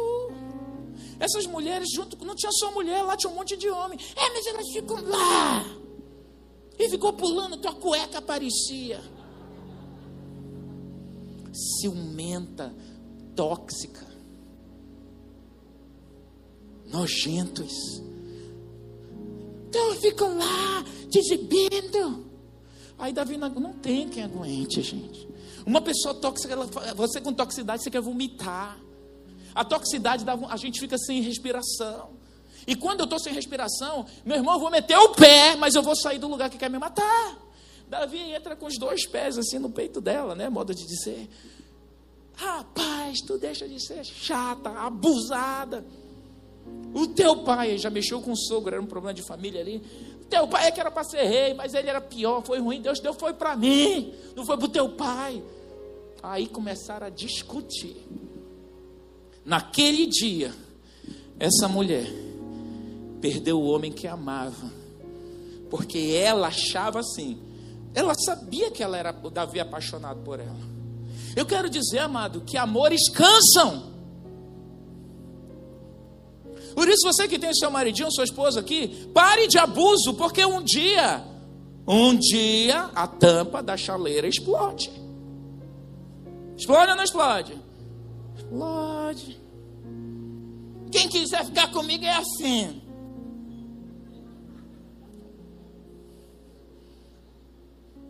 Essas 1.18 1.48
mulheres 1.48 1.88
junto, 1.96 2.18
não 2.26 2.36
tinha 2.36 2.52
só 2.52 2.74
mulher, 2.74 3.04
lá 3.04 3.16
tinha 3.16 3.32
um 3.32 3.36
monte 3.36 3.56
de 3.56 3.70
homem. 3.70 3.98
É, 4.18 4.30
mas 4.34 4.46
elas 4.48 4.70
ficam 4.70 5.02
lá. 5.02 5.83
E 6.78 6.90
ficou 6.90 7.14
pulando, 7.14 7.58
tua 7.58 7.74
cueca 7.74 8.18
aparecia. 8.18 9.02
Ciumenta 11.54 12.74
tóxica, 13.36 14.06
nojentos. 16.92 18.02
Então 19.70 19.96
fico 19.96 20.26
lá, 20.26 20.84
te 21.10 21.20
exibindo. 21.20 22.32
Aí 22.98 23.12
Davi 23.12 23.38
não, 23.38 23.50
não 23.50 23.74
tem 23.74 24.08
quem 24.08 24.24
aguente, 24.24 24.82
gente. 24.82 25.28
Uma 25.66 25.82
pessoa 25.82 26.14
tóxica, 26.14 26.54
ela, 26.54 26.66
você 26.96 27.22
com 27.22 27.34
toxicidade, 27.34 27.84
você 27.84 27.90
quer 27.92 28.02
vomitar. 28.02 28.80
A 29.56 29.64
toxicidade, 29.64 30.26
dá, 30.26 30.34
a 30.34 30.58
gente 30.58 30.80
fica 30.80 30.98
sem 30.98 31.22
respiração. 31.22 32.13
E 32.66 32.76
quando 32.76 33.02
eu 33.02 33.04
estou 33.06 33.20
sem 33.20 33.34
respiração, 33.34 34.06
meu 34.26 34.38
irmão, 34.38 34.56
eu 34.56 34.60
vou 34.60 34.70
meter 34.70 34.98
o 34.98 35.10
pé, 35.10 35.56
mas 35.56 35.76
eu 35.76 35.84
vou 35.84 35.96
sair 35.96 36.18
do 36.18 36.28
lugar 36.28 36.50
que 36.50 36.58
quer 36.58 36.70
me 36.70 36.80
matar. 36.80 37.38
Davi 37.88 38.20
entra 38.20 38.56
com 38.56 38.66
os 38.66 38.78
dois 38.78 39.06
pés 39.06 39.38
assim 39.38 39.60
no 39.60 39.70
peito 39.70 40.00
dela, 40.00 40.34
né? 40.34 40.50
Modo 40.50 40.74
de 40.74 40.86
dizer. 40.86 41.30
Rapaz, 42.36 43.20
tu 43.22 43.38
deixa 43.38 43.68
de 43.68 43.80
ser 43.86 44.04
chata, 44.04 44.70
abusada. 44.70 45.86
O 46.94 47.08
teu 47.08 47.44
pai 47.44 47.78
já 47.78 47.90
mexeu 47.90 48.22
com 48.22 48.32
o 48.32 48.38
sogro, 48.38 48.74
era 48.74 48.82
um 48.82 48.88
problema 48.88 49.14
de 49.14 49.22
família 49.22 49.62
ali. 49.62 49.84
O 50.22 50.26
teu 50.26 50.48
pai 50.48 50.68
é 50.68 50.72
que 50.72 50.80
era 50.80 50.90
para 50.90 51.04
ser 51.04 51.24
rei, 51.24 51.54
mas 51.54 51.74
ele 51.74 51.90
era 51.90 52.00
pior, 52.00 52.44
foi 52.44 52.60
ruim. 52.60 52.82
Deus 52.82 53.00
deu 53.00 53.14
foi 53.14 53.34
para 53.34 53.56
mim, 53.56 54.14
não 54.36 54.46
foi 54.46 54.58
para 54.58 54.66
o 54.66 54.70
teu 54.70 54.90
pai. 54.90 55.44
Aí 56.22 56.48
começaram 56.48 57.08
a 57.08 57.10
discutir. 57.10 57.98
Naquele 59.46 60.08
dia, 60.08 60.54
essa 61.38 61.68
mulher 61.68 62.23
perdeu 63.24 63.58
o 63.58 63.70
homem 63.70 63.90
que 63.90 64.06
amava, 64.06 64.70
porque 65.70 66.14
ela 66.14 66.48
achava 66.48 67.00
assim. 67.00 67.42
Ela 67.96 68.14
sabia 68.16 68.70
que 68.70 68.84
ela 68.84 68.98
era 68.98 69.14
Davi 69.14 69.62
apaixonado 69.62 70.20
por 70.26 70.42
ela. 70.42 70.60
Eu 71.34 71.46
quero 71.46 71.70
dizer, 71.70 72.00
amado, 72.00 72.42
que 72.42 72.58
amores 72.58 73.10
cansam. 73.10 73.94
Por 76.76 76.90
isso, 76.90 77.00
você 77.06 77.26
que 77.26 77.40
tem 77.40 77.54
seu 77.54 77.72
maridinho, 77.72 78.12
sua 78.12 78.26
esposa 78.26 78.60
aqui, 78.60 79.10
pare 79.14 79.48
de 79.48 79.58
abuso, 79.58 80.16
porque 80.16 80.46
um 80.46 80.62
dia, 80.62 81.24
um 81.88 82.14
dia, 82.18 82.90
a 82.94 83.08
tampa 83.08 83.64
da 83.64 83.78
chaleira 83.78 84.28
explode. 84.28 84.92
Explode 86.58 86.90
ou 86.90 86.98
não 86.98 87.04
explode? 87.06 87.58
Explode. 88.36 89.42
Quem 90.92 91.08
quiser 91.08 91.46
ficar 91.46 91.72
comigo 91.72 92.04
é 92.04 92.18
assim. 92.18 92.83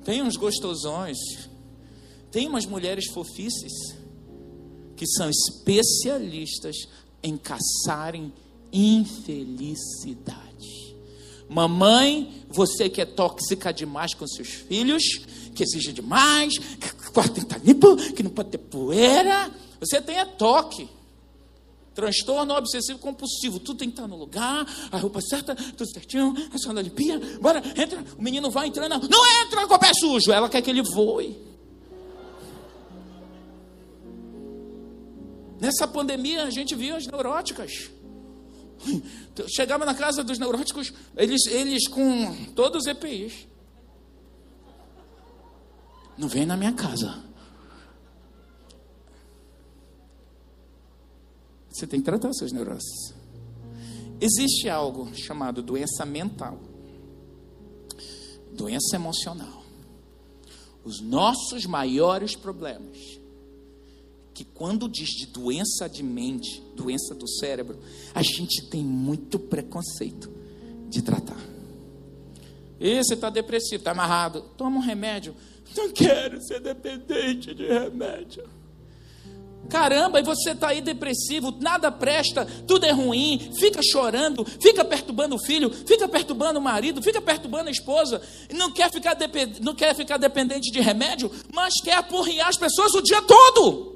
Tem 0.03 0.21
uns 0.21 0.35
gostosões 0.35 1.17
tem 2.33 2.47
umas 2.47 2.65
mulheres 2.65 3.05
fofices 3.13 3.95
que 4.95 5.05
são 5.05 5.29
especialistas 5.29 6.75
em 7.21 7.37
caçarem 7.37 8.33
infelicidade. 8.71 10.33
Mamãe, 11.47 12.43
você 12.49 12.89
que 12.89 12.99
é 12.99 13.05
tóxica 13.05 13.71
demais 13.71 14.15
com 14.15 14.25
seus 14.25 14.47
filhos, 14.47 15.03
que 15.53 15.61
exige 15.61 15.93
demais, 15.93 16.57
que 16.57 17.07
o 17.07 17.11
quarto 17.11 17.35
tem 17.35 17.45
que 17.45 17.53
estar 17.53 17.63
limpo, 17.63 17.95
que 18.13 18.23
não 18.23 18.31
pode 18.31 18.49
ter 18.49 18.57
poeira, 18.57 19.51
você 19.79 20.01
tem 20.01 20.17
é 20.17 20.25
toque. 20.25 20.89
Transtorno 21.93 22.55
obsessivo 22.55 22.97
compulsivo, 22.99 23.59
tudo 23.59 23.77
tem 23.77 23.89
que 23.89 23.93
estar 23.93 24.07
no 24.07 24.17
lugar, 24.17 24.65
a 24.91 24.97
roupa 24.97 25.21
certa, 25.21 25.55
tudo 25.55 25.91
certinho, 25.91 26.33
a 26.51 26.57
senhora 26.57 26.81
limpinha, 26.81 27.19
bora, 27.39 27.61
entra, 27.75 28.03
o 28.17 28.21
menino 28.21 28.49
vai 28.49 28.67
entrando, 28.67 29.07
não 29.07 29.41
entra 29.41 29.67
com 29.67 29.75
o 29.75 29.79
pé 29.79 29.91
sujo, 29.93 30.31
ela 30.31 30.49
quer 30.49 30.61
que 30.61 30.69
ele 30.69 30.81
voe. 30.81 31.37
Nessa 35.59 35.87
pandemia 35.87 36.43
a 36.43 36.49
gente 36.49 36.75
viu 36.75 36.95
as 36.95 37.07
neuróticas. 37.07 37.89
Chegava 39.47 39.85
na 39.85 39.93
casa 39.93 40.23
dos 40.23 40.37
neuróticos, 40.37 40.91
eles, 41.15 41.45
eles 41.45 41.87
com 41.87 42.35
todos 42.53 42.81
os 42.81 42.87
EPIs. 42.87 43.47
Não 46.17 46.27
vem 46.27 46.45
na 46.45 46.57
minha 46.57 46.73
casa. 46.73 47.23
Você 51.73 51.87
tem 51.87 51.99
que 51.99 52.05
tratar 52.05 52.31
seus 52.33 52.51
neuroses. 52.51 53.15
Existe 54.21 54.69
algo 54.69 55.13
chamado 55.15 55.63
doença 55.63 56.05
mental, 56.05 56.59
doença 58.51 58.95
emocional. 58.95 59.63
Os 60.85 61.01
nossos 61.01 61.65
maiores 61.65 62.35
problemas 62.35 62.97
que 64.33 64.43
quando 64.43 64.87
diz 64.89 65.09
de 65.09 65.27
doença 65.27 65.87
de 65.87 66.03
mente, 66.03 66.61
doença 66.75 67.13
do 67.13 67.27
cérebro, 67.27 67.79
a 68.13 68.21
gente 68.21 68.67
tem 68.69 68.83
muito 68.83 69.37
preconceito 69.37 70.31
de 70.89 71.01
tratar. 71.01 71.39
E 72.79 73.03
você 73.03 73.13
está 73.13 73.29
depressivo, 73.29 73.77
está 73.77 73.91
amarrado, 73.91 74.41
toma 74.57 74.77
um 74.77 74.81
remédio. 74.81 75.35
Não 75.75 75.89
quero 75.91 76.41
ser 76.41 76.59
dependente 76.59 77.53
de 77.53 77.67
remédio. 77.67 78.43
Caramba, 79.69 80.19
e 80.19 80.23
você 80.23 80.51
está 80.51 80.69
aí 80.69 80.81
depressivo, 80.81 81.55
nada 81.59 81.91
presta, 81.91 82.45
tudo 82.67 82.85
é 82.85 82.91
ruim, 82.91 83.51
fica 83.57 83.81
chorando, 83.81 84.45
fica 84.45 84.83
perturbando 84.83 85.35
o 85.35 85.39
filho, 85.39 85.71
fica 85.71 86.07
perturbando 86.07 86.59
o 86.59 86.61
marido, 86.61 87.01
fica 87.01 87.21
perturbando 87.21 87.69
a 87.69 87.71
esposa, 87.71 88.21
não 88.53 88.71
quer 88.71 88.91
ficar, 88.91 89.17
não 89.61 89.73
quer 89.73 89.95
ficar 89.95 90.17
dependente 90.17 90.71
de 90.71 90.79
remédio, 90.79 91.31
mas 91.51 91.75
quer 91.81 91.95
apurrinhar 91.95 92.49
as 92.49 92.57
pessoas 92.57 92.93
o 92.93 93.01
dia 93.01 93.21
todo. 93.21 93.93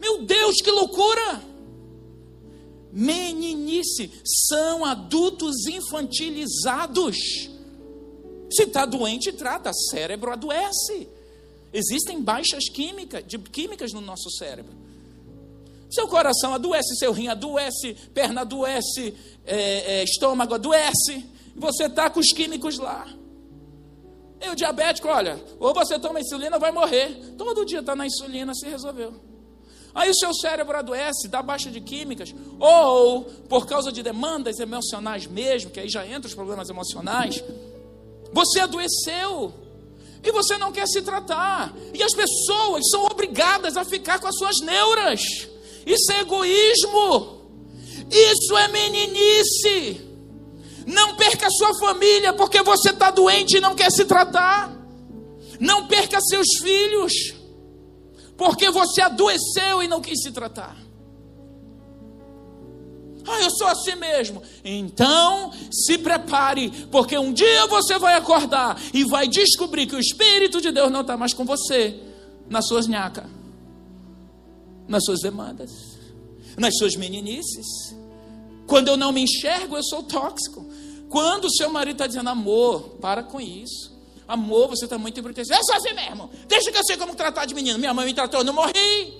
Meu 0.00 0.22
Deus, 0.22 0.56
que 0.56 0.70
loucura! 0.70 1.42
Meninice 2.92 4.10
são 4.24 4.82
adultos 4.82 5.66
infantilizados. 5.66 7.16
Se 8.50 8.62
está 8.62 8.86
doente, 8.86 9.32
trata. 9.32 9.70
Cérebro 9.90 10.32
adoece. 10.32 11.06
Existem 11.76 12.22
baixas 12.22 12.70
químicas, 12.70 13.22
de 13.26 13.36
químicas 13.38 13.92
no 13.92 14.00
nosso 14.00 14.30
cérebro. 14.30 14.72
Seu 15.90 16.08
coração 16.08 16.54
adoece, 16.54 16.96
seu 16.96 17.12
rim 17.12 17.28
adoece, 17.28 17.94
perna 18.14 18.40
adoece, 18.40 19.14
é, 19.44 19.98
é, 19.98 20.02
estômago 20.02 20.54
adoece. 20.54 21.26
Você 21.54 21.84
está 21.84 22.08
com 22.08 22.18
os 22.18 22.28
químicos 22.28 22.78
lá. 22.78 23.06
E 24.40 24.48
o 24.48 24.54
diabético, 24.54 25.06
olha, 25.08 25.38
ou 25.60 25.74
você 25.74 25.98
toma 25.98 26.18
insulina 26.18 26.56
ou 26.56 26.60
vai 26.60 26.72
morrer. 26.72 27.34
Todo 27.36 27.66
dia 27.66 27.80
está 27.80 27.94
na 27.94 28.06
insulina, 28.06 28.54
se 28.54 28.66
resolveu. 28.66 29.12
Aí 29.94 30.08
o 30.08 30.14
seu 30.14 30.32
cérebro 30.32 30.78
adoece, 30.78 31.28
dá 31.28 31.42
baixa 31.42 31.70
de 31.70 31.82
químicas, 31.82 32.34
ou 32.58 33.24
por 33.50 33.66
causa 33.66 33.92
de 33.92 34.02
demandas 34.02 34.58
emocionais 34.60 35.26
mesmo, 35.26 35.70
que 35.70 35.80
aí 35.80 35.90
já 35.90 36.06
entra 36.06 36.26
os 36.26 36.34
problemas 36.34 36.70
emocionais, 36.70 37.44
você 38.32 38.60
adoeceu 38.60 39.65
e 40.22 40.32
você 40.32 40.56
não 40.58 40.72
quer 40.72 40.86
se 40.86 41.02
tratar. 41.02 41.72
E 41.94 42.02
as 42.02 42.12
pessoas 42.12 42.82
são 42.90 43.04
obrigadas 43.04 43.76
a 43.76 43.84
ficar 43.84 44.18
com 44.18 44.26
as 44.26 44.36
suas 44.36 44.60
neuras. 44.60 45.20
Isso 45.86 46.12
é 46.12 46.20
egoísmo. 46.20 47.36
Isso 48.10 48.56
é 48.56 48.68
meninice. 48.68 50.00
Não 50.86 51.16
perca 51.16 51.48
sua 51.50 51.76
família 51.80 52.32
porque 52.32 52.62
você 52.62 52.90
está 52.90 53.10
doente 53.10 53.56
e 53.56 53.60
não 53.60 53.74
quer 53.74 53.90
se 53.90 54.04
tratar. 54.04 54.76
Não 55.58 55.86
perca 55.86 56.20
seus 56.20 56.46
filhos, 56.62 57.12
porque 58.36 58.70
você 58.70 59.00
adoeceu 59.00 59.82
e 59.82 59.88
não 59.88 60.00
quis 60.00 60.22
se 60.22 60.30
tratar. 60.30 60.76
Ah, 63.26 63.42
eu 63.42 63.50
sou 63.50 63.66
assim 63.66 63.96
mesmo. 63.96 64.42
Então, 64.64 65.52
se 65.70 65.98
prepare, 65.98 66.70
porque 66.90 67.18
um 67.18 67.32
dia 67.32 67.66
você 67.66 67.98
vai 67.98 68.14
acordar 68.14 68.80
e 68.94 69.04
vai 69.04 69.26
descobrir 69.26 69.86
que 69.86 69.96
o 69.96 70.00
Espírito 70.00 70.60
de 70.60 70.70
Deus 70.70 70.90
não 70.90 71.00
está 71.00 71.16
mais 71.16 71.34
com 71.34 71.44
você, 71.44 71.98
nas 72.48 72.66
suas 72.66 72.86
nhacas, 72.86 73.24
nas 74.86 75.04
suas 75.04 75.20
demandas, 75.20 75.70
nas 76.56 76.76
suas 76.76 76.94
meninices. 76.94 77.66
Quando 78.66 78.88
eu 78.88 78.96
não 78.96 79.12
me 79.12 79.22
enxergo, 79.22 79.76
eu 79.76 79.82
sou 79.82 80.02
tóxico. 80.02 80.64
Quando 81.08 81.46
o 81.46 81.50
seu 81.50 81.70
marido 81.70 81.94
está 81.96 82.06
dizendo, 82.06 82.28
amor, 82.30 82.96
para 83.00 83.22
com 83.22 83.40
isso. 83.40 83.94
Amor, 84.26 84.68
você 84.68 84.84
está 84.86 84.98
muito 84.98 85.18
imprudente. 85.18 85.50
Eu 85.50 85.64
sou 85.64 85.76
assim 85.76 85.94
mesmo. 85.94 86.30
Deixa 86.48 86.72
que 86.72 86.78
eu 86.78 86.84
sei 86.84 86.96
como 86.96 87.14
tratar 87.14 87.44
de 87.44 87.54
menino. 87.54 87.78
Minha 87.78 87.94
mãe 87.94 88.06
me 88.06 88.14
tratou, 88.14 88.40
eu 88.40 88.44
não 88.44 88.52
morri. 88.52 89.14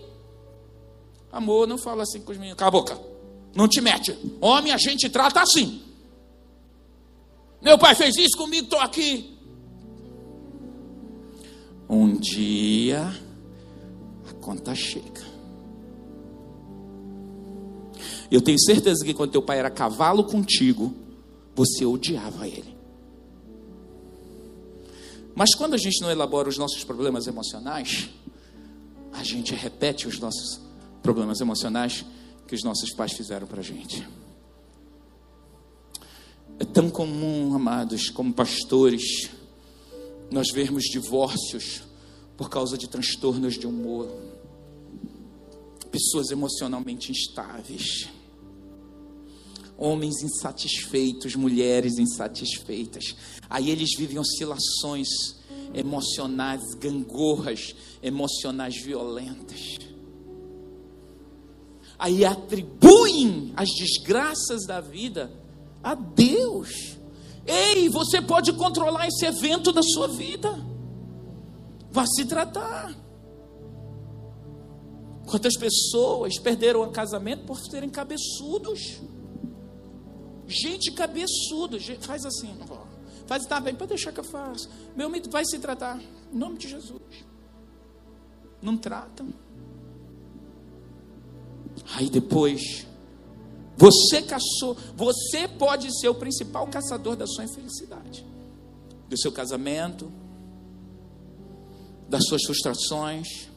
Amor, 1.30 1.66
não 1.68 1.78
fala 1.78 2.02
assim 2.02 2.20
com 2.20 2.32
os 2.32 2.38
meninos. 2.38 2.58
Cala 2.58 2.68
a 2.68 2.72
boca. 2.72 3.15
Não 3.56 3.66
te 3.66 3.80
mete. 3.80 4.16
Homem 4.40 4.70
a 4.70 4.76
gente 4.76 5.08
trata 5.08 5.40
assim. 5.40 5.82
Meu 7.62 7.78
pai 7.78 7.94
fez 7.94 8.14
isso 8.16 8.36
comigo, 8.36 8.64
estou 8.64 8.78
aqui. 8.78 9.34
Um 11.88 12.16
dia 12.16 13.12
a 14.28 14.32
conta 14.34 14.74
chega. 14.74 15.24
Eu 18.30 18.42
tenho 18.42 18.60
certeza 18.60 19.04
que 19.04 19.14
quando 19.14 19.30
teu 19.30 19.42
pai 19.42 19.58
era 19.58 19.70
cavalo 19.70 20.24
contigo, 20.24 20.94
você 21.54 21.86
odiava 21.86 22.46
ele. 22.46 22.76
Mas 25.34 25.54
quando 25.54 25.74
a 25.74 25.78
gente 25.78 26.00
não 26.02 26.10
elabora 26.10 26.48
os 26.48 26.58
nossos 26.58 26.84
problemas 26.84 27.26
emocionais, 27.26 28.10
a 29.12 29.22
gente 29.22 29.54
repete 29.54 30.06
os 30.06 30.18
nossos 30.18 30.60
problemas 31.02 31.40
emocionais 31.40 32.04
que 32.46 32.54
os 32.54 32.62
nossos 32.62 32.90
pais 32.94 33.12
fizeram 33.12 33.46
para 33.46 33.60
a 33.60 33.64
gente. 33.64 34.06
É 36.58 36.64
tão 36.64 36.88
comum, 36.88 37.54
amados, 37.54 38.08
como 38.08 38.32
pastores, 38.32 39.30
nós 40.30 40.48
vermos 40.52 40.84
divórcios 40.84 41.82
por 42.36 42.48
causa 42.48 42.78
de 42.78 42.88
transtornos 42.88 43.54
de 43.54 43.66
humor, 43.66 44.08
pessoas 45.90 46.30
emocionalmente 46.30 47.10
instáveis, 47.10 48.08
homens 49.76 50.22
insatisfeitos, 50.22 51.36
mulheres 51.36 51.98
insatisfeitas. 51.98 53.16
Aí 53.50 53.70
eles 53.70 53.90
vivem 53.96 54.18
oscilações 54.18 55.08
emocionais, 55.74 56.62
gangorras 56.78 57.74
emocionais 58.02 58.76
violentas 58.82 59.85
aí 61.98 62.24
atribuem 62.24 63.52
as 63.56 63.68
desgraças 63.70 64.66
da 64.66 64.80
vida 64.80 65.32
a 65.82 65.94
Deus. 65.94 66.96
Ei, 67.46 67.88
você 67.88 68.20
pode 68.20 68.52
controlar 68.52 69.06
esse 69.06 69.24
evento 69.24 69.72
da 69.72 69.82
sua 69.82 70.08
vida. 70.08 70.52
Vá 71.90 72.04
se 72.06 72.24
tratar. 72.24 72.94
Quantas 75.26 75.56
pessoas 75.56 76.38
perderam 76.38 76.82
o 76.82 76.90
casamento 76.90 77.46
por 77.46 77.58
serem 77.58 77.88
cabeçudos? 77.88 79.00
Gente 80.46 80.92
cabeçudo, 80.92 81.78
faz 82.00 82.24
assim, 82.24 82.56
faz 83.26 83.44
tá 83.46 83.58
bem, 83.58 83.74
pode 83.74 83.88
deixar 83.88 84.12
que 84.12 84.20
eu 84.20 84.24
faça. 84.24 84.68
Meu 84.94 85.08
amigo 85.08 85.28
vai 85.28 85.44
se 85.44 85.58
tratar, 85.58 86.00
em 86.00 86.36
nome 86.36 86.56
de 86.58 86.68
Jesus. 86.68 87.02
Não 88.62 88.76
tratam. 88.76 89.45
Aí 91.94 92.08
depois, 92.08 92.86
você 93.76 94.22
caçou, 94.22 94.76
você 94.96 95.46
pode 95.46 95.88
ser 96.00 96.08
o 96.08 96.14
principal 96.14 96.66
caçador 96.66 97.16
da 97.16 97.26
sua 97.26 97.44
infelicidade, 97.44 98.24
do 99.08 99.18
seu 99.18 99.30
casamento, 99.30 100.10
das 102.08 102.24
suas 102.26 102.42
frustrações. 102.44 103.48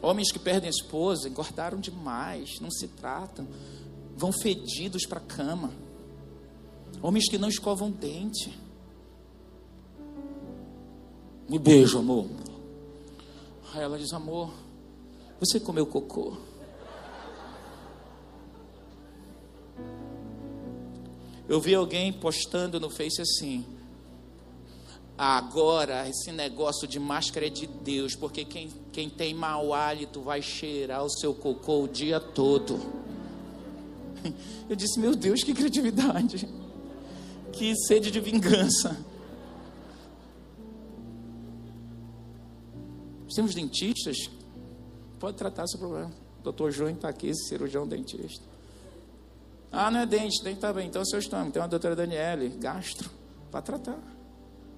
Homens 0.00 0.32
que 0.32 0.38
perdem 0.38 0.68
a 0.68 0.70
esposa, 0.70 1.28
engordaram 1.28 1.78
demais, 1.78 2.60
não 2.60 2.70
se 2.70 2.88
tratam, 2.88 3.46
vão 4.16 4.32
fedidos 4.32 5.06
para 5.06 5.18
a 5.18 5.22
cama. 5.22 5.72
Homens 7.00 7.28
que 7.28 7.38
não 7.38 7.48
escovam 7.48 7.90
dente. 7.90 8.56
Me 11.48 11.58
beijo, 11.58 11.98
amor. 11.98 12.26
Aí 13.74 13.82
ela 13.82 13.98
diz: 13.98 14.12
amor, 14.12 14.52
você 15.44 15.58
comeu 15.58 15.84
cocô? 15.84 16.36
Eu 21.48 21.60
vi 21.60 21.74
alguém 21.74 22.12
postando 22.12 22.78
no 22.78 22.88
Face 22.88 23.20
assim. 23.20 23.66
Agora, 25.18 26.08
esse 26.08 26.30
negócio 26.30 26.86
de 26.86 27.00
máscara 27.00 27.48
é 27.48 27.50
de 27.50 27.66
Deus, 27.66 28.14
porque 28.14 28.44
quem, 28.44 28.70
quem 28.92 29.10
tem 29.10 29.34
mau 29.34 29.74
hálito 29.74 30.20
vai 30.20 30.40
cheirar 30.40 31.04
o 31.04 31.10
seu 31.10 31.34
cocô 31.34 31.82
o 31.82 31.88
dia 31.88 32.20
todo. 32.20 32.78
Eu 34.70 34.76
disse, 34.76 35.00
meu 35.00 35.16
Deus, 35.16 35.42
que 35.42 35.52
criatividade, 35.52 36.48
que 37.52 37.74
sede 37.74 38.12
de 38.12 38.20
vingança. 38.20 38.96
Temos 43.34 43.54
dentistas 43.54 44.30
pode 45.22 45.36
tratar 45.36 45.68
seu 45.68 45.78
problema. 45.78 46.10
O 46.40 46.42
doutor 46.42 46.72
João 46.72 46.90
está 46.90 47.08
aqui, 47.08 47.32
cirurgião 47.32 47.86
dentista. 47.86 48.44
Ah, 49.70 49.88
não 49.88 50.00
é 50.00 50.06
dente, 50.06 50.42
dente 50.42 50.56
está 50.56 50.72
bem. 50.72 50.88
Então 50.88 51.00
é 51.00 51.04
seu 51.04 51.20
estômago. 51.20 51.52
Tem 51.52 51.62
uma 51.62 51.68
doutora 51.68 51.94
Daniele, 51.94 52.48
gastro, 52.48 53.08
para 53.48 53.62
tratar. 53.62 53.92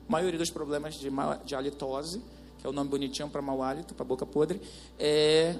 A 0.06 0.12
maioria 0.12 0.38
dos 0.38 0.50
problemas 0.50 0.96
de, 0.96 1.08
de 1.46 1.54
halitose, 1.54 2.22
que 2.58 2.66
é 2.66 2.68
o 2.68 2.74
nome 2.74 2.90
bonitinho 2.90 3.30
para 3.30 3.40
mau 3.40 3.62
hálito, 3.62 3.94
para 3.94 4.04
boca 4.04 4.26
podre, 4.26 4.60
é 4.98 5.56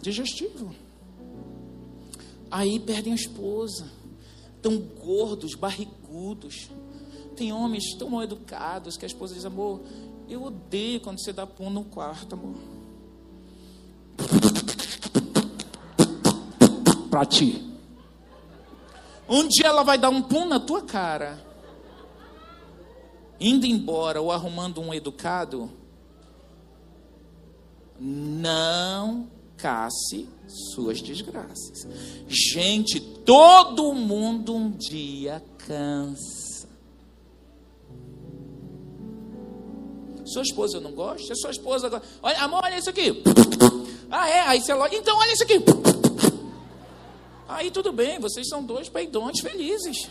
digestivo. 0.00 0.74
Aí 2.50 2.80
perdem 2.80 3.12
a 3.12 3.16
esposa. 3.16 3.86
Tão 4.62 4.78
gordos, 4.78 5.54
barrigudos. 5.54 6.70
Tem 7.36 7.52
homens 7.52 7.94
tão 7.98 8.08
mal 8.08 8.22
educados 8.22 8.96
que 8.96 9.04
a 9.04 9.08
esposa 9.08 9.34
diz, 9.34 9.44
amor, 9.44 9.82
eu 10.26 10.42
odeio 10.42 11.02
quando 11.02 11.22
você 11.22 11.34
dá 11.34 11.46
pum 11.46 11.68
no 11.68 11.84
quarto, 11.84 12.32
amor. 12.32 12.75
Para 17.10 17.24
ti. 17.24 17.62
Um 19.28 19.48
dia 19.48 19.66
ela 19.68 19.82
vai 19.82 19.98
dar 19.98 20.10
um 20.10 20.22
pum 20.22 20.46
na 20.46 20.60
tua 20.60 20.82
cara. 20.82 21.44
Indo 23.40 23.66
embora 23.66 24.20
ou 24.20 24.30
arrumando 24.30 24.80
um 24.80 24.94
educado. 24.94 25.70
Não 27.98 29.28
casse 29.56 30.28
suas 30.46 31.00
desgraças. 31.00 31.86
Gente, 32.28 33.00
todo 33.00 33.92
mundo 33.94 34.54
um 34.54 34.70
dia 34.70 35.42
cansa. 35.58 36.68
Sua 40.24 40.42
esposa 40.42 40.80
não 40.80 40.92
gosta? 40.92 41.34
Sua 41.34 41.50
esposa 41.50 41.88
gosta. 41.88 42.06
Olha, 42.22 42.38
amor, 42.40 42.64
olha 42.64 42.78
isso 42.78 42.90
aqui. 42.90 43.22
Ah, 44.10 44.28
é? 44.28 44.40
Aí 44.40 44.60
você 44.60 44.72
logo. 44.74 44.94
Então, 44.94 45.16
olha 45.18 45.32
isso 45.32 45.42
aqui. 45.42 45.64
Aí 47.48 47.70
tudo 47.70 47.92
bem, 47.92 48.18
vocês 48.18 48.48
são 48.48 48.62
dois 48.62 48.88
peidões 48.88 49.40
felizes. 49.40 50.10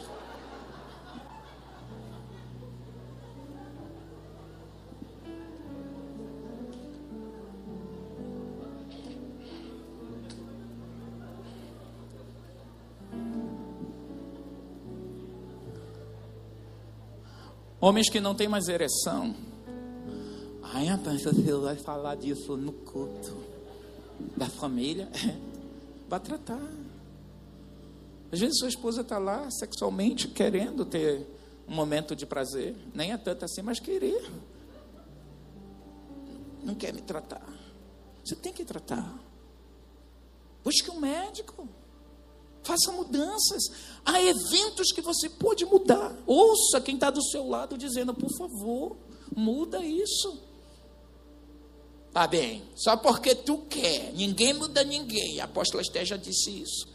Homens 17.81 18.09
que 18.09 18.19
não 18.19 18.33
têm 18.33 18.47
mais 18.47 18.67
ereção. 18.67 19.35
Ai, 20.63 20.85
rapaz, 20.85 21.21
você 21.21 21.51
vai 21.53 21.75
falar 21.75 22.15
disso 22.15 22.57
no 22.57 22.71
culto 22.71 23.54
da 24.35 24.47
família. 24.47 25.09
Vai 26.07 26.19
tratar. 26.19 26.61
Às 28.31 28.39
vezes 28.39 28.59
sua 28.59 28.69
esposa 28.69 29.01
está 29.01 29.17
lá 29.17 29.49
sexualmente 29.51 30.27
querendo 30.27 30.85
ter 30.85 31.25
um 31.67 31.73
momento 31.73 32.15
de 32.15 32.25
prazer, 32.25 32.75
nem 32.93 33.11
é 33.11 33.17
tanto 33.17 33.45
assim, 33.45 33.61
mas 33.61 33.79
querer. 33.79 34.29
Não 36.63 36.75
quer 36.75 36.93
me 36.93 37.01
tratar. 37.01 37.47
Você 38.23 38.35
tem 38.35 38.53
que 38.53 38.65
tratar. 38.65 39.19
Busque 40.63 40.89
um 40.89 40.99
médico. 40.99 41.67
Faça 42.63 42.91
mudanças. 42.91 43.63
Há 44.03 44.21
eventos 44.21 44.91
que 44.91 45.01
você 45.01 45.29
pode 45.29 45.65
mudar. 45.65 46.15
Ouça 46.25 46.81
quem 46.81 46.95
está 46.95 47.11
do 47.11 47.23
seu 47.23 47.47
lado 47.47 47.77
dizendo, 47.77 48.13
por 48.13 48.29
favor, 48.35 48.97
Muda 49.33 49.83
isso. 49.85 50.41
Tá 52.15 52.25
bem, 52.27 52.63
só 52.77 52.95
porque 52.95 53.35
tu 53.35 53.57
quer. 53.69 54.13
Ninguém 54.13 54.53
muda 54.53 54.85
ninguém. 54.85 55.41
A 55.41 55.43
apóstola 55.43 55.81
Esté 55.81 56.05
já 56.05 56.15
disse 56.15 56.61
isso. 56.61 56.87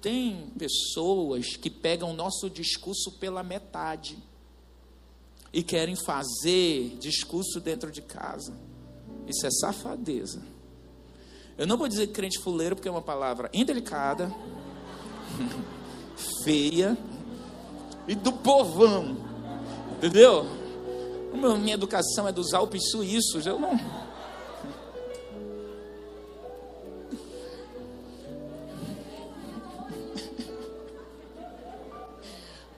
Tem 0.00 0.50
pessoas 0.58 1.54
que 1.54 1.68
pegam 1.68 2.12
o 2.12 2.14
nosso 2.14 2.48
discurso 2.48 3.12
pela 3.20 3.42
metade 3.42 4.16
e 5.52 5.62
querem 5.62 5.94
fazer 5.94 6.96
discurso 6.98 7.60
dentro 7.60 7.92
de 7.92 8.00
casa. 8.00 8.56
Isso 9.28 9.46
é 9.46 9.50
safadeza. 9.50 10.42
Eu 11.58 11.66
não 11.66 11.76
vou 11.76 11.88
dizer 11.88 12.06
crente 12.06 12.40
fuleiro 12.40 12.74
porque 12.74 12.88
é 12.88 12.90
uma 12.90 13.02
palavra 13.02 13.50
indelicada, 13.52 14.34
feia 16.42 16.96
e 18.08 18.14
do 18.14 18.32
povão. 18.32 19.14
Entendeu? 19.98 20.63
Minha 21.34 21.74
educação 21.74 22.28
é 22.28 22.32
dos 22.32 22.54
Alpes 22.54 22.90
suíços, 22.90 23.44
eu 23.46 23.58
não. 23.58 23.78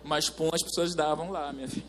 Mas 0.02 0.30
pão 0.30 0.48
as 0.52 0.62
pessoas 0.62 0.94
davam 0.94 1.30
lá, 1.30 1.52
minha 1.52 1.68
filha. 1.68 1.84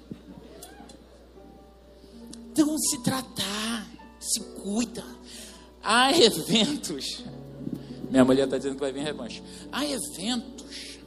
Então 2.51 2.77
se 2.77 3.03
tratar, 3.03 3.87
se 4.19 4.39
cuida. 4.61 5.05
Há 5.83 6.11
eventos. 6.11 7.23
Minha 8.09 8.25
mulher 8.25 8.45
está 8.45 8.57
dizendo 8.57 8.75
que 8.75 8.81
vai 8.81 8.91
vir 8.91 9.03
revanche. 9.03 9.43
Há 9.71 9.85
eventos 9.85 10.97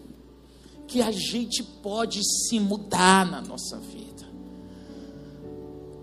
que 0.86 1.02
a 1.02 1.10
gente 1.10 1.62
pode 1.82 2.20
se 2.22 2.58
mudar 2.60 3.26
na 3.26 3.40
nossa 3.40 3.78
vida. 3.78 4.09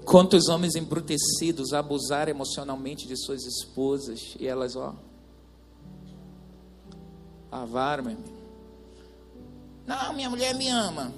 Quantos 0.07 0.47
homens 0.47 0.75
embrutecidos 0.75 1.73
abusaram 1.73 2.31
emocionalmente 2.31 3.05
de 3.05 3.17
suas 3.17 3.43
esposas 3.43 4.37
e 4.39 4.47
elas, 4.47 4.73
ó, 4.77 4.95
avaram, 7.51 8.05
meu 8.05 8.13
amigo. 8.13 8.37
Não, 9.85 10.13
minha 10.13 10.29
mulher 10.29 10.55
me 10.55 10.69
ama. 10.69 11.11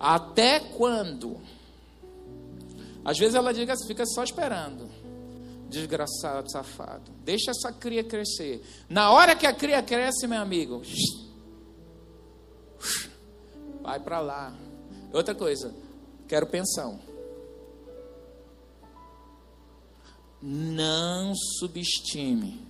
Até 0.00 0.58
quando? 0.58 1.38
Às 3.04 3.18
vezes 3.18 3.34
ela 3.34 3.52
diga, 3.52 3.74
fica 3.86 4.06
só 4.06 4.24
esperando. 4.24 4.88
Desgraçado, 5.68 6.50
safado. 6.50 7.12
Deixa 7.26 7.50
essa 7.50 7.70
cria 7.70 8.02
crescer. 8.02 8.64
Na 8.88 9.10
hora 9.10 9.36
que 9.36 9.46
a 9.46 9.52
cria 9.52 9.82
cresce, 9.82 10.26
meu 10.26 10.40
amigo, 10.40 10.80
vai 13.82 14.00
para 14.00 14.18
lá. 14.18 14.56
Outra 15.12 15.34
coisa, 15.34 15.74
quero 16.26 16.46
pensão. 16.46 17.07
Não 20.40 21.34
subestime. 21.34 22.66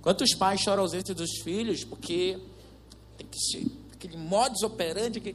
Quantos 0.00 0.34
pais 0.34 0.60
choram 0.60 0.82
a 0.82 0.84
ausência 0.84 1.14
dos 1.14 1.30
filhos 1.42 1.82
porque 1.84 2.38
tem 3.16 3.26
que 3.26 3.38
ser 3.38 3.66
aquele 4.04 4.18
modus 4.18 4.62
operandi 4.62 5.18
que 5.18 5.34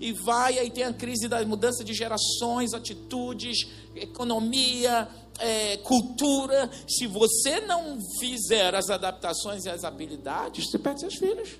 e 0.00 0.12
vai 0.12 0.58
aí 0.58 0.70
tem 0.70 0.84
a 0.84 0.92
crise 0.92 1.28
da 1.28 1.44
mudança 1.44 1.84
de 1.84 1.92
gerações, 1.92 2.72
atitudes, 2.72 3.68
economia, 3.94 5.08
é, 5.38 5.76
cultura. 5.78 6.70
Se 6.88 7.06
você 7.06 7.60
não 7.60 7.98
fizer 8.18 8.74
as 8.74 8.88
adaptações 8.88 9.66
e 9.66 9.68
as 9.68 9.84
habilidades, 9.84 10.70
você 10.70 10.78
perde 10.78 11.00
seus 11.00 11.16
filhos. 11.16 11.56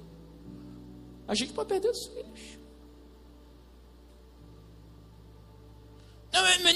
A 1.28 1.34
gente 1.34 1.52
pode 1.52 1.68
perder 1.68 1.90
os 1.90 2.06
filhos. 2.06 2.55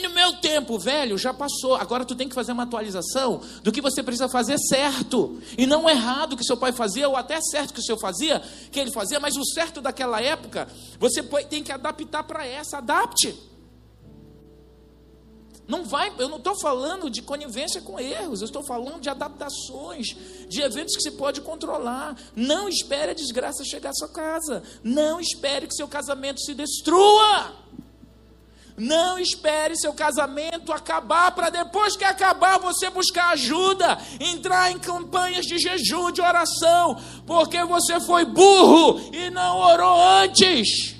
No 0.02 0.10
meu 0.10 0.32
tempo, 0.40 0.78
velho, 0.78 1.18
já 1.18 1.34
passou. 1.34 1.74
Agora 1.74 2.04
tu 2.04 2.14
tem 2.14 2.28
que 2.28 2.34
fazer 2.34 2.52
uma 2.52 2.62
atualização 2.62 3.40
do 3.62 3.70
que 3.70 3.80
você 3.80 4.02
precisa 4.02 4.28
fazer 4.28 4.58
certo. 4.58 5.40
E 5.58 5.66
não 5.66 5.88
errado 5.88 6.36
que 6.36 6.44
seu 6.44 6.56
pai 6.56 6.72
fazia, 6.72 7.08
ou 7.08 7.16
até 7.16 7.40
certo 7.40 7.74
que 7.74 7.80
o 7.80 7.84
seu 7.84 7.98
fazia, 7.98 8.40
que 8.70 8.78
ele 8.78 8.90
fazia, 8.90 9.20
mas 9.20 9.36
o 9.36 9.44
certo 9.44 9.80
daquela 9.80 10.20
época, 10.20 10.68
você 10.98 11.22
tem 11.22 11.62
que 11.62 11.72
adaptar 11.72 12.22
para 12.24 12.46
essa. 12.46 12.78
Adapte. 12.78 13.50
Não 15.70 15.84
vai, 15.84 16.12
eu 16.18 16.28
não 16.28 16.38
estou 16.38 16.56
falando 16.56 17.08
de 17.08 17.22
conivência 17.22 17.80
com 17.80 18.00
erros, 18.00 18.40
eu 18.40 18.46
estou 18.46 18.60
falando 18.60 19.00
de 19.00 19.08
adaptações, 19.08 20.16
de 20.48 20.60
eventos 20.62 20.96
que 20.96 21.02
se 21.02 21.12
pode 21.12 21.40
controlar. 21.42 22.16
Não 22.34 22.68
espere 22.68 23.12
a 23.12 23.14
desgraça 23.14 23.62
chegar 23.64 23.90
à 23.90 23.94
sua 23.94 24.08
casa. 24.08 24.64
Não 24.82 25.20
espere 25.20 25.68
que 25.68 25.74
seu 25.74 25.86
casamento 25.86 26.40
se 26.40 26.54
destrua. 26.54 27.54
Não 28.80 29.18
espere 29.18 29.76
seu 29.76 29.92
casamento 29.92 30.72
acabar 30.72 31.32
para 31.32 31.50
depois 31.50 31.98
que 31.98 32.04
acabar 32.04 32.58
você 32.58 32.88
buscar 32.88 33.32
ajuda, 33.32 33.98
entrar 34.18 34.72
em 34.72 34.78
campanhas 34.78 35.44
de 35.44 35.58
jejum, 35.58 36.10
de 36.10 36.22
oração, 36.22 36.98
porque 37.26 37.62
você 37.64 38.00
foi 38.00 38.24
burro 38.24 38.98
e 39.12 39.28
não 39.28 39.58
orou 39.58 40.00
antes. 40.02 40.96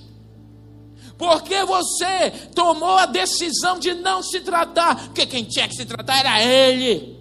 Porque 1.17 1.65
você 1.65 2.31
tomou 2.55 2.99
a 2.99 3.07
decisão 3.07 3.79
de 3.79 3.95
não 3.95 4.23
se 4.23 4.41
tratar, 4.41 5.07
porque 5.07 5.25
quem 5.25 5.45
tinha 5.45 5.67
que 5.67 5.75
se 5.75 5.87
tratar 5.87 6.19
era 6.19 6.43
ele. 6.43 7.19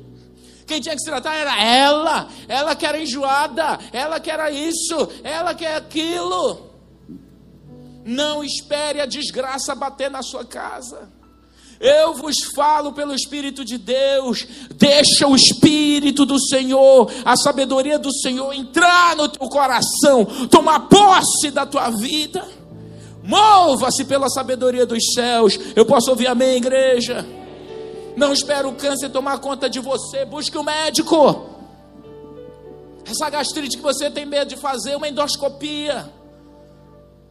Quem 0.68 0.82
tinha 0.82 0.93
que 0.93 1.01
se 1.01 1.10
tratar 1.10 1.36
era 1.36 1.64
ela. 1.64 2.28
Ela 2.49 2.76
que 2.76 2.86
era 2.86 3.01
enjoada, 3.01 3.80
ela 3.93 4.20
que 4.20 4.30
era 4.30 4.51
isso, 4.51 5.10
ela 5.24 5.55
que 5.55 5.66
é 5.66 5.78
aquilo. 5.78 6.68
Não 8.10 8.43
espere 8.43 8.99
a 8.99 9.05
desgraça 9.05 9.76
bater 9.76 10.10
na 10.10 10.24
sua 10.24 10.43
casa. 10.43 11.07
Eu 11.80 12.16
vos 12.16 12.38
falo 12.55 12.91
pelo 12.91 13.14
Espírito 13.14 13.64
de 13.64 13.78
Deus. 13.78 14.47
Deixa 14.74 15.28
o 15.28 15.36
Espírito 15.36 16.26
do 16.26 16.39
Senhor, 16.39 17.12
a 17.24 17.38
sabedoria 17.38 17.99
do 17.99 18.12
Senhor 18.12 18.51
entrar 18.51 19.16
no 19.16 19.30
teu 19.30 19.47
coração, 19.47 20.26
tomar 20.49 20.88
posse 20.89 21.51
da 21.51 21.68
tua 21.68 21.91
vida. 21.91 22.43
Mova-se 23.24 24.03
pela 24.05 24.28
sabedoria 24.28 24.88
dos 24.88 25.14
céus. 25.14 25.60
Eu 25.76 25.86
posso 25.86 26.10
ouvir 26.10 26.26
amém, 26.26 26.57
igreja? 26.57 27.24
Não 28.18 28.34
espere 28.34 28.66
o 28.66 28.74
câncer 28.74 29.10
tomar 29.10 29.38
conta 29.38 29.70
de 29.70 29.80
você. 29.80 30.26
Busque 30.26 30.57
o 30.57 30.62
um 30.62 30.64
médico. 30.64 31.47
Essa 33.05 33.30
gastrite 33.30 33.78
que 33.78 33.84
você 33.84 34.10
tem 34.10 34.26
medo 34.26 34.49
de 34.49 34.57
fazer, 34.57 34.95
uma 34.95 35.07
endoscopia. 35.07 36.18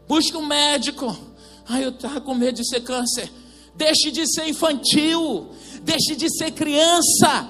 Busque 0.08 0.36
um 0.36 0.46
médico. 0.46 1.16
Ai, 1.68 1.84
eu 1.84 1.90
estava 1.90 2.18
com 2.20 2.34
medo 2.34 2.56
de 2.56 2.66
ser 2.66 2.80
câncer. 2.80 3.30
Deixe 3.74 4.10
de 4.10 4.26
ser 4.26 4.48
infantil. 4.48 5.50
Deixe 5.82 6.16
de 6.16 6.34
ser 6.34 6.50
criança. 6.52 7.46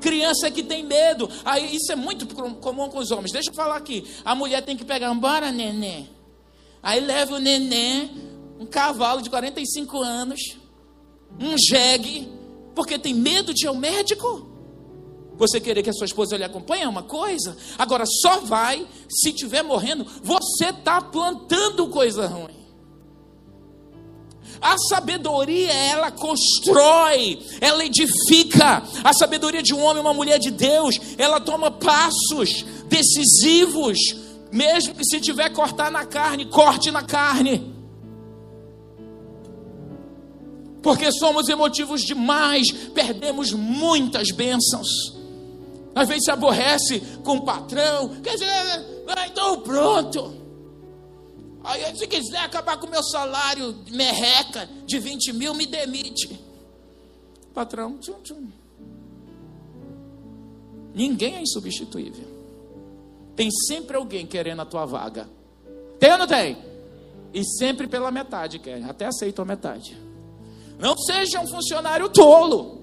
Criança 0.00 0.50
que 0.50 0.64
tem 0.64 0.84
medo. 0.84 1.30
Aí 1.44 1.76
isso 1.76 1.92
é 1.92 1.96
muito 1.96 2.26
comum 2.56 2.88
com 2.88 2.98
os 2.98 3.12
homens. 3.12 3.30
Deixa 3.30 3.50
eu 3.50 3.54
falar 3.54 3.76
aqui. 3.76 4.04
A 4.24 4.34
mulher 4.34 4.62
tem 4.62 4.76
que 4.76 4.84
pegar, 4.84 5.14
embora, 5.14 5.52
neném. 5.52 6.10
Aí 6.82 6.98
leva 6.98 7.36
o 7.36 7.38
neném, 7.38 8.10
um 8.58 8.66
cavalo 8.66 9.22
de 9.22 9.30
45 9.30 10.02
anos, 10.02 10.40
um 11.38 11.54
jegue, 11.56 12.28
porque 12.74 12.98
tem 12.98 13.14
medo 13.14 13.54
de 13.54 13.66
ir 13.66 13.68
ao 13.68 13.74
médico. 13.76 14.49
Você 15.40 15.58
querer 15.58 15.82
que 15.82 15.88
a 15.88 15.92
sua 15.94 16.04
esposa 16.04 16.36
lhe 16.36 16.44
acompanhe 16.44 16.82
é 16.82 16.88
uma 16.88 17.02
coisa. 17.02 17.56
Agora, 17.78 18.04
só 18.04 18.40
vai 18.40 18.86
se 19.08 19.30
estiver 19.30 19.62
morrendo. 19.62 20.06
Você 20.22 20.66
está 20.66 21.00
plantando 21.00 21.88
coisa 21.88 22.26
ruim. 22.26 22.60
A 24.60 24.76
sabedoria, 24.76 25.72
ela 25.72 26.10
constrói, 26.10 27.40
ela 27.58 27.82
edifica. 27.82 28.82
A 29.02 29.14
sabedoria 29.14 29.62
de 29.62 29.72
um 29.72 29.82
homem, 29.82 30.02
uma 30.02 30.12
mulher 30.12 30.38
de 30.38 30.50
Deus, 30.50 31.00
ela 31.16 31.40
toma 31.40 31.70
passos 31.70 32.62
decisivos. 32.86 33.96
Mesmo 34.52 34.94
que 34.94 35.06
se 35.06 35.22
tiver 35.22 35.48
cortar 35.54 35.90
na 35.90 36.04
carne, 36.04 36.50
corte 36.50 36.90
na 36.90 37.02
carne. 37.02 37.74
Porque 40.82 41.10
somos 41.12 41.48
emotivos 41.48 42.02
demais, 42.02 42.70
perdemos 42.92 43.52
muitas 43.52 44.30
bênçãos. 44.30 45.19
Às 45.94 46.08
vezes 46.08 46.24
se 46.24 46.30
aborrece 46.30 47.00
com 47.24 47.38
o 47.38 47.44
patrão. 47.44 48.20
Quer 48.20 48.34
dizer, 48.34 48.48
ah, 48.48 49.26
então 49.26 49.60
pronto. 49.60 50.40
Aí 51.62 51.96
se 51.96 52.06
quiser 52.06 52.38
acabar 52.38 52.78
com 52.78 52.86
o 52.86 52.90
meu 52.90 53.02
salário 53.02 53.76
merreca 53.90 54.68
de 54.86 54.98
20 54.98 55.32
mil, 55.32 55.54
me 55.54 55.66
demite. 55.66 56.40
Patrão, 57.52 57.98
tchum, 57.98 58.20
tchum. 58.22 58.48
Ninguém 60.94 61.36
é 61.36 61.42
insubstituível. 61.42 62.26
Tem 63.36 63.50
sempre 63.50 63.96
alguém 63.96 64.26
querendo 64.26 64.62
a 64.62 64.66
tua 64.66 64.84
vaga. 64.86 65.28
Tem 65.98 66.12
ou 66.12 66.18
não 66.18 66.26
tem? 66.26 66.56
E 67.32 67.44
sempre 67.44 67.86
pela 67.86 68.10
metade 68.10 68.58
quer. 68.58 68.82
Até 68.84 69.06
aceita 69.06 69.42
a 69.42 69.44
metade. 69.44 69.96
Não 70.78 70.96
seja 70.96 71.40
um 71.40 71.46
funcionário 71.46 72.08
tolo. 72.08 72.80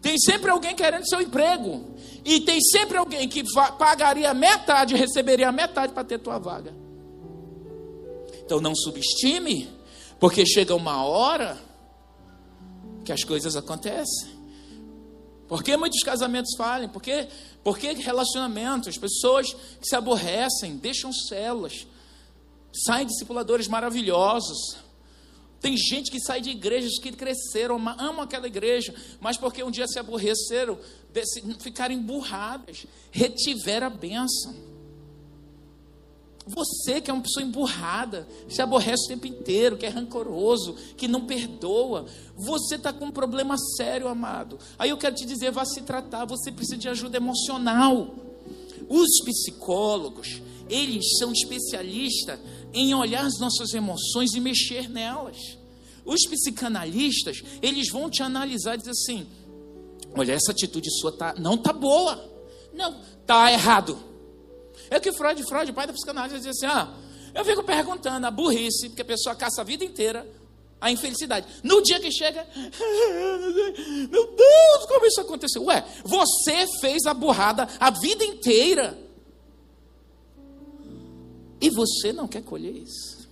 Tem 0.00 0.18
sempre 0.18 0.50
alguém 0.50 0.76
querendo 0.76 1.08
seu 1.08 1.20
emprego. 1.20 1.93
E 2.24 2.40
tem 2.40 2.58
sempre 2.60 2.96
alguém 2.96 3.28
que 3.28 3.44
pagaria 3.78 4.32
metade, 4.32 4.96
receberia 4.96 5.52
metade 5.52 5.92
para 5.92 6.04
ter 6.04 6.18
tua 6.18 6.38
vaga. 6.38 6.74
Então 8.44 8.60
não 8.60 8.74
subestime, 8.74 9.68
porque 10.18 10.46
chega 10.46 10.74
uma 10.74 11.04
hora 11.04 11.58
que 13.04 13.12
as 13.12 13.22
coisas 13.22 13.56
acontecem. 13.56 14.34
Por 15.46 15.62
que 15.62 15.76
muitos 15.76 16.00
casamentos 16.02 16.56
falem? 16.56 16.88
Por 16.88 17.02
que, 17.02 17.28
por 17.62 17.78
que 17.78 17.92
relacionamentos? 17.92 18.96
Pessoas 18.96 19.52
que 19.52 19.86
se 19.86 19.94
aborrecem, 19.94 20.76
deixam 20.76 21.12
células, 21.12 21.86
saem 22.86 23.06
discipuladores 23.06 23.68
maravilhosos. 23.68 24.78
Tem 25.64 25.78
gente 25.78 26.10
que 26.10 26.20
sai 26.20 26.42
de 26.42 26.50
igrejas 26.50 26.98
que 26.98 27.10
cresceram, 27.10 27.76
amam 27.76 28.20
aquela 28.20 28.46
igreja, 28.46 28.94
mas 29.18 29.38
porque 29.38 29.64
um 29.64 29.70
dia 29.70 29.88
se 29.88 29.98
aborreceram, 29.98 30.78
ficaram 31.58 31.94
emburradas, 31.94 32.86
retiveram 33.10 33.86
a 33.86 33.90
bênção. 33.90 34.54
Você 36.46 37.00
que 37.00 37.10
é 37.10 37.14
uma 37.14 37.22
pessoa 37.22 37.42
emburrada, 37.42 38.28
se 38.46 38.60
aborrece 38.60 39.06
o 39.06 39.08
tempo 39.08 39.26
inteiro, 39.26 39.78
que 39.78 39.86
é 39.86 39.88
rancoroso, 39.88 40.74
que 40.98 41.08
não 41.08 41.24
perdoa, 41.24 42.04
você 42.36 42.74
está 42.74 42.92
com 42.92 43.06
um 43.06 43.10
problema 43.10 43.56
sério, 43.78 44.06
amado. 44.06 44.58
Aí 44.78 44.90
eu 44.90 44.98
quero 44.98 45.14
te 45.14 45.24
dizer, 45.24 45.50
vá 45.50 45.64
se 45.64 45.80
tratar, 45.80 46.26
você 46.26 46.52
precisa 46.52 46.76
de 46.76 46.90
ajuda 46.90 47.16
emocional. 47.16 48.14
Os 48.86 49.24
psicólogos, 49.24 50.42
eles 50.68 51.16
são 51.18 51.32
especialistas 51.32 52.38
em 52.74 52.94
olhar 52.94 53.24
as 53.24 53.38
nossas 53.38 53.72
emoções 53.72 54.34
e 54.34 54.40
mexer 54.40 54.90
nelas. 54.90 55.38
Os 56.04 56.26
psicanalistas, 56.26 57.42
eles 57.62 57.88
vão 57.90 58.10
te 58.10 58.22
analisar 58.22 58.74
e 58.74 58.78
dizer 58.78 58.90
assim: 58.90 59.26
olha, 60.14 60.32
essa 60.32 60.52
atitude 60.52 60.90
sua 61.00 61.12
tá, 61.12 61.34
não 61.38 61.56
tá 61.56 61.72
boa. 61.72 62.32
Não, 62.74 63.00
tá 63.26 63.50
errado. 63.50 63.98
É 64.90 65.00
que 65.00 65.12
Freud, 65.12 65.42
Freud, 65.44 65.72
pai 65.72 65.86
da 65.86 65.92
psicanálise, 65.92 66.36
dizia 66.36 66.50
assim: 66.50 66.66
ah, 66.66 66.92
eu 67.34 67.44
fico 67.44 67.62
perguntando 67.62 68.26
a 68.26 68.30
burrice, 68.30 68.88
porque 68.88 69.02
a 69.02 69.06
pessoa 69.06 69.34
caça 69.34 69.62
a 69.62 69.64
vida 69.64 69.84
inteira 69.84 70.26
a 70.84 70.90
infelicidade. 70.90 71.46
No 71.62 71.82
dia 71.82 71.98
que 71.98 72.12
chega, 72.12 72.46
meu 74.10 74.36
Deus, 74.36 74.86
como 74.86 75.06
isso 75.06 75.20
aconteceu? 75.22 75.64
Ué, 75.64 75.82
você 76.04 76.66
fez 76.78 77.06
a 77.06 77.14
burrada 77.14 77.66
a 77.80 77.90
vida 77.90 78.22
inteira. 78.22 78.98
E 81.64 81.70
você 81.70 82.12
não 82.12 82.28
quer 82.28 82.42
colher 82.42 82.76
isso. 82.76 83.26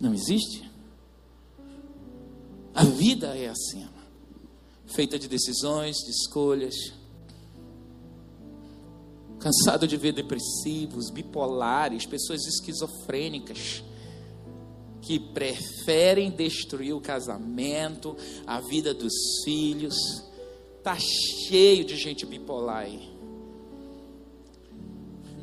Não 0.00 0.12
existe. 0.12 0.68
A 2.74 2.82
vida 2.82 3.38
é 3.38 3.46
assim, 3.46 3.88
feita 4.84 5.16
de 5.16 5.28
decisões, 5.28 5.94
de 5.98 6.10
escolhas. 6.10 6.74
Cansado 9.38 9.86
de 9.86 9.96
ver 9.96 10.12
depressivos, 10.12 11.08
bipolares, 11.08 12.04
pessoas 12.04 12.44
esquizofrênicas 12.44 13.84
que 15.00 15.20
preferem 15.20 16.32
destruir 16.32 16.94
o 16.94 17.00
casamento, 17.00 18.16
a 18.44 18.60
vida 18.60 18.92
dos 18.92 19.14
filhos. 19.44 19.94
Tá 20.82 20.96
cheio 20.98 21.84
de 21.84 21.96
gente 21.96 22.26
bipolar 22.26 22.86
aí. 22.86 23.17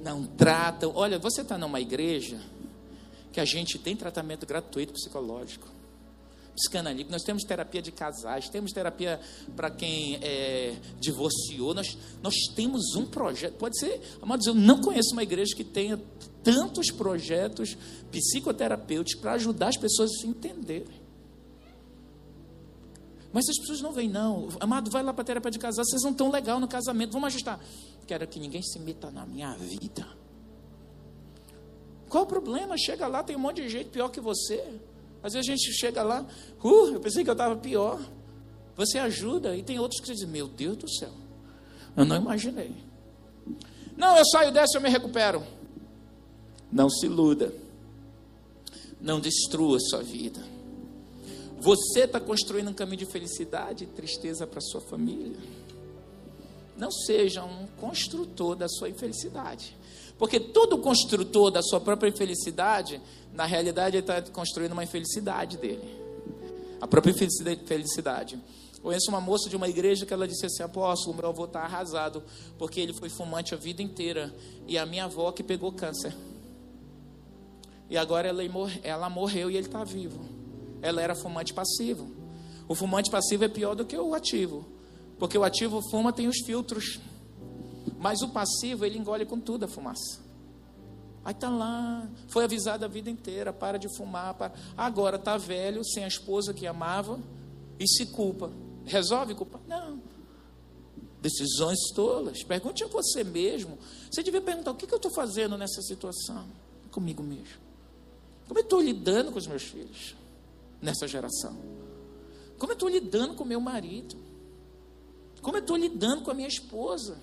Não 0.05 0.23
tratam. 0.23 0.91
Olha, 0.93 1.17
você 1.17 1.41
está 1.41 1.57
numa 1.57 1.81
igreja 1.81 2.39
que 3.33 3.39
a 3.39 3.45
gente 3.45 3.79
tem 3.79 3.95
tratamento 3.95 4.45
gratuito 4.45 4.93
psicológico 4.93 5.67
psicanalítico, 6.55 7.11
nós 7.11 7.23
temos 7.23 7.43
terapia 7.43 7.81
de 7.81 7.91
casais, 7.91 8.47
temos 8.47 8.71
terapia 8.71 9.19
para 9.57 9.69
quem 9.69 10.15
é, 10.21 10.75
divorciou, 11.01 11.73
nós, 11.73 11.97
nós 12.23 12.33
temos 12.55 12.95
um 12.95 13.05
projeto, 13.05 13.55
pode 13.55 13.77
ser, 13.77 14.01
amados, 14.21 14.47
eu 14.47 14.55
não 14.55 14.79
conheço 14.79 15.11
uma 15.11 15.23
igreja 15.23 15.53
que 15.53 15.65
tenha 15.65 15.99
tantos 16.41 16.91
projetos 16.91 17.75
psicoterapêuticos 18.09 19.21
para 19.21 19.33
ajudar 19.33 19.67
as 19.67 19.77
pessoas 19.77 20.11
a 20.11 20.21
se 20.21 20.27
entenderem. 20.27 21.03
Mas 23.33 23.49
as 23.49 23.57
pessoas 23.59 23.81
não 23.81 23.91
vêm, 23.91 24.07
não. 24.07 24.47
Amado, 24.61 24.89
vai 24.89 25.03
lá 25.03 25.11
para 25.11 25.23
a 25.23 25.25
terapia 25.25 25.51
de 25.51 25.59
casal, 25.59 25.83
vocês 25.83 26.01
não 26.03 26.11
estão 26.11 26.31
legal 26.31 26.57
no 26.57 26.69
casamento, 26.69 27.11
vamos 27.11 27.27
ajustar. 27.27 27.59
Quero 28.07 28.27
que 28.27 28.39
ninguém 28.39 28.61
se 28.61 28.79
meta 28.79 29.09
na 29.09 29.25
minha 29.25 29.53
vida. 29.53 30.07
Qual 32.07 32.23
o 32.23 32.27
problema? 32.27 32.77
Chega 32.77 33.07
lá, 33.07 33.23
tem 33.23 33.35
um 33.35 33.39
monte 33.39 33.61
de 33.61 33.69
gente 33.69 33.89
pior 33.89 34.09
que 34.09 34.21
você. 34.21 34.63
Às 35.23 35.33
vezes 35.33 35.49
a 35.49 35.51
gente 35.51 35.73
chega 35.73 36.03
lá, 36.03 36.25
uh, 36.63 36.87
eu 36.93 36.99
pensei 36.99 37.23
que 37.23 37.29
eu 37.29 37.33
estava 37.33 37.55
pior. 37.55 37.99
Você 38.77 38.99
ajuda, 38.99 39.55
e 39.55 39.63
tem 39.63 39.79
outros 39.79 40.01
que 40.01 40.11
dizem, 40.11 40.27
meu 40.27 40.47
Deus 40.47 40.77
do 40.77 40.89
céu, 40.89 41.11
eu 41.95 42.05
não 42.05 42.17
imaginei. 42.17 42.75
Não, 43.97 44.17
eu 44.17 44.25
saio 44.25 44.51
dessa, 44.51 44.77
eu 44.77 44.81
me 44.81 44.89
recupero. 44.89 45.41
Não 46.71 46.89
se 46.89 47.05
iluda. 47.05 47.53
Não 48.99 49.19
destrua 49.19 49.79
sua 49.79 50.03
vida. 50.03 50.41
Você 51.59 52.01
está 52.01 52.19
construindo 52.19 52.69
um 52.69 52.73
caminho 52.73 52.97
de 52.97 53.05
felicidade 53.05 53.85
e 53.85 53.87
tristeza 53.87 54.45
para 54.45 54.59
sua 54.61 54.81
família. 54.81 55.37
Não 56.77 56.91
seja 56.91 57.43
um 57.43 57.67
construtor 57.79 58.55
da 58.55 58.67
sua 58.67 58.89
infelicidade. 58.89 59.75
Porque 60.17 60.39
todo 60.39 60.77
construtor 60.77 61.51
da 61.51 61.61
sua 61.61 61.79
própria 61.79 62.09
infelicidade, 62.09 63.01
na 63.33 63.45
realidade, 63.45 63.97
ele 63.97 64.03
está 64.03 64.21
construindo 64.21 64.71
uma 64.71 64.83
infelicidade 64.83 65.57
dele. 65.57 66.05
A 66.79 66.87
própria 66.87 67.13
felicidade. 67.13 68.39
Conheço 68.81 69.09
uma 69.09 69.19
moça 69.19 69.49
de 69.49 69.55
uma 69.55 69.67
igreja 69.67 70.05
que 70.05 70.13
ela 70.13 70.27
disse 70.27 70.45
assim: 70.45 70.63
Apóstolo, 70.63 71.17
meu 71.17 71.29
avô 71.29 71.45
está 71.45 71.61
arrasado, 71.61 72.23
porque 72.57 72.79
ele 72.79 72.93
foi 72.93 73.09
fumante 73.09 73.53
a 73.53 73.57
vida 73.57 73.81
inteira. 73.81 74.33
E 74.67 74.77
a 74.77 74.85
minha 74.85 75.05
avó 75.05 75.31
que 75.31 75.43
pegou 75.43 75.71
câncer. 75.71 76.15
E 77.89 77.97
agora 77.97 78.27
ela, 78.27 78.41
ela 78.83 79.09
morreu 79.09 79.49
e 79.49 79.57
ele 79.57 79.67
está 79.67 79.83
vivo. 79.83 80.23
Ela 80.81 81.01
era 81.01 81.15
fumante 81.15 81.53
passivo. 81.53 82.11
O 82.67 82.75
fumante 82.75 83.09
passivo 83.09 83.43
é 83.43 83.47
pior 83.47 83.75
do 83.75 83.85
que 83.85 83.97
o 83.97 84.13
ativo. 84.13 84.65
Porque 85.17 85.37
o 85.37 85.43
ativo 85.43 85.81
fuma, 85.89 86.11
tem 86.11 86.27
os 86.27 86.39
filtros. 86.45 86.99
Mas 87.97 88.21
o 88.21 88.29
passivo, 88.29 88.85
ele 88.85 88.97
engole 88.97 89.25
com 89.25 89.39
tudo 89.39 89.65
a 89.65 89.67
fumaça. 89.67 90.25
Aí 91.23 91.33
tá 91.33 91.49
lá, 91.49 92.07
foi 92.27 92.43
avisado 92.43 92.85
a 92.85 92.87
vida 92.87 93.09
inteira, 93.09 93.51
para 93.51 93.79
de 93.79 93.87
fumar, 93.97 94.35
para... 94.35 94.53
agora 94.77 95.17
tá 95.17 95.37
velho, 95.37 95.83
sem 95.83 96.03
a 96.03 96.07
esposa 96.07 96.53
que 96.53 96.67
amava 96.67 97.19
e 97.79 97.87
se 97.87 98.05
culpa. 98.07 98.51
Resolve 98.85 99.33
culpa? 99.33 99.59
Não. 99.67 99.99
Decisões 101.19 101.79
tolas. 101.95 102.43
Pergunte 102.43 102.83
a 102.83 102.87
você 102.87 103.23
mesmo. 103.23 103.79
Você 104.11 104.21
devia 104.21 104.41
perguntar: 104.41 104.69
o 104.69 104.75
que, 104.75 104.85
que 104.85 104.93
eu 104.93 104.97
estou 104.97 105.11
fazendo 105.11 105.57
nessa 105.57 105.81
situação? 105.81 106.45
Comigo 106.91 107.23
mesmo. 107.23 107.65
Como 108.47 108.59
eu 108.59 108.63
estou 108.63 108.79
lidando 108.79 109.31
com 109.31 109.39
os 109.39 109.47
meus 109.47 109.63
filhos 109.63 110.15
nessa 110.79 111.07
geração? 111.07 111.57
Como 112.59 112.71
eu 112.71 112.75
estou 112.75 112.87
lidando 112.87 113.33
com 113.33 113.43
meu 113.43 113.59
marido? 113.59 114.15
Como 115.45 115.57
eu 115.57 115.61
estou 115.61 115.77
lidando 115.77 116.23
com 116.23 116.31
a 116.31 116.33
minha 116.33 116.47
esposa? 116.47 117.19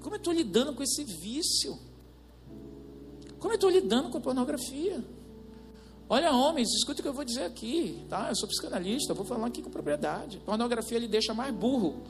Como 0.00 0.14
eu 0.14 0.16
estou 0.16 0.32
lidando 0.32 0.72
com 0.72 0.82
esse 0.82 1.04
vício? 1.04 1.78
Como 3.38 3.52
eu 3.52 3.56
estou 3.56 3.68
lidando 3.68 4.08
com 4.08 4.16
a 4.16 4.20
pornografia? 4.22 5.04
Olha, 6.08 6.32
homens, 6.32 6.72
escute 6.72 7.00
o 7.00 7.02
que 7.02 7.08
eu 7.10 7.12
vou 7.12 7.26
dizer 7.26 7.42
aqui, 7.42 8.06
tá? 8.08 8.30
Eu 8.30 8.36
sou 8.36 8.48
psicanalista, 8.48 9.12
vou 9.12 9.26
falar 9.26 9.46
aqui 9.48 9.60
com 9.60 9.68
propriedade. 9.68 10.38
Pornografia 10.38 10.98
lhe 10.98 11.08
deixa 11.08 11.34
mais 11.34 11.54
burro. 11.54 12.02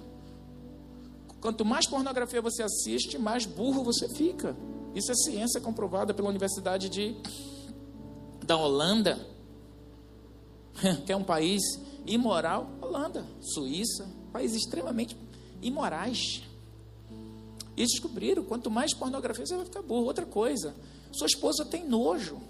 Quanto 1.40 1.64
mais 1.64 1.88
pornografia 1.88 2.40
você 2.40 2.62
assiste, 2.62 3.18
mais 3.18 3.46
burro 3.46 3.82
você 3.82 4.08
fica. 4.10 4.56
Isso 4.94 5.10
é 5.10 5.14
ciência 5.16 5.60
comprovada 5.60 6.14
pela 6.14 6.28
Universidade 6.28 6.88
de, 6.88 7.16
da 8.44 8.56
Holanda, 8.56 9.26
que 11.04 11.10
é 11.10 11.16
um 11.16 11.24
país 11.24 11.60
imoral. 12.06 12.70
Holanda, 12.80 13.24
Suíça, 13.40 14.08
países 14.32 14.58
extremamente 14.58 15.16
imorais. 15.62 16.42
E 17.76 17.84
descobriram, 17.84 18.44
quanto 18.44 18.70
mais 18.70 18.94
pornografia, 18.94 19.44
você 19.44 19.56
vai 19.56 19.64
ficar 19.64 19.82
burro. 19.82 20.06
Outra 20.06 20.24
coisa, 20.24 20.74
sua 21.12 21.26
esposa 21.26 21.64
tem 21.64 21.86
nojo. 21.86 22.40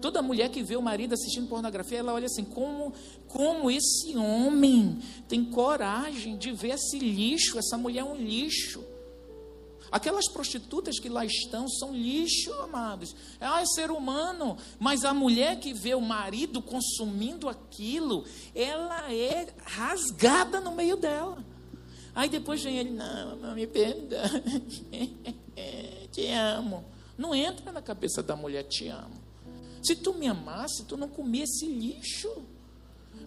Toda 0.00 0.22
mulher 0.22 0.50
que 0.50 0.62
vê 0.62 0.76
o 0.76 0.82
marido 0.82 1.14
assistindo 1.14 1.48
pornografia, 1.48 1.98
ela 1.98 2.12
olha 2.12 2.26
assim, 2.26 2.44
como, 2.44 2.92
como 3.28 3.70
esse 3.70 4.16
homem 4.16 4.98
tem 5.28 5.44
coragem 5.44 6.36
de 6.36 6.52
ver 6.52 6.74
esse 6.74 6.98
lixo, 6.98 7.58
essa 7.58 7.76
mulher 7.76 8.00
é 8.00 8.04
um 8.04 8.14
lixo. 8.14 8.84
Aquelas 9.90 10.28
prostitutas 10.28 10.98
que 10.98 11.08
lá 11.08 11.24
estão 11.24 11.68
são 11.68 11.94
lixo, 11.94 12.52
amados. 12.54 13.14
Ah, 13.40 13.62
é 13.62 13.66
ser 13.66 13.90
humano. 13.90 14.56
Mas 14.78 15.04
a 15.04 15.14
mulher 15.14 15.58
que 15.58 15.72
vê 15.72 15.94
o 15.94 16.00
marido 16.00 16.60
consumindo 16.60 17.48
aquilo, 17.48 18.24
ela 18.54 19.12
é 19.12 19.46
rasgada 19.64 20.60
no 20.60 20.72
meio 20.72 20.96
dela. 20.96 21.44
Aí 22.14 22.28
depois 22.28 22.62
vem 22.62 22.78
ele, 22.78 22.90
não, 22.90 23.36
não 23.36 23.54
me 23.54 23.66
perdoe, 23.66 24.16
te 26.10 26.26
amo. 26.30 26.84
Não 27.16 27.34
entra 27.34 27.70
na 27.70 27.82
cabeça 27.82 28.22
da 28.22 28.34
mulher, 28.34 28.64
te 28.64 28.88
amo. 28.88 29.14
Se 29.82 29.94
tu 29.94 30.14
me 30.14 30.26
amasse, 30.26 30.84
tu 30.84 30.96
não 30.96 31.08
comia 31.08 31.44
esse 31.44 31.66
lixo. 31.66 32.44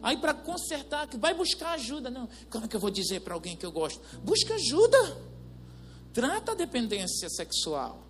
Aí 0.01 0.17
para 0.17 0.33
consertar, 0.33 1.07
vai 1.17 1.33
buscar 1.33 1.71
ajuda. 1.71 2.09
Não, 2.09 2.27
como 2.49 2.65
é 2.65 2.67
que 2.67 2.75
eu 2.75 2.79
vou 2.79 2.89
dizer 2.89 3.21
para 3.21 3.33
alguém 3.33 3.55
que 3.55 3.65
eu 3.65 3.71
gosto? 3.71 4.01
Busca 4.23 4.55
ajuda. 4.55 5.17
Trata 6.19 6.51
a 6.51 6.55
dependência 6.55 7.29
sexual. 7.29 8.03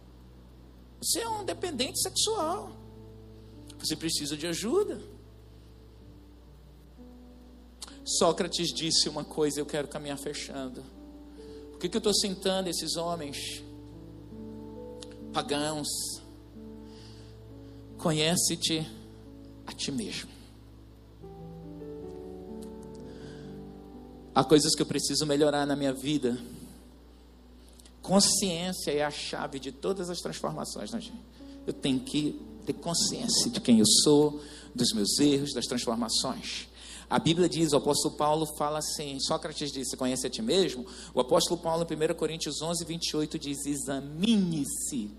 Você 0.99 1.19
é 1.19 1.30
um 1.30 1.45
dependente 1.45 2.02
sexual. 2.02 2.76
Você 3.77 3.95
precisa 3.95 4.36
de 4.36 4.48
ajuda. 4.48 4.99
Sócrates 8.03 8.73
disse 8.73 9.07
uma 9.07 9.23
coisa, 9.23 9.60
eu 9.60 9.65
quero 9.65 9.88
caminhar 9.88 10.18
fechando. 10.18 10.84
Por 11.69 11.81
que, 11.81 11.88
que 11.88 11.98
eu 11.98 11.99
estou 11.99 12.15
sentando 12.15 12.68
esses 12.68 12.95
homens 12.95 13.64
pagãos? 15.31 15.88
Conhece-te 17.99 18.90
a 19.68 19.72
ti 19.72 19.91
mesmo. 19.91 20.31
Há 24.34 24.44
coisas 24.44 24.73
que 24.73 24.81
eu 24.81 24.88
preciso 24.88 25.27
melhorar 25.27 25.68
na 25.68 25.76
minha 25.76 25.94
vida. 25.94 26.36
Consciência 28.10 28.90
é 28.90 29.03
a 29.03 29.11
chave 29.11 29.60
de 29.60 29.72
todas 29.72 30.10
as 30.10 30.18
transformações, 30.18 30.90
né, 30.90 30.99
gente? 30.99 31.22
Eu 31.68 31.72
tenho 31.72 31.99
que 31.99 32.41
ter 32.65 32.73
consciência 32.73 33.52
de 33.52 33.61
quem 33.61 33.77
eu 33.77 33.86
sou, 33.86 34.41
dos 34.73 34.94
meus 34.94 35.19
erros, 35.19 35.53
das 35.53 35.65
transformações. 35.65 36.68
A 37.07 37.19
Bíblia 37.19 37.48
diz, 37.48 37.72
o 37.72 37.77
apóstolo 37.77 38.15
Paulo 38.15 38.48
fala 38.57 38.80
assim, 38.80 39.19
Sócrates 39.19 39.72
disse, 39.72 39.95
conhece 39.95 40.26
a 40.26 40.30
ti 40.30 40.41
mesmo? 40.41 40.88
O 41.14 41.19
apóstolo 41.19 41.61
Paulo, 41.61 41.86
em 41.88 42.11
1 42.11 42.15
Coríntios 42.15 42.64
11, 42.64 42.84
28, 42.84 43.38
diz, 43.38 43.64
examine-se 43.68 45.11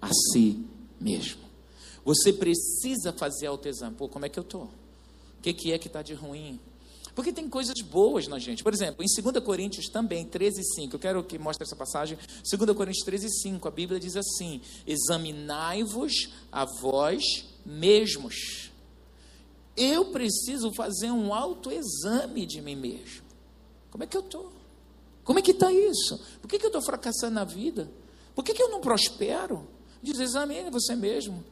a 0.00 0.08
si 0.30 0.64
mesmo. 1.00 1.42
Você 2.04 2.32
precisa 2.32 3.12
fazer 3.12 3.48
autoexame. 3.48 3.96
Pô, 3.96 4.08
como 4.08 4.26
é 4.26 4.28
que 4.28 4.38
eu 4.38 4.44
estou? 4.44 4.70
O 5.38 5.42
que, 5.42 5.52
que 5.52 5.72
é 5.72 5.78
que 5.78 5.88
está 5.88 6.02
de 6.02 6.14
ruim? 6.14 6.60
Porque 7.18 7.32
tem 7.32 7.48
coisas 7.48 7.74
boas 7.80 8.28
na 8.28 8.38
gente. 8.38 8.62
Por 8.62 8.72
exemplo, 8.72 9.02
em 9.02 9.22
2 9.22 9.44
Coríntios 9.44 9.86
também, 9.86 10.24
13 10.24 10.62
5, 10.62 10.94
eu 10.94 11.00
quero 11.00 11.24
que 11.24 11.36
mostre 11.36 11.66
essa 11.66 11.74
passagem. 11.74 12.16
2 12.48 12.76
Coríntios 12.76 13.04
13 13.04 13.28
5, 13.42 13.66
a 13.66 13.72
Bíblia 13.72 13.98
diz 13.98 14.14
assim: 14.14 14.60
Examinai-vos 14.86 16.12
a 16.52 16.64
vós 16.64 17.24
mesmos. 17.66 18.70
Eu 19.76 20.12
preciso 20.12 20.72
fazer 20.72 21.10
um 21.10 21.34
autoexame 21.34 22.46
de 22.46 22.62
mim 22.62 22.76
mesmo. 22.76 23.24
Como 23.90 24.04
é 24.04 24.06
que 24.06 24.16
eu 24.16 24.20
estou? 24.20 24.52
Como 25.24 25.40
é 25.40 25.42
que 25.42 25.50
está 25.50 25.72
isso? 25.72 26.24
Por 26.40 26.46
que, 26.46 26.56
que 26.56 26.66
eu 26.66 26.68
estou 26.68 26.82
fracassando 26.82 27.34
na 27.34 27.42
vida? 27.42 27.90
Por 28.32 28.44
que, 28.44 28.54
que 28.54 28.62
eu 28.62 28.68
não 28.68 28.80
prospero? 28.80 29.66
Diz, 30.00 30.20
examine 30.20 30.70
você 30.70 30.94
mesmo 30.94 31.44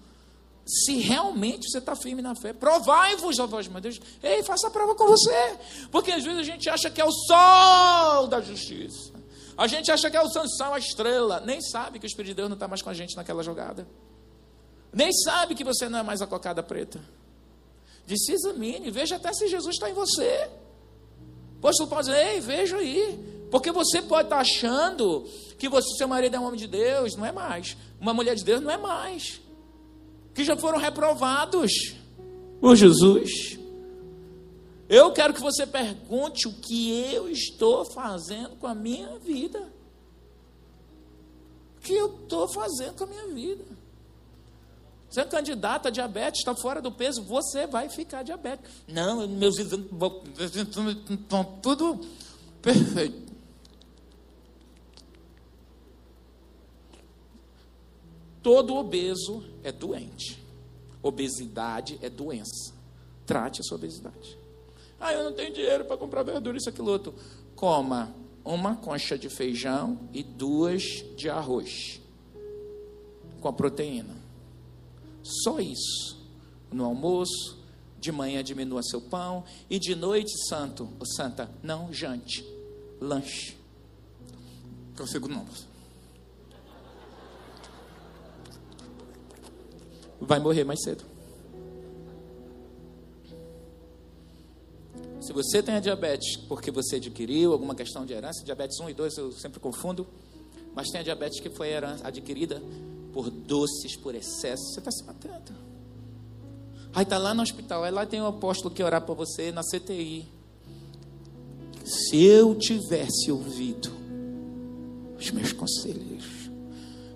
se 0.67 0.99
realmente 0.99 1.71
você 1.71 1.79
está 1.79 1.95
firme 1.95 2.21
na 2.21 2.35
fé. 2.35 2.53
Provai-vos 2.53 3.39
a 3.39 3.47
vós, 3.47 3.69
meu 3.69 3.81
Deus. 3.81 4.01
Ei, 4.21 4.43
faça 4.43 4.67
a 4.67 4.71
prova 4.71 4.97
com 4.97 5.07
você. 5.07 5.57
Porque 5.93 6.11
às 6.11 6.25
vezes 6.25 6.41
a 6.41 6.43
gente 6.43 6.69
acha 6.69 6.91
que 6.91 7.01
é 7.01 7.05
o 7.05 7.13
sol 7.13 8.27
da 8.27 8.41
justiça. 8.41 9.13
A 9.57 9.69
gente 9.69 9.91
acha 9.93 10.11
que 10.11 10.17
é 10.17 10.21
o 10.21 10.29
Sansão, 10.29 10.75
a 10.75 10.79
estrela. 10.79 11.41
Nem 11.41 11.61
sabe 11.61 12.01
que 12.01 12.05
o 12.05 12.09
Espírito 12.09 12.31
de 12.31 12.35
Deus 12.35 12.49
não 12.49 12.57
está 12.57 12.67
mais 12.67 12.83
com 12.83 12.91
a 12.91 12.95
gente 12.95 13.15
naquela 13.15 13.45
jogada. 13.45 13.87
Nem 14.93 15.13
sabe 15.13 15.55
que 15.55 15.63
você 15.63 15.89
não 15.89 16.01
é 16.01 16.03
mais 16.03 16.21
a 16.21 16.27
cocada 16.27 16.63
preta. 16.65 17.01
Disse, 18.05 18.33
examine, 18.33 18.91
veja 18.91 19.17
até 19.17 19.33
se 19.33 19.47
Jesus 19.47 19.77
está 19.77 19.89
em 19.89 19.95
você. 19.95 20.51
O 21.55 21.59
apóstolo 21.59 21.89
Paulo 21.89 22.05
diz, 22.05 22.13
ei, 22.13 22.41
veja 22.41 22.77
aí. 22.77 23.47
Porque 23.53 23.71
você 23.71 24.03
pode 24.03 24.27
estar 24.27 24.39
achando 24.39 25.29
que 25.59 25.69
você, 25.69 25.97
seu 25.97 26.09
marido 26.09 26.35
é 26.35 26.41
um 26.41 26.45
homem 26.45 26.59
de 26.59 26.67
Deus, 26.67 27.15
não 27.15 27.25
é 27.25 27.31
mais. 27.31 27.77
Uma 28.01 28.13
mulher 28.13 28.35
de 28.35 28.45
Deus 28.45 28.61
não 28.61 28.71
é 28.71 28.77
mais 28.77 29.46
que 30.37 30.45
já 30.45 30.55
foram 30.55 30.79
reprovados 30.79 31.73
por 32.61 32.77
Jesus. 32.77 33.59
Eu 34.87 35.11
quero 35.13 35.33
que 35.33 35.41
você 35.41 35.67
pergunte 35.67 36.47
o 36.47 36.53
que 36.53 36.91
eu 37.11 37.29
estou 37.31 37.87
fazendo 37.87 38.55
com 38.57 38.67
a 38.67 38.75
minha 38.75 39.19
vida. 39.19 39.73
O 41.79 41.81
que 41.81 41.95
eu 41.95 42.19
estou 42.23 42.47
fazendo 42.49 42.95
com 42.97 43.05
a 43.05 43.07
minha 43.07 43.29
vida? 43.29 43.65
Você 45.09 45.23
é 45.23 45.25
candidato 45.25 45.89
a 45.89 45.91
diabetes, 45.91 46.41
está 46.41 46.55
fora 46.55 46.83
do 46.83 46.93
peso, 46.93 47.23
você 47.23 47.67
vai 47.67 47.89
ficar 47.89 48.23
diabético. 48.23 48.69
Não, 48.87 49.27
meus 49.27 49.59
exames 49.59 49.87
estão 51.09 51.45
tudo 51.63 51.99
perfeito. 52.61 53.26
Todo 58.47 58.77
obeso 58.77 59.43
é 59.65 59.73
doente. 59.73 60.41
Obesidade 61.03 61.99
é 62.01 62.09
doença. 62.09 62.73
Trate 63.27 63.61
a 63.61 63.65
sua 63.65 63.77
obesidade. 63.77 64.39
Ah, 65.01 65.13
eu 65.13 65.25
não 65.25 65.33
tenho 65.33 65.53
dinheiro 65.53 65.85
para 65.85 65.97
comprar 65.97 66.23
verdura, 66.23 66.57
isso, 66.57 66.69
aquilo, 66.69 66.93
outro. 66.93 67.13
Coma 67.57 68.15
uma 68.45 68.77
concha 68.77 69.19
de 69.19 69.29
feijão 69.29 69.99
e 70.13 70.23
duas 70.23 70.85
de 71.17 71.29
arroz 71.29 72.01
com 73.41 73.49
a 73.49 73.53
proteína. 73.53 74.15
Só 75.25 75.59
isso. 75.59 76.17
No 76.71 76.85
almoço, 76.85 77.59
de 77.99 78.13
manhã 78.13 78.45
diminua 78.45 78.81
seu 78.85 79.01
pão 79.01 79.43
e 79.69 79.77
de 79.77 79.97
noite, 79.97 80.31
santo, 80.49 80.89
santa, 81.17 81.51
não 81.65 81.93
jante, 81.93 82.47
lanche. 83.01 83.57
Consigo 84.97 85.27
não 85.27 85.45
vai 90.21 90.39
morrer 90.39 90.65
mais 90.65 90.83
cedo. 90.83 91.05
Se 95.21 95.33
você 95.33 95.63
tem 95.63 95.75
a 95.75 95.81
diabetes 95.81 96.37
porque 96.49 96.71
você 96.71 96.97
adquiriu 96.97 97.53
alguma 97.53 97.75
questão 97.75 98.07
de 98.07 98.13
herança, 98.13 98.45
diabetes 98.45 98.79
1 98.79 98.91
e 98.91 98.95
2 98.95 99.17
eu 99.17 99.33
sempre 99.33 99.59
confundo, 99.59 100.07
mas 100.75 100.89
tem 100.89 101.01
a 101.01 101.05
diabetes 101.05 101.41
que 101.41 101.51
foi 101.51 101.75
adquirida 102.05 102.63
por 103.13 103.31
doces, 103.31 103.97
por 103.97 104.15
excesso, 104.15 104.63
você 104.73 104.79
está 104.79 104.91
se 104.91 105.03
matando. 105.05 105.53
Aí 106.95 107.03
está 107.03 107.19
lá 107.19 107.35
no 107.35 107.43
hospital, 107.43 107.83
aí 107.83 107.91
lá 107.91 108.07
tem 108.07 108.23
um 108.23 108.27
apóstolo 108.27 108.73
que 108.73 108.83
orar 108.83 109.03
para 109.03 109.15
você 109.15 109.51
na 109.51 109.63
CTI. 109.63 110.29
Se 111.85 112.25
eu 112.25 112.55
tivesse 112.55 113.31
ouvido 113.31 113.91
os 115.19 115.31
meus 115.31 115.53
conselheiros, 115.53 116.36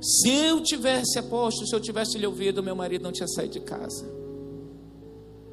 se 0.00 0.30
eu 0.30 0.62
tivesse 0.62 1.18
apóstolo, 1.18 1.66
se 1.66 1.74
eu 1.74 1.80
tivesse 1.80 2.16
lhe 2.16 2.26
ouvido, 2.26 2.62
meu 2.62 2.74
marido 2.74 3.02
não 3.02 3.12
tinha 3.12 3.28
saído 3.28 3.52
de 3.52 3.60
casa. 3.60 4.10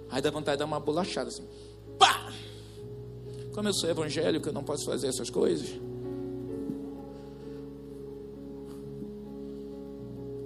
Aí 0.09 0.21
dá 0.21 0.31
vontade 0.31 0.55
de 0.55 0.59
dar 0.59 0.65
uma 0.65 0.79
bolachada 0.79 1.27
assim. 1.27 1.43
Pá! 1.99 2.31
Como 3.53 3.67
eu 3.67 3.73
sou 3.73 3.89
evangélico, 3.89 4.47
eu 4.47 4.53
não 4.53 4.63
posso 4.63 4.85
fazer 4.85 5.07
essas 5.07 5.29
coisas. 5.29 5.67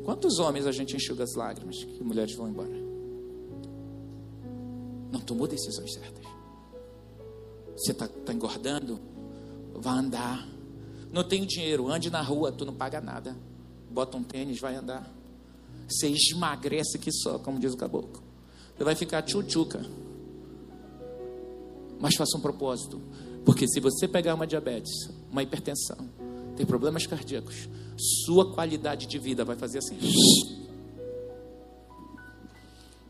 Quantos 0.03 0.39
homens 0.39 0.65
a 0.65 0.71
gente 0.71 0.95
enxuga 0.95 1.23
as 1.23 1.35
lágrimas 1.35 1.83
que 1.83 2.03
mulheres 2.03 2.35
vão 2.35 2.49
embora? 2.49 2.73
Não 5.11 5.19
tomou 5.19 5.45
decisões 5.45 5.93
certas. 5.93 6.25
Você 7.75 7.91
está 7.91 8.07
tá 8.07 8.33
engordando? 8.33 8.99
Vá 9.75 9.91
andar. 9.91 10.47
Não 11.11 11.23
tenho 11.23 11.45
dinheiro, 11.45 11.87
ande 11.87 12.09
na 12.09 12.21
rua, 12.21 12.51
tu 12.51 12.65
não 12.65 12.73
paga 12.73 12.99
nada 12.99 13.50
bota 13.91 14.17
um 14.17 14.23
tênis, 14.23 14.59
vai 14.59 14.75
andar. 14.75 15.11
Você 15.87 16.07
esmagrece 16.07 16.97
que 16.97 17.11
só, 17.11 17.37
como 17.37 17.59
diz 17.59 17.73
o 17.73 17.77
caboclo. 17.77 18.23
Você 18.75 18.83
vai 18.83 18.95
ficar 18.95 19.21
tchutchuca. 19.21 19.85
Mas 21.99 22.15
faça 22.15 22.37
um 22.37 22.41
propósito. 22.41 23.01
Porque 23.45 23.67
se 23.67 23.79
você 23.79 24.07
pegar 24.07 24.33
uma 24.35 24.47
diabetes, 24.47 25.09
uma 25.29 25.43
hipertensão, 25.43 26.09
ter 26.55 26.65
problemas 26.65 27.05
cardíacos, 27.05 27.67
sua 28.25 28.53
qualidade 28.53 29.05
de 29.05 29.19
vida 29.19 29.43
vai 29.43 29.55
fazer 29.55 29.79
assim. 29.79 29.97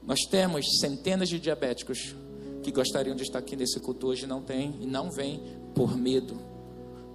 Nós 0.03 0.21
temos 0.29 0.65
centenas 0.79 1.29
de 1.29 1.39
diabéticos 1.39 2.15
que 2.63 2.71
gostariam 2.71 3.15
de 3.15 3.23
estar 3.23 3.39
aqui 3.39 3.55
nesse 3.55 3.79
culto 3.79 4.07
hoje 4.07 4.27
não 4.27 4.41
tem 4.41 4.75
e 4.81 4.85
não 4.85 5.11
vêm 5.11 5.41
por 5.73 5.95
medo 5.95 6.39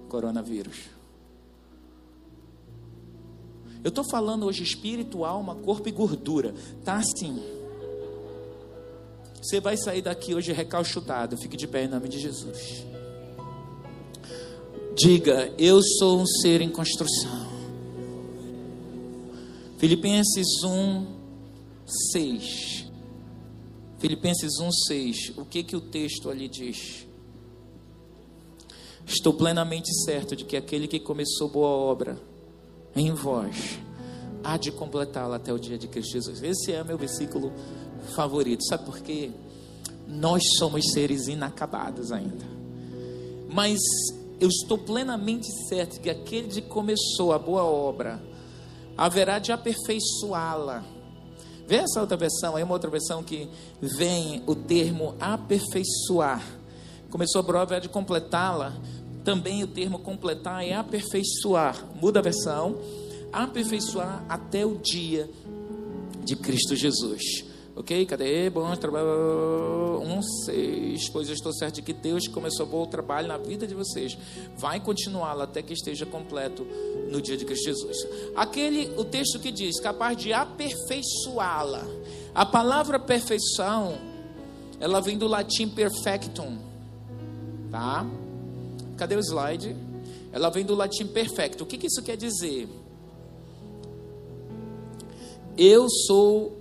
coronavírus. 0.09 0.96
Eu 3.83 3.89
estou 3.89 4.03
falando 4.03 4.45
hoje 4.45 4.63
espírito, 4.63 5.23
alma, 5.23 5.55
corpo 5.55 5.87
e 5.87 5.91
gordura. 5.91 6.53
Tá 6.83 6.95
assim. 6.95 7.41
Você 9.41 9.59
vai 9.59 9.77
sair 9.77 10.01
daqui 10.01 10.33
hoje 10.35 10.51
recalchutado. 10.51 11.37
Fique 11.37 11.55
de 11.55 11.67
pé 11.67 11.85
em 11.85 11.87
nome 11.87 12.09
de 12.09 12.19
Jesus. 12.19 12.85
Diga, 14.95 15.53
eu 15.57 15.81
sou 15.81 16.19
um 16.19 16.25
ser 16.25 16.59
em 16.61 16.69
construção. 16.69 17.47
Filipenses 19.77 20.63
1, 20.63 21.05
6. 22.11 22.91
Filipenses 23.99 24.59
1, 24.59 24.71
6. 24.71 25.33
O 25.37 25.45
que, 25.45 25.63
que 25.63 25.75
o 25.75 25.81
texto 25.81 26.29
ali 26.29 26.49
diz? 26.49 27.07
Estou 29.05 29.33
plenamente 29.33 29.93
certo 30.03 30.35
de 30.35 30.43
que 30.43 30.57
aquele 30.57 30.87
que 30.87 30.99
começou 30.99 31.47
boa 31.47 31.69
obra 31.69 32.19
em 32.99 33.13
vós 33.13 33.79
há 34.43 34.57
de 34.57 34.71
completá-la 34.71 35.35
até 35.35 35.51
o 35.51 35.59
dia 35.59 35.77
de 35.77 35.87
Cristo 35.87 36.13
Jesus. 36.13 36.41
Esse 36.41 36.71
é 36.71 36.83
meu 36.83 36.97
versículo 36.97 37.51
favorito. 38.15 38.63
Sabe 38.63 38.85
por 38.85 38.99
quê? 38.99 39.31
Nós 40.07 40.41
somos 40.57 40.91
seres 40.93 41.27
inacabados 41.27 42.11
ainda. 42.11 42.45
Mas 43.49 43.79
eu 44.39 44.47
estou 44.47 44.77
plenamente 44.77 45.47
certo 45.67 45.99
que 45.99 46.09
aquele 46.09 46.47
que 46.47 46.61
começou 46.61 47.33
a 47.33 47.39
boa 47.39 47.63
obra 47.63 48.21
haverá 48.97 49.39
de 49.39 49.51
aperfeiçoá-la. 49.51 50.83
Vê 51.67 51.75
essa 51.75 51.99
outra 51.99 52.15
versão 52.15 52.55
aí, 52.55 52.63
uma 52.63 52.73
outra 52.73 52.89
versão 52.89 53.21
que 53.21 53.49
vem 53.81 54.41
o 54.47 54.55
termo 54.55 55.15
aperfeiçoar. 55.19 56.41
Começou 57.09 57.39
a 57.39 57.43
boa 57.43 57.61
obra 57.61 57.81
de 57.81 57.89
completá-la. 57.89 58.73
Também 59.27 59.61
o 59.61 59.67
termo 59.67 59.99
completar 59.99 60.65
é 60.65 60.73
aperfeiçoar. 60.73 61.85
Muda 62.01 62.19
a 62.19 62.21
versão. 62.21 62.77
Aperfeiçoar 63.29 64.23
até 64.29 64.65
o 64.65 64.77
dia 64.77 65.29
de 66.23 66.33
Cristo 66.37 66.77
Jesus. 66.77 67.43
Ok? 67.75 68.05
Cadê? 68.05 68.49
Bom 68.49 68.73
trabalho. 68.77 70.01
Um, 70.01 70.21
seis. 70.45 71.09
Pois 71.09 71.27
eu 71.27 71.33
estou 71.33 71.51
certo 71.51 71.75
de 71.75 71.81
que 71.81 71.91
Deus 71.91 72.25
começou 72.29 72.65
bom 72.65 72.85
trabalho 72.85 73.27
na 73.27 73.37
vida 73.37 73.67
de 73.67 73.75
vocês. 73.75 74.17
Vai 74.55 74.79
continuá-lo 74.79 75.41
até 75.41 75.61
que 75.61 75.73
esteja 75.73 76.05
completo 76.05 76.65
no 77.11 77.21
dia 77.21 77.35
de 77.35 77.43
Cristo 77.43 77.65
Jesus. 77.65 77.97
Aquele, 78.33 78.93
o 78.95 79.03
texto 79.03 79.41
que 79.41 79.51
diz, 79.51 79.77
capaz 79.81 80.15
de 80.15 80.31
aperfeiçoá-la. 80.31 81.85
A 82.33 82.45
palavra 82.45 82.97
perfeição, 82.97 83.97
ela 84.79 85.01
vem 85.01 85.17
do 85.17 85.27
latim 85.27 85.67
perfectum. 85.67 86.57
Tá? 87.69 88.05
Cadê 88.97 89.15
o 89.15 89.19
slide? 89.19 89.75
Ela 90.31 90.49
vem 90.49 90.65
do 90.65 90.75
latim 90.75 91.07
perfecto. 91.07 91.63
O 91.63 91.65
que, 91.65 91.77
que 91.77 91.87
isso 91.87 92.01
quer 92.01 92.17
dizer? 92.17 92.67
Eu 95.57 95.87
sou 95.89 96.57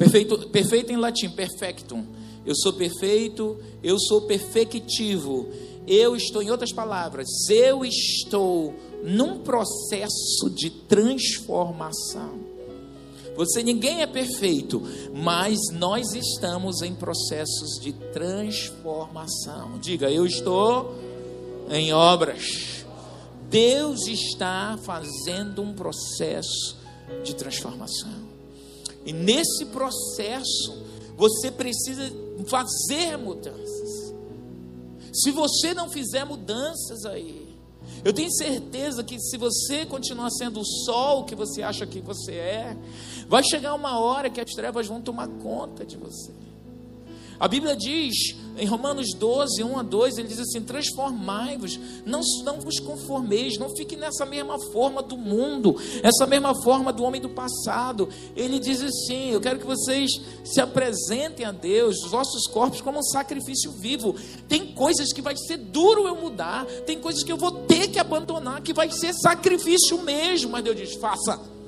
Perfeito, 0.00 0.48
perfeito 0.48 0.90
em 0.90 0.96
latim, 0.96 1.28
perfectum. 1.28 2.06
Eu 2.46 2.54
sou 2.56 2.72
perfeito, 2.72 3.58
eu 3.82 3.98
sou 4.00 4.22
perfectivo. 4.22 5.46
Eu 5.86 6.16
estou, 6.16 6.42
em 6.42 6.50
outras 6.50 6.72
palavras, 6.72 7.28
eu 7.50 7.84
estou 7.84 8.74
num 9.04 9.40
processo 9.40 10.48
de 10.54 10.70
transformação. 10.70 12.40
Você 13.36 13.62
ninguém 13.62 14.00
é 14.00 14.06
perfeito, 14.06 14.82
mas 15.12 15.58
nós 15.70 16.14
estamos 16.14 16.80
em 16.80 16.94
processos 16.94 17.78
de 17.78 17.92
transformação. 17.92 19.78
Diga, 19.82 20.10
eu 20.10 20.24
estou 20.24 20.94
em 21.70 21.92
obras. 21.92 22.84
Deus 23.48 24.06
está 24.06 24.78
fazendo 24.82 25.62
um 25.62 25.72
processo 25.72 26.76
de 27.24 27.34
transformação. 27.34 28.28
E 29.04 29.12
nesse 29.12 29.64
processo, 29.66 30.84
você 31.16 31.50
precisa 31.50 32.12
fazer 32.46 33.16
mudanças. 33.16 34.14
Se 35.12 35.30
você 35.30 35.74
não 35.74 35.90
fizer 35.90 36.24
mudanças 36.24 37.04
aí, 37.04 37.48
eu 38.04 38.12
tenho 38.12 38.30
certeza 38.32 39.02
que 39.02 39.18
se 39.18 39.36
você 39.36 39.84
continuar 39.84 40.30
sendo 40.30 40.60
o 40.60 40.64
sol 40.64 41.24
que 41.24 41.34
você 41.34 41.62
acha 41.62 41.86
que 41.86 42.00
você 42.00 42.32
é, 42.32 42.76
vai 43.28 43.42
chegar 43.42 43.74
uma 43.74 43.98
hora 43.98 44.30
que 44.30 44.40
as 44.40 44.50
trevas 44.52 44.86
vão 44.86 45.00
tomar 45.00 45.28
conta 45.28 45.84
de 45.84 45.96
você. 45.96 46.32
A 47.38 47.48
Bíblia 47.48 47.76
diz 47.76 48.36
em 48.56 48.66
Romanos 48.66 49.14
12, 49.14 49.62
1 49.62 49.78
a 49.78 49.82
2, 49.82 50.18
ele 50.18 50.28
diz 50.28 50.38
assim: 50.38 50.60
transformai-vos, 50.60 51.78
não, 52.04 52.20
não 52.44 52.60
vos 52.60 52.78
conformeis, 52.78 53.58
não 53.58 53.74
fiquem 53.76 53.98
nessa 53.98 54.26
mesma 54.26 54.58
forma 54.72 55.02
do 55.02 55.16
mundo, 55.16 55.76
essa 56.02 56.26
mesma 56.26 56.54
forma 56.62 56.92
do 56.92 57.02
homem 57.02 57.20
do 57.20 57.28
passado. 57.28 58.08
Ele 58.36 58.58
diz 58.58 58.82
assim: 58.82 59.30
eu 59.30 59.40
quero 59.40 59.58
que 59.58 59.66
vocês 59.66 60.10
se 60.44 60.60
apresentem 60.60 61.46
a 61.46 61.52
Deus, 61.52 62.02
os 62.04 62.10
vossos 62.10 62.46
corpos, 62.46 62.80
como 62.80 62.98
um 62.98 63.02
sacrifício 63.02 63.72
vivo. 63.72 64.14
Tem 64.48 64.74
coisas 64.74 65.12
que 65.12 65.22
vai 65.22 65.36
ser 65.36 65.56
duro 65.56 66.06
eu 66.06 66.16
mudar, 66.16 66.66
tem 66.86 66.98
coisas 66.98 67.22
que 67.22 67.32
eu 67.32 67.36
vou 67.36 67.52
ter 67.52 67.88
que 67.88 67.98
abandonar, 67.98 68.62
que 68.62 68.72
vai 68.72 68.90
ser 68.90 69.12
sacrifício 69.14 70.02
mesmo, 70.02 70.50
mas 70.50 70.64
Deus 70.64 70.76
diz: 70.76 70.94
faça. 70.94 71.59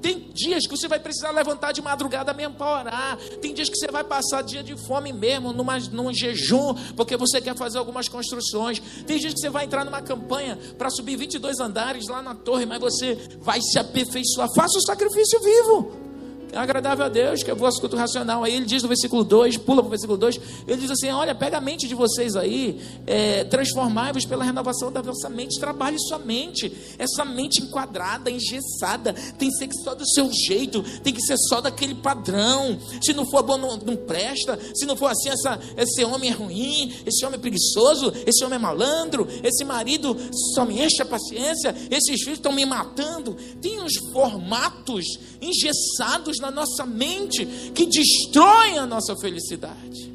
Tem 0.00 0.30
dias 0.32 0.66
que 0.66 0.76
você 0.76 0.88
vai 0.88 0.98
precisar 0.98 1.30
levantar 1.30 1.72
de 1.72 1.82
madrugada 1.82 2.32
mesmo 2.32 2.54
para 2.54 2.80
orar. 2.80 3.18
Tem 3.40 3.52
dias 3.52 3.68
que 3.68 3.76
você 3.76 3.90
vai 3.90 4.04
passar 4.04 4.42
dia 4.42 4.62
de 4.62 4.76
fome 4.76 5.12
mesmo, 5.12 5.52
numa, 5.52 5.78
num 5.78 6.12
jejum, 6.12 6.74
porque 6.96 7.16
você 7.16 7.40
quer 7.40 7.56
fazer 7.56 7.78
algumas 7.78 8.08
construções. 8.08 8.80
Tem 9.06 9.18
dias 9.18 9.34
que 9.34 9.40
você 9.40 9.50
vai 9.50 9.64
entrar 9.64 9.84
numa 9.84 10.02
campanha 10.02 10.58
para 10.76 10.90
subir 10.90 11.16
22 11.16 11.60
andares 11.60 12.06
lá 12.08 12.22
na 12.22 12.34
torre, 12.34 12.66
mas 12.66 12.80
você 12.80 13.16
vai 13.40 13.60
se 13.60 13.78
aperfeiçoar. 13.78 14.48
Faça 14.54 14.78
o 14.78 14.82
sacrifício 14.82 15.40
vivo 15.40 16.07
é 16.52 16.58
agradável 16.58 17.04
a 17.04 17.08
Deus, 17.08 17.42
que 17.42 17.50
é 17.50 17.54
vosso 17.54 17.80
culto 17.80 17.96
racional. 17.96 18.42
Aí 18.42 18.54
ele 18.54 18.64
diz 18.64 18.82
no 18.82 18.88
versículo 18.88 19.22
2, 19.22 19.58
pula 19.58 19.82
para 19.82 19.88
o 19.88 19.90
versículo 19.90 20.18
2, 20.18 20.40
ele 20.66 20.80
diz 20.80 20.90
assim: 20.90 21.10
Olha, 21.10 21.34
pega 21.34 21.58
a 21.58 21.60
mente 21.60 21.86
de 21.86 21.94
vocês 21.94 22.36
aí, 22.36 22.80
é, 23.06 23.44
transformai-vos 23.44 24.24
pela 24.24 24.44
renovação 24.44 24.90
da 24.90 25.02
vossa 25.02 25.28
mente, 25.28 25.60
trabalhe 25.60 25.98
sua 25.98 26.18
mente. 26.18 26.72
Essa 26.98 27.24
mente 27.24 27.62
enquadrada, 27.62 28.30
engessada, 28.30 29.12
tem 29.38 29.50
que 29.50 29.56
ser 29.56 29.68
só 29.84 29.94
do 29.94 30.06
seu 30.08 30.30
jeito, 30.32 30.82
tem 31.02 31.12
que 31.12 31.20
ser 31.20 31.36
só 31.48 31.60
daquele 31.60 31.94
padrão. 31.94 32.78
Se 33.02 33.12
não 33.12 33.26
for 33.26 33.42
bom, 33.42 33.58
não, 33.58 33.76
não 33.76 33.96
presta. 33.96 34.58
Se 34.74 34.86
não 34.86 34.96
for 34.96 35.10
assim, 35.10 35.28
essa, 35.28 35.58
esse 35.76 36.04
homem 36.04 36.30
é 36.30 36.32
ruim, 36.32 36.94
esse 37.04 37.24
homem 37.24 37.38
é 37.38 37.40
preguiçoso, 37.40 38.12
esse 38.26 38.44
homem 38.44 38.56
é 38.56 38.60
malandro, 38.60 39.28
esse 39.42 39.64
marido 39.64 40.16
só 40.54 40.64
me 40.64 40.82
enche 40.82 41.02
a 41.02 41.06
paciência, 41.06 41.74
esses 41.90 42.20
filhos 42.20 42.38
estão 42.38 42.52
me 42.52 42.64
matando. 42.64 43.36
Tem 43.60 43.80
uns 43.80 43.92
formatos 44.12 45.04
engessados 45.40 46.37
na 46.40 46.50
nossa 46.50 46.84
mente 46.86 47.44
que 47.74 47.86
destroem 47.86 48.78
a 48.78 48.86
nossa 48.86 49.14
felicidade. 49.16 50.12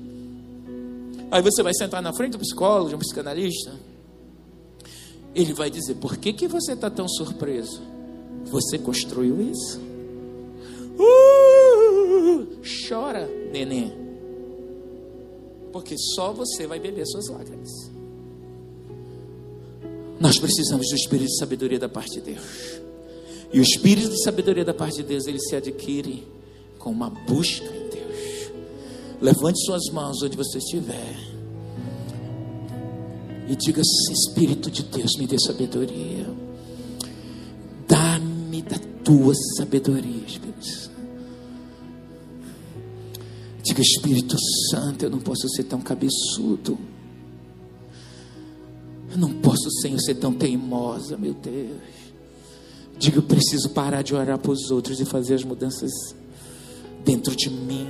Aí 1.32 1.42
você 1.42 1.64
vai 1.64 1.74
sentar 1.74 2.02
na 2.02 2.14
frente 2.14 2.34
do 2.34 2.40
psicólogo, 2.40 2.90
de 2.90 2.96
um 2.96 3.00
psicanalista, 3.00 3.74
ele 5.34 5.54
vai 5.54 5.70
dizer: 5.70 5.96
Por 5.96 6.18
que, 6.18 6.32
que 6.34 6.48
você 6.48 6.74
está 6.74 6.90
tão 6.90 7.08
surpreso? 7.08 7.82
Você 8.46 8.78
construiu 8.78 9.42
isso? 9.42 9.80
Uh, 11.00 12.48
chora, 12.88 13.28
neném. 13.52 13.92
Porque 15.72 15.96
só 15.98 16.32
você 16.32 16.68
vai 16.68 16.80
beber 16.80 17.06
suas 17.08 17.28
lágrimas. 17.30 17.72
Nós 20.20 20.38
precisamos 20.38 20.88
do 20.88 20.96
espírito 20.96 21.30
de 21.30 21.38
sabedoria 21.40 21.80
da 21.80 21.90
parte 21.90 22.20
de 22.20 22.22
Deus. 22.22 22.82
E 23.54 23.60
o 23.60 23.62
espírito 23.62 24.10
de 24.10 24.24
sabedoria 24.24 24.66
da 24.66 24.74
parte 24.74 24.98
de 24.98 25.04
Deus, 25.04 25.28
ele 25.28 25.40
se 25.40 25.56
adquire 25.56 26.28
com 26.80 26.90
uma 26.90 27.10
busca 27.10 27.64
em 27.64 27.88
Deus. 27.88 28.52
Levante 29.22 29.64
suas 29.64 29.84
mãos 29.94 30.24
onde 30.24 30.36
você 30.36 30.58
estiver. 30.58 31.16
E 33.48 33.56
diga: 33.56 33.80
Espírito 34.12 34.72
de 34.72 34.82
Deus, 34.84 35.12
me 35.20 35.28
dê 35.28 35.38
sabedoria. 35.40 36.26
Dá-me 37.88 38.64
da 38.64 38.80
tua 39.04 39.36
sabedoria, 39.56 40.24
Espírito 40.26 40.66
Santo. 40.66 40.94
Diga, 43.64 43.82
Espírito 43.82 44.36
Santo, 44.72 45.04
eu 45.04 45.12
não 45.12 45.20
posso 45.20 45.48
ser 45.50 45.66
tão 45.66 45.80
cabeçudo. 45.80 46.78
Eu 49.12 49.18
não 49.20 49.32
posso, 49.32 49.70
Senhor, 49.82 50.00
ser 50.00 50.16
tão 50.16 50.34
teimosa, 50.34 51.16
meu 51.18 51.36
Deus. 51.36 51.93
Diga, 52.98 53.18
eu 53.18 53.24
preciso 53.24 53.70
parar 53.70 54.02
de 54.02 54.16
orar 54.16 54.38
para 54.38 54.52
os 54.52 54.72
outros 54.72 55.00
e 55.00 55.06
fazer 55.06 55.36
as 55.36 55.44
mudanças 55.44 55.92
dentro 57.04 57.36
de 57.36 57.50
mim. 57.50 57.88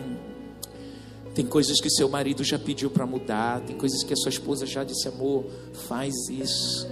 Tem 1.36 1.46
coisas 1.46 1.80
que 1.82 1.90
seu 1.90 2.08
marido 2.08 2.44
já 2.44 2.60
pediu 2.60 2.90
para 2.90 3.06
mudar, 3.06 3.62
tem 3.62 3.76
coisas 3.76 4.04
que 4.04 4.14
a 4.14 4.16
sua 4.16 4.30
esposa 4.30 4.66
já 4.66 4.84
disse, 4.84 5.08
amor, 5.08 5.46
faz 5.88 6.14
isso. 6.30 6.88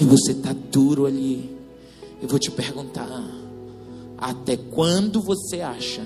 E 0.00 0.04
você 0.04 0.32
está 0.32 0.52
duro 0.52 1.06
ali. 1.06 1.58
Eu 2.22 2.28
vou 2.28 2.38
te 2.38 2.50
perguntar: 2.50 3.08
até 4.16 4.56
quando 4.56 5.20
você 5.20 5.60
acha 5.60 6.02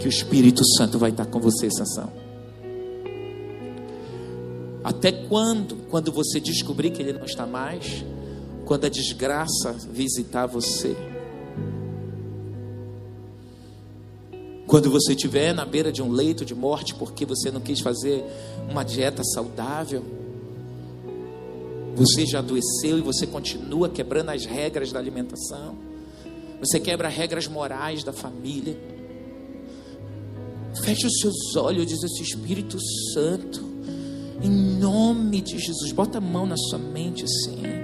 que 0.00 0.06
o 0.06 0.08
Espírito 0.08 0.62
Santo 0.76 0.98
vai 0.98 1.10
estar 1.10 1.26
com 1.26 1.40
você, 1.40 1.70
Sansão? 1.70 2.10
Até 4.82 5.12
quando? 5.12 5.76
Quando 5.90 6.10
você 6.10 6.40
descobrir 6.40 6.90
que 6.90 7.02
ele 7.02 7.12
não 7.12 7.24
está 7.24 7.46
mais? 7.46 8.04
Quando 8.68 8.84
a 8.84 8.90
desgraça 8.90 9.72
visitar 9.90 10.44
você. 10.44 10.94
Quando 14.66 14.90
você 14.90 15.12
estiver 15.12 15.54
na 15.54 15.64
beira 15.64 15.90
de 15.90 16.02
um 16.02 16.12
leito 16.12 16.44
de 16.44 16.54
morte 16.54 16.94
porque 16.94 17.24
você 17.24 17.50
não 17.50 17.62
quis 17.62 17.80
fazer 17.80 18.22
uma 18.70 18.84
dieta 18.84 19.24
saudável, 19.24 20.04
você 21.96 22.26
já 22.26 22.40
adoeceu 22.40 22.98
e 22.98 23.00
você 23.00 23.26
continua 23.26 23.88
quebrando 23.88 24.28
as 24.28 24.44
regras 24.44 24.92
da 24.92 24.98
alimentação, 24.98 25.74
você 26.60 26.78
quebra 26.78 27.08
regras 27.08 27.48
morais 27.48 28.04
da 28.04 28.12
família. 28.12 28.78
Feche 30.84 31.06
os 31.06 31.20
seus 31.20 31.56
olhos, 31.56 31.86
diz 31.86 32.02
esse 32.02 32.22
Espírito 32.22 32.76
Santo, 33.14 33.64
em 34.42 34.50
nome 34.78 35.40
de 35.40 35.58
Jesus, 35.58 35.90
bota 35.90 36.18
a 36.18 36.20
mão 36.20 36.44
na 36.44 36.56
sua 36.58 36.78
mente 36.78 37.24
assim. 37.24 37.77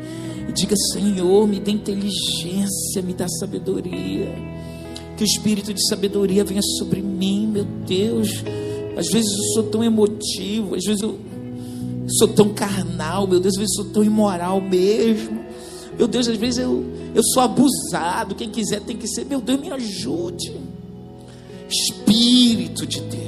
Diga: 0.55 0.75
Senhor, 0.93 1.47
me 1.47 1.61
dê 1.61 1.73
inteligência, 1.73 3.03
me 3.03 3.13
dá 3.13 3.27
sabedoria. 3.29 4.33
Que 5.17 5.23
o 5.23 5.27
espírito 5.27 5.73
de 5.73 5.87
sabedoria 5.89 6.45
venha 6.45 6.63
sobre 6.79 7.01
mim, 7.01 7.47
meu 7.47 7.65
Deus. 7.87 8.29
Às 8.97 9.09
vezes 9.09 9.31
eu 9.31 9.45
sou 9.55 9.63
tão 9.65 9.83
emotivo, 9.83 10.75
às 10.75 10.85
vezes 10.85 11.03
eu, 11.03 11.19
Sou 12.09 12.29
tão 12.29 12.53
carnal, 12.53 13.27
meu 13.27 13.41
Deus, 13.41 13.55
às 13.55 13.61
vezes 13.61 13.75
sou 13.75 13.87
tão 13.87 14.05
imoral 14.05 14.61
mesmo. 14.61 15.41
Meu 15.97 16.07
Deus, 16.07 16.29
às 16.29 16.37
vezes 16.37 16.59
eu, 16.59 16.85
eu 17.15 17.23
sou 17.33 17.43
abusado. 17.43 18.35
Quem 18.35 18.51
quiser 18.51 18.81
tem 18.81 18.97
que 18.97 19.09
ser. 19.09 19.25
Meu 19.25 19.41
Deus, 19.41 19.61
me 19.61 19.71
ajude. 19.71 20.53
Espírito 21.69 22.87
de 22.87 23.01
Deus. 23.01 23.25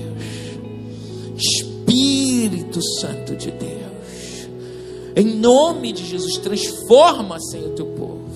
Espírito 1.36 2.80
Santo 3.00 3.34
de 3.34 3.50
Deus. 3.50 3.75
Em 5.16 5.24
nome 5.24 5.92
de 5.92 6.04
Jesus, 6.04 6.36
transforma, 6.36 7.40
Senhor, 7.40 7.70
o 7.70 7.74
teu 7.74 7.86
povo. 7.86 8.28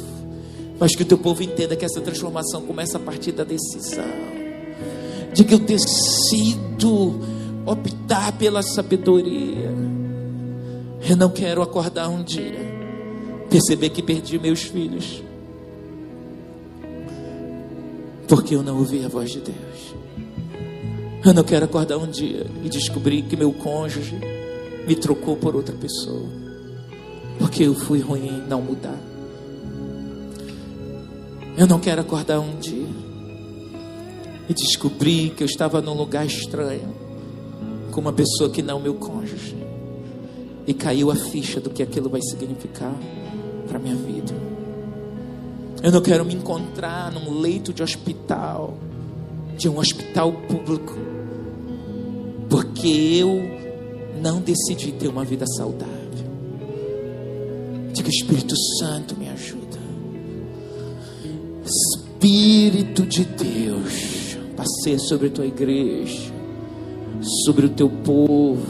Mas 0.79 0.97
que 0.97 1.03
o 1.03 1.07
teu 1.07 1.19
povo 1.19 1.43
entenda 1.43 1.77
que 1.77 1.85
essa 1.85 2.01
transformação 2.01 2.63
começa 2.63 2.97
a 2.97 3.01
partir 3.01 3.33
da 3.33 3.45
decisão. 3.45 4.03
De 5.35 5.45
que 5.45 5.53
eu 5.53 5.59
decido 5.59 7.21
optar 7.67 8.33
pela 8.39 8.63
sabedoria. 8.63 9.71
Eu 11.09 11.17
não 11.17 11.31
quero 11.31 11.63
acordar 11.63 12.09
um 12.09 12.23
dia, 12.23 12.61
perceber 13.49 13.91
que 13.91 14.03
perdi 14.03 14.39
meus 14.39 14.63
filhos, 14.63 15.23
porque 18.29 18.55
eu 18.55 18.63
não 18.63 18.79
ouvi 18.79 19.05
a 19.05 19.09
voz 19.09 19.31
de 19.31 19.41
Deus. 19.41 19.95
Eu 21.25 21.35
não 21.35 21.43
quero 21.43 21.65
acordar 21.65 21.99
um 21.99 22.09
dia 22.09 22.47
e 22.65 22.69
descobrir 22.69 23.23
que 23.23 23.37
meu 23.37 23.53
cônjuge 23.53 24.17
me 24.87 24.95
trocou 24.95 25.37
por 25.37 25.55
outra 25.55 25.75
pessoa, 25.75 26.27
porque 27.41 27.65
eu 27.65 27.75
fui 27.75 28.01
ruim 28.01 28.27
em 28.27 28.47
não 28.47 28.61
mudar. 28.61 28.99
Eu 31.57 31.67
não 31.67 31.81
quero 31.81 32.03
acordar 32.03 32.39
um 32.39 32.59
dia 32.59 32.87
e 34.47 34.53
descobrir 34.53 35.31
que 35.31 35.43
eu 35.43 35.47
estava 35.47 35.81
num 35.81 35.95
lugar 35.95 36.27
estranho 36.27 36.95
com 37.91 38.01
uma 38.01 38.13
pessoa 38.13 38.51
que 38.51 38.63
não 38.63 38.79
meu 38.79 38.95
cônjuge 38.95 39.57
e 40.67 40.75
caiu 40.75 41.11
a 41.11 41.17
ficha 41.17 41.61
do 41.61 41.71
que 41.71 41.83
aquilo 41.83 42.11
vai 42.11 42.21
significar 42.21 42.95
para 43.67 43.79
minha 43.79 43.97
vida. 43.97 44.35
Eu 45.83 45.91
não 45.91 46.03
quero 46.03 46.27
me 46.27 46.35
encontrar 46.35 47.11
num 47.11 47.41
leito 47.41 47.73
de 47.73 47.83
hospital, 47.83 48.75
de 49.57 49.67
um 49.67 49.79
hospital 49.79 50.31
público, 50.47 50.95
porque 52.51 52.89
eu 52.89 53.41
não 54.21 54.41
decidi 54.43 54.93
ter 54.93 55.09
uma 55.09 55.25
vida 55.25 55.47
saudável. 55.57 56.00
Diga 57.93 58.09
Espírito 58.09 58.55
Santo 58.79 59.17
me 59.17 59.29
ajuda. 59.29 59.79
Espírito 61.65 63.07
de 63.07 63.25
Deus, 63.25 64.37
passei 64.57 64.99
sobre 64.99 65.29
a 65.29 65.31
tua 65.31 65.47
igreja, 65.47 66.33
sobre 67.45 67.67
o 67.67 67.71
teu 67.71 67.89
povo. 67.89 68.67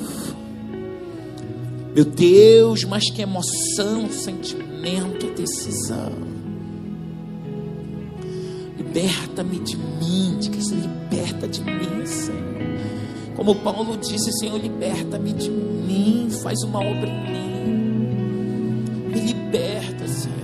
Meu 1.94 2.04
Deus, 2.04 2.84
mas 2.84 3.10
que 3.10 3.22
emoção, 3.22 4.08
sentimento, 4.10 5.34
decisão. 5.34 6.12
Liberta-me 8.76 9.58
de 9.58 9.76
mim, 9.76 10.38
diga 10.38 10.60
se 10.60 10.74
liberta 10.74 11.48
de 11.48 11.60
mim, 11.62 12.06
Senhor. 12.06 12.40
Como 13.34 13.54
Paulo 13.56 13.96
disse, 13.96 14.30
Senhor, 14.38 14.58
liberta-me 14.60 15.32
de 15.32 15.50
mim, 15.50 16.28
faz 16.42 16.62
uma 16.62 16.78
obra 16.78 17.08
em 17.08 17.32
mim. 17.32 17.89
Me 19.10 19.20
liberta, 19.20 20.06
Senhor. 20.06 20.38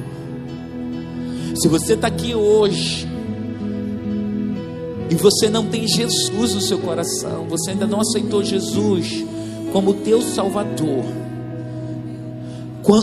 Se 1.55 1.69
você 1.69 1.95
está 1.95 2.09
aqui 2.09 2.35
hoje 2.35 3.07
e 5.09 5.15
você 5.15 5.49
não 5.49 5.67
tem 5.67 5.87
Jesus 5.87 6.55
no 6.55 6.61
seu 6.61 6.79
coração, 6.79 7.47
você 7.49 7.71
ainda 7.71 7.87
não 7.87 8.01
aceitou 8.01 8.43
Jesus 8.43 9.25
como 9.73 9.95
teu 9.95 10.21
Salvador. 10.21 11.05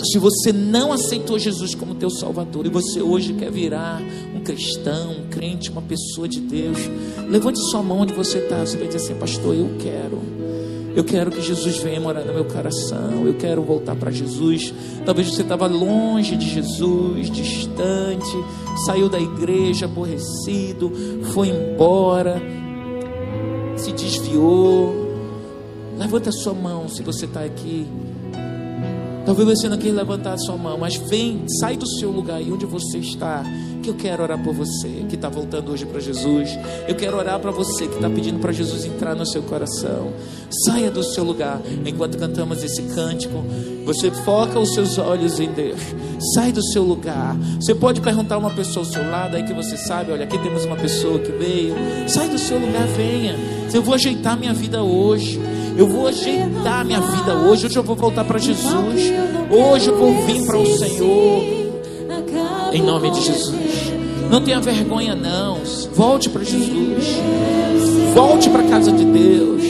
Se 0.06 0.18
você 0.18 0.54
não 0.54 0.94
aceitou 0.94 1.38
Jesus 1.38 1.76
como 1.76 1.96
teu 1.96 2.10
Salvador 2.10 2.66
e 2.66 2.70
você 2.70 3.02
hoje 3.02 3.34
quer 3.34 3.52
virar 3.52 4.02
um 4.34 4.40
cristão, 4.40 5.12
um 5.12 5.28
crente, 5.30 5.70
uma 5.70 5.82
pessoa 5.82 6.28
de 6.28 6.40
Deus, 6.40 6.78
levante 7.30 7.60
sua 7.70 7.84
mão 7.84 8.00
onde 8.00 8.14
você 8.14 8.38
está. 8.38 8.60
Você 8.60 8.78
vai 8.78 8.88
dizer 8.88 9.00
assim, 9.00 9.16
pastor, 9.16 9.54
eu 9.56 9.72
quero. 9.80 10.43
Eu 10.96 11.04
quero 11.04 11.32
que 11.32 11.42
Jesus 11.42 11.78
venha 11.78 12.00
morar 12.00 12.24
no 12.24 12.34
meu 12.34 12.46
coração. 12.46 13.26
Eu 13.26 13.34
quero 13.34 13.64
voltar 13.64 13.96
para 13.96 14.12
Jesus. 14.12 14.74
Talvez 15.06 15.34
você 15.34 15.42
estava 15.42 15.66
longe 15.66 16.36
de 16.36 16.48
Jesus, 16.48 17.32
distante, 17.32 18.38
saiu 18.86 19.10
da 19.10 19.20
igreja 19.20 19.86
aborrecido, 19.86 20.92
foi 21.34 21.50
embora, 21.50 22.42
se 23.76 23.92
desviou. 23.92 25.04
Levanta 25.98 26.30
a 26.30 26.34
sua 26.34 26.54
mão 26.54 26.88
se 26.88 27.02
você 27.02 27.26
está 27.26 27.44
aqui. 27.44 27.88
Talvez 29.26 29.48
você 29.48 29.70
não 29.70 29.78
queira 29.78 29.98
levantar 29.98 30.34
a 30.34 30.38
sua 30.38 30.58
mão, 30.58 30.78
mas 30.78 30.96
vem, 30.96 31.46
sai 31.60 31.78
do 31.78 31.88
seu 31.88 32.12
lugar 32.12 32.38
aí 32.38 32.52
onde 32.52 32.66
você 32.66 32.98
está, 32.98 33.44
que 33.84 33.90
eu 33.90 33.96
quero 33.96 34.24
orar 34.24 34.42
por 34.42 34.54
você 34.54 35.06
que 35.10 35.16
está 35.16 35.28
voltando 35.28 35.72
hoje 35.72 35.86
para 35.86 36.00
Jesus. 36.00 36.58
Eu 36.88 36.96
quero 36.96 37.18
orar 37.18 37.38
para 37.40 37.52
você 37.52 37.86
que 37.86 37.96
está 37.96 38.10
pedindo 38.10 38.40
para 38.40 38.54
Jesus 38.54 38.86
entrar 38.86 39.14
no 39.14 39.26
seu 39.26 39.44
coração. 39.44 40.14
Saia 40.66 40.90
do 40.90 41.04
seu 41.04 41.24
lugar 41.24 41.62
enquanto 41.86 42.18
cantamos 42.18 42.64
esse 42.64 42.82
cântico. 42.84 43.44
Você 43.86 44.10
foca 44.10 44.58
os 44.58 44.74
seus 44.74 44.98
olhos 44.98 45.38
em 45.38 45.52
Deus. 45.52 45.82
Sai 46.34 46.54
do 46.54 46.64
seu 46.64 46.82
lugar. 46.82 47.36
Você 47.60 47.76
pode 47.76 48.00
perguntar 48.00 48.38
uma 48.38 48.52
pessoa 48.52 48.86
ao 48.86 48.92
seu 48.92 49.04
lado 49.10 49.36
aí 49.36 49.44
que 49.44 49.54
você 49.54 49.76
sabe, 49.76 50.14
olha, 50.14 50.24
aqui 50.24 50.40
temos 50.40 50.64
uma 50.64 50.78
pessoa 50.78 51.20
que 51.20 51.32
veio. 51.34 51.76
Sai 52.08 52.30
do 52.30 52.40
seu 52.40 52.58
lugar, 52.58 52.88
venha. 52.88 53.36
Eu 53.74 53.84
vou 53.84 53.96
ajeitar 53.96 54.40
minha 54.40 54.54
vida 54.54 54.82
hoje. 54.82 55.42
Eu 55.78 55.88
vou 55.88 56.08
ajeitar 56.08 56.86
minha 56.86 57.02
vida 57.02 57.36
hoje. 57.36 57.66
Hoje 57.66 57.76
eu 57.76 57.84
vou 57.84 57.98
voltar 57.98 58.24
para 58.24 58.40
Jesus. 58.40 59.12
Hoje 59.52 59.90
eu 59.90 59.98
vou 59.98 60.26
vir 60.26 60.46
para 60.46 60.58
o 60.58 60.66
Senhor. 60.66 61.64
Em 62.72 62.82
nome 62.82 63.12
de 63.12 63.22
Jesus. 63.22 63.63
Não 64.34 64.42
tenha 64.42 64.60
vergonha, 64.60 65.14
não. 65.14 65.60
Volte 65.94 66.28
para 66.28 66.44
Jesus. 66.44 67.20
Volte 68.16 68.50
para 68.50 68.64
a 68.64 68.68
casa 68.68 68.92
de 68.92 69.06
Deus. 69.06 69.62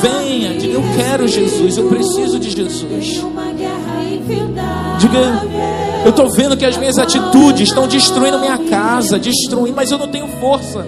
Venha, 0.00 0.54
diga: 0.56 0.74
Eu 0.74 0.84
quero 0.96 1.26
Jesus. 1.26 1.76
Eu 1.76 1.88
preciso 1.88 2.38
de 2.38 2.50
Jesus. 2.50 3.20
Diga: 4.96 5.18
Eu 6.04 6.10
estou 6.10 6.30
vendo 6.30 6.56
que 6.56 6.64
as 6.64 6.76
minhas 6.76 6.98
atitudes 6.98 7.68
estão 7.68 7.88
destruindo 7.88 8.38
minha 8.38 8.58
casa, 8.58 9.18
destruindo, 9.18 9.74
mas 9.74 9.90
eu 9.90 9.98
não 9.98 10.06
tenho 10.06 10.28
força. 10.40 10.86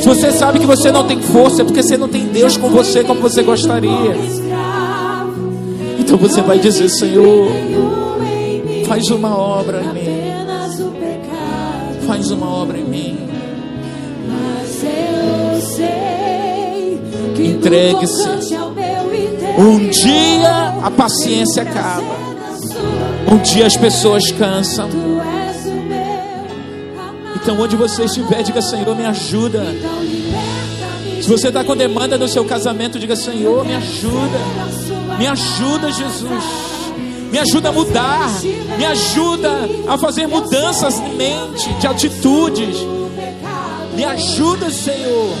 Se 0.00 0.08
você 0.08 0.32
sabe 0.32 0.60
que 0.60 0.66
você 0.66 0.90
não 0.90 1.06
tem 1.06 1.20
força, 1.20 1.60
é 1.60 1.64
porque 1.66 1.82
você 1.82 1.98
não 1.98 2.08
tem 2.08 2.24
Deus 2.24 2.56
com 2.56 2.70
você 2.70 3.04
como 3.04 3.20
você 3.20 3.42
gostaria. 3.42 4.16
Então 5.98 6.16
você 6.16 6.40
vai 6.40 6.58
dizer: 6.58 6.88
Senhor, 6.88 7.50
faz 8.86 9.10
uma 9.10 9.36
obra 9.36 9.82
em 9.82 9.92
mim. 9.92 10.17
Faz 12.08 12.30
uma 12.30 12.48
obra 12.48 12.78
em 12.78 12.84
mim. 12.84 13.18
Entregue-se. 17.38 18.26
Um 19.58 19.90
dia 19.90 20.78
a 20.82 20.90
paciência 20.90 21.64
acaba. 21.64 22.16
Um 23.30 23.36
dia 23.36 23.66
as 23.66 23.76
pessoas 23.76 24.32
cansam. 24.32 24.88
Então, 27.36 27.60
onde 27.60 27.76
você 27.76 28.04
estiver, 28.04 28.42
diga: 28.42 28.62
Senhor, 28.62 28.96
me 28.96 29.04
ajuda. 29.04 29.66
Se 31.20 31.28
você 31.28 31.48
está 31.48 31.62
com 31.62 31.76
demanda 31.76 32.16
no 32.16 32.26
seu 32.26 32.46
casamento, 32.46 32.98
diga: 32.98 33.16
Senhor, 33.16 33.66
me 33.66 33.74
ajuda. 33.74 34.38
Me 35.18 35.26
ajuda, 35.26 35.92
Jesus. 35.92 36.77
Me 37.30 37.38
ajuda 37.38 37.68
a 37.68 37.72
mudar. 37.72 38.30
Me 38.76 38.84
ajuda 38.84 39.50
a 39.88 39.98
fazer 39.98 40.26
mudanças 40.26 40.94
de 40.94 41.10
mente, 41.10 41.72
de 41.74 41.86
atitudes. 41.86 42.76
Me 43.94 44.04
ajuda, 44.04 44.70
Senhor. 44.70 45.36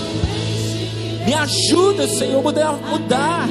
Me 1.24 1.34
ajuda, 1.34 2.08
Senhor, 2.08 2.42
a 2.46 2.72
mudar. 2.72 3.48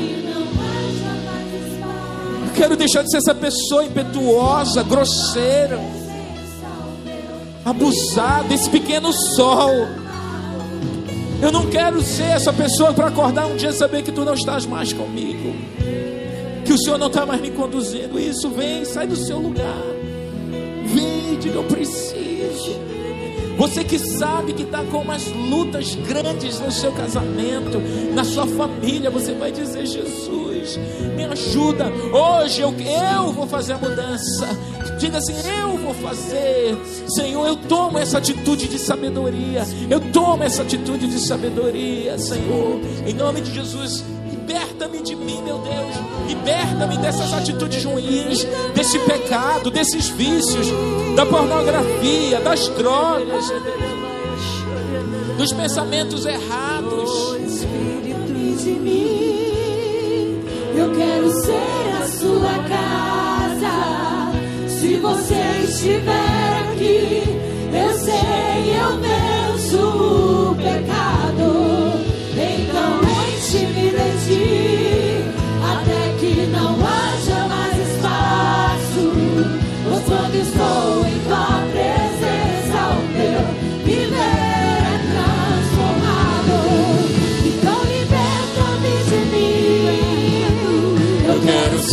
Eu 2.45 2.53
quero 2.55 2.75
deixar 2.75 3.03
de 3.03 3.11
ser 3.11 3.17
essa 3.17 3.35
pessoa 3.35 3.83
impetuosa, 3.83 4.81
grosseira, 4.83 5.79
abusada, 7.63 8.53
esse 8.53 8.69
pequeno 8.69 9.13
sol. 9.13 9.87
Eu 11.41 11.51
não 11.51 11.67
quero 11.67 12.01
ser 12.01 12.31
essa 12.31 12.51
pessoa 12.51 12.93
para 12.93 13.07
acordar 13.07 13.45
um 13.45 13.55
dia 13.55 13.69
e 13.69 13.73
saber 13.73 14.01
que 14.01 14.11
tu 14.11 14.25
não 14.25 14.33
estás 14.33 14.65
mais 14.65 14.91
comigo. 14.91 15.76
O 16.77 16.79
Senhor 16.79 16.99
não 16.99 17.07
está 17.07 17.25
mais 17.25 17.41
me 17.41 17.49
conduzindo. 17.49 18.19
Isso, 18.19 18.51
vem, 18.51 18.85
sai 18.85 19.07
do 19.07 19.15
seu 19.15 19.39
lugar. 19.39 19.81
Vem, 20.85 21.39
diga, 21.39 21.55
eu 21.55 21.63
preciso. 21.63 22.79
Você 23.57 23.83
que 23.83 23.97
sabe 23.97 24.53
que 24.53 24.61
está 24.61 24.83
com 24.83 24.99
umas 24.99 25.25
lutas 25.25 25.95
grandes 25.95 26.59
no 26.59 26.71
seu 26.71 26.91
casamento, 26.91 27.81
na 28.13 28.23
sua 28.23 28.45
família, 28.45 29.09
você 29.09 29.33
vai 29.33 29.51
dizer: 29.51 29.87
Jesus, 29.87 30.77
me 31.15 31.25
ajuda. 31.25 31.91
Hoje 32.13 32.61
eu, 32.61 32.71
eu 32.71 33.31
vou 33.31 33.47
fazer 33.47 33.73
a 33.73 33.79
mudança. 33.79 34.47
Diga 34.99 35.17
assim: 35.17 35.33
Eu 35.59 35.77
vou 35.79 35.95
fazer. 35.95 36.77
Senhor, 37.07 37.47
eu 37.47 37.55
tomo 37.55 37.97
essa 37.97 38.19
atitude 38.19 38.67
de 38.67 38.77
sabedoria. 38.77 39.63
Eu 39.89 39.99
tomo 40.11 40.43
essa 40.43 40.61
atitude 40.61 41.07
de 41.07 41.17
sabedoria, 41.17 42.19
Senhor. 42.19 42.79
Em 43.07 43.15
nome 43.15 43.41
de 43.41 43.51
Jesus, 43.51 44.05
liberta-me 44.29 45.01
de 45.01 45.15
mim, 45.15 45.41
meu 45.41 45.57
Deus. 45.57 46.06
Liberta-me 46.27 46.97
dessas 46.97 47.33
atitudes 47.33 47.85
ruins, 47.85 48.45
desse 48.75 48.99
pecado, 48.99 49.71
desses 49.71 50.09
vícios, 50.09 50.67
da 51.15 51.25
pornografia, 51.25 52.39
das 52.41 52.67
drogas, 52.69 53.51
dos 55.37 55.53
pensamentos 55.53 56.25
errados. 56.25 57.37
Mim, 58.67 60.43
eu 60.75 60.93
quero 60.93 61.31
ser 61.41 62.01
a 62.01 62.07
sua 62.07 62.57
casa. 62.67 63.77
Se 64.67 64.97
você 64.97 65.41
estiver 65.63 66.67
aqui, 66.69 67.23
eu 67.73 67.93
sei, 67.97 68.75
eu 68.75 68.99
venço 68.99 69.77
o 69.77 70.55
pecado. 70.55 71.16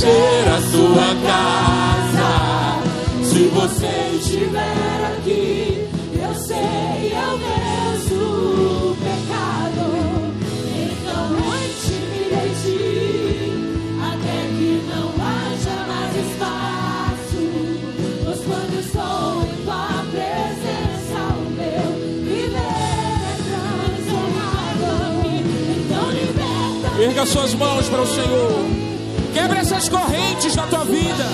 Ser 0.04 0.48
a 0.48 0.60
sua 0.60 1.08
casa. 1.26 2.82
Se 3.22 3.46
você 3.48 4.16
estiver 4.18 4.93
Erga 27.24 27.32
suas 27.32 27.54
mãos 27.54 27.88
para 27.88 28.02
o 28.02 28.06
Senhor. 28.06 28.66
Quebra 29.32 29.60
essas 29.60 29.88
correntes 29.88 30.54
na 30.54 30.66
tua 30.66 30.84
vida. 30.84 31.24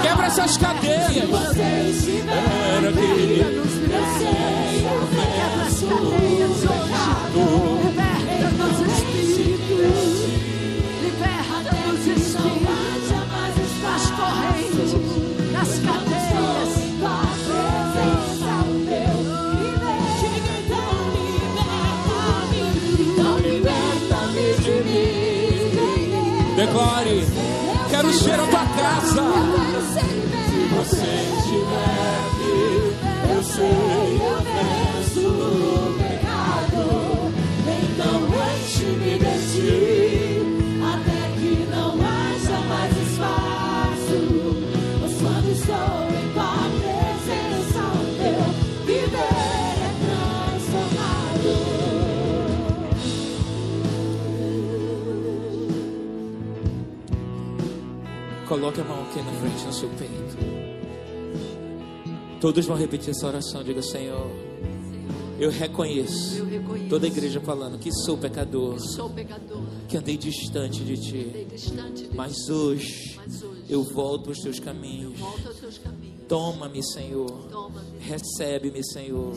Quebra 0.00 0.26
essas 0.26 0.56
cadeias. 0.56 1.28
você 1.28 1.90
estiver 1.90 2.88
aqui, 2.88 3.40
eu 3.42 3.66
sei, 4.18 4.86
eu 4.86 5.04
venço 5.12 5.84
o 5.84 5.88
pecado. 6.70 7.40
Liberta 11.02 11.76
Declare. 26.66 27.24
Quero 27.90 28.12
ser 28.12 28.34
a 28.34 28.46
tua 28.46 28.66
casa. 28.66 29.22
Se 30.50 30.66
você 30.74 31.06
estiver 31.38 31.95
Coloque 58.56 58.80
a 58.80 58.84
mão 58.84 59.02
aqui 59.02 59.18
na 59.20 59.32
frente 59.32 59.66
no 59.66 59.72
seu 59.74 59.88
peito. 59.90 60.38
Todos 62.40 62.64
vão 62.64 62.74
repetir 62.74 63.10
essa 63.10 63.26
oração. 63.26 63.62
Diga, 63.62 63.82
Senhor, 63.82 64.30
eu 65.38 65.50
reconheço. 65.50 66.38
Eu 66.38 66.46
reconheço. 66.46 66.88
Toda 66.88 67.04
a 67.04 67.08
igreja 67.08 67.38
falando 67.38 67.78
que 67.78 67.92
sou 67.92 68.16
pecador, 68.16 68.80
Sou 68.80 69.10
pecador, 69.10 69.62
que 69.86 69.98
andei 69.98 70.16
distante 70.16 70.82
de 70.82 70.96
ti. 70.96 71.46
distante 71.50 72.08
de 72.08 72.16
Mas 72.16 72.48
hoje 72.48 73.14
Mas 73.18 73.42
hoje 73.42 73.64
eu 73.68 73.82
volto 73.92 74.30
aos 74.30 74.38
teus 74.38 74.58
caminhos. 74.58 75.20
Toma-me, 76.26 76.82
Senhor. 76.82 77.46
Recebe-me, 78.00 78.82
Senhor. 78.82 79.34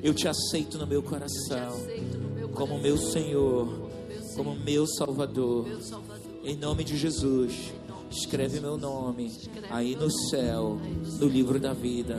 Eu 0.00 0.14
te 0.14 0.28
aceito 0.28 0.78
no 0.78 0.86
meu 0.86 1.02
coração 1.02 1.66
aceito 1.66 2.16
no 2.16 2.30
meu 2.30 2.48
como 2.50 2.78
coração, 2.78 2.80
meu 2.80 2.96
Senhor, 2.96 3.66
meu 3.66 4.22
Senhor, 4.22 4.36
como 4.36 4.54
meu 4.54 4.86
Salvador. 4.86 5.66
meu 5.66 5.80
Salvador. 5.80 6.22
Em 6.44 6.56
nome 6.56 6.84
de 6.84 6.96
Jesus, 6.96 7.72
escreve 8.12 8.60
meu 8.60 8.76
nome 8.76 9.32
aí 9.70 9.96
no 9.96 10.10
céu, 10.28 10.78
no 11.18 11.26
livro 11.26 11.58
da 11.58 11.72
vida. 11.72 12.18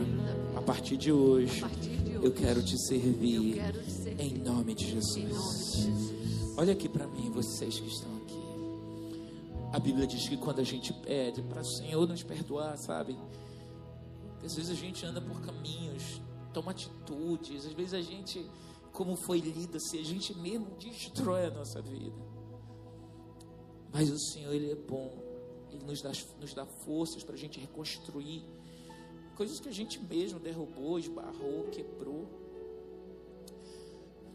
A 0.56 0.62
partir 0.62 0.98
de 0.98 1.12
hoje, 1.12 1.64
eu 2.22 2.32
quero 2.32 2.64
te 2.64 2.78
servir 2.88 3.62
em 4.18 4.34
nome 4.40 4.74
de. 4.74 4.92
Jesus. 4.92 5.88
Olha 6.58 6.74
aqui 6.74 6.90
para 6.90 7.08
mim, 7.08 7.30
vocês 7.32 7.80
que 7.80 7.88
estão 7.88 8.16
aqui. 8.18 8.34
A 9.72 9.80
Bíblia 9.80 10.06
diz 10.08 10.28
que 10.28 10.38
quando 10.38 10.60
a 10.60 10.64
gente 10.64 10.92
pede 10.94 11.42
para 11.44 11.62
o 11.62 11.66
Senhor 11.66 12.08
nos 12.08 12.24
perdoar, 12.24 12.78
sabe? 12.78 13.18
Às 14.44 14.56
vezes 14.56 14.72
a 14.72 14.76
gente 14.76 15.06
anda 15.06 15.22
por 15.22 15.42
caminhos, 15.42 16.22
toma 16.54 16.72
atitudes, 16.72 17.66
às 17.66 17.74
vezes 17.74 17.94
a 17.94 18.02
gente, 18.02 18.46
como 18.92 19.16
foi 19.16 19.40
lida, 19.40 19.80
se 19.80 19.98
a 19.98 20.04
gente 20.04 20.38
mesmo 20.38 20.68
destrói 20.80 21.46
a 21.46 21.52
nossa 21.52 21.82
vida. 21.82 22.22
Mas 23.92 24.10
o 24.10 24.20
Senhor, 24.20 24.54
Ele 24.54 24.72
é 24.72 24.76
bom, 24.76 25.23
Ele 25.74 25.84
nos 25.86 26.02
dá, 26.02 26.12
nos 26.40 26.54
dá 26.54 26.66
forças 26.66 27.24
para 27.24 27.36
a 27.36 27.38
gente 27.38 27.60
reconstruir 27.60 28.44
coisas 29.36 29.60
que 29.60 29.70
a 29.70 29.72
gente 29.72 30.00
mesmo 30.00 30.40
derrubou, 30.40 31.00
esbarrou, 31.00 31.68
quebrou. 31.72 32.28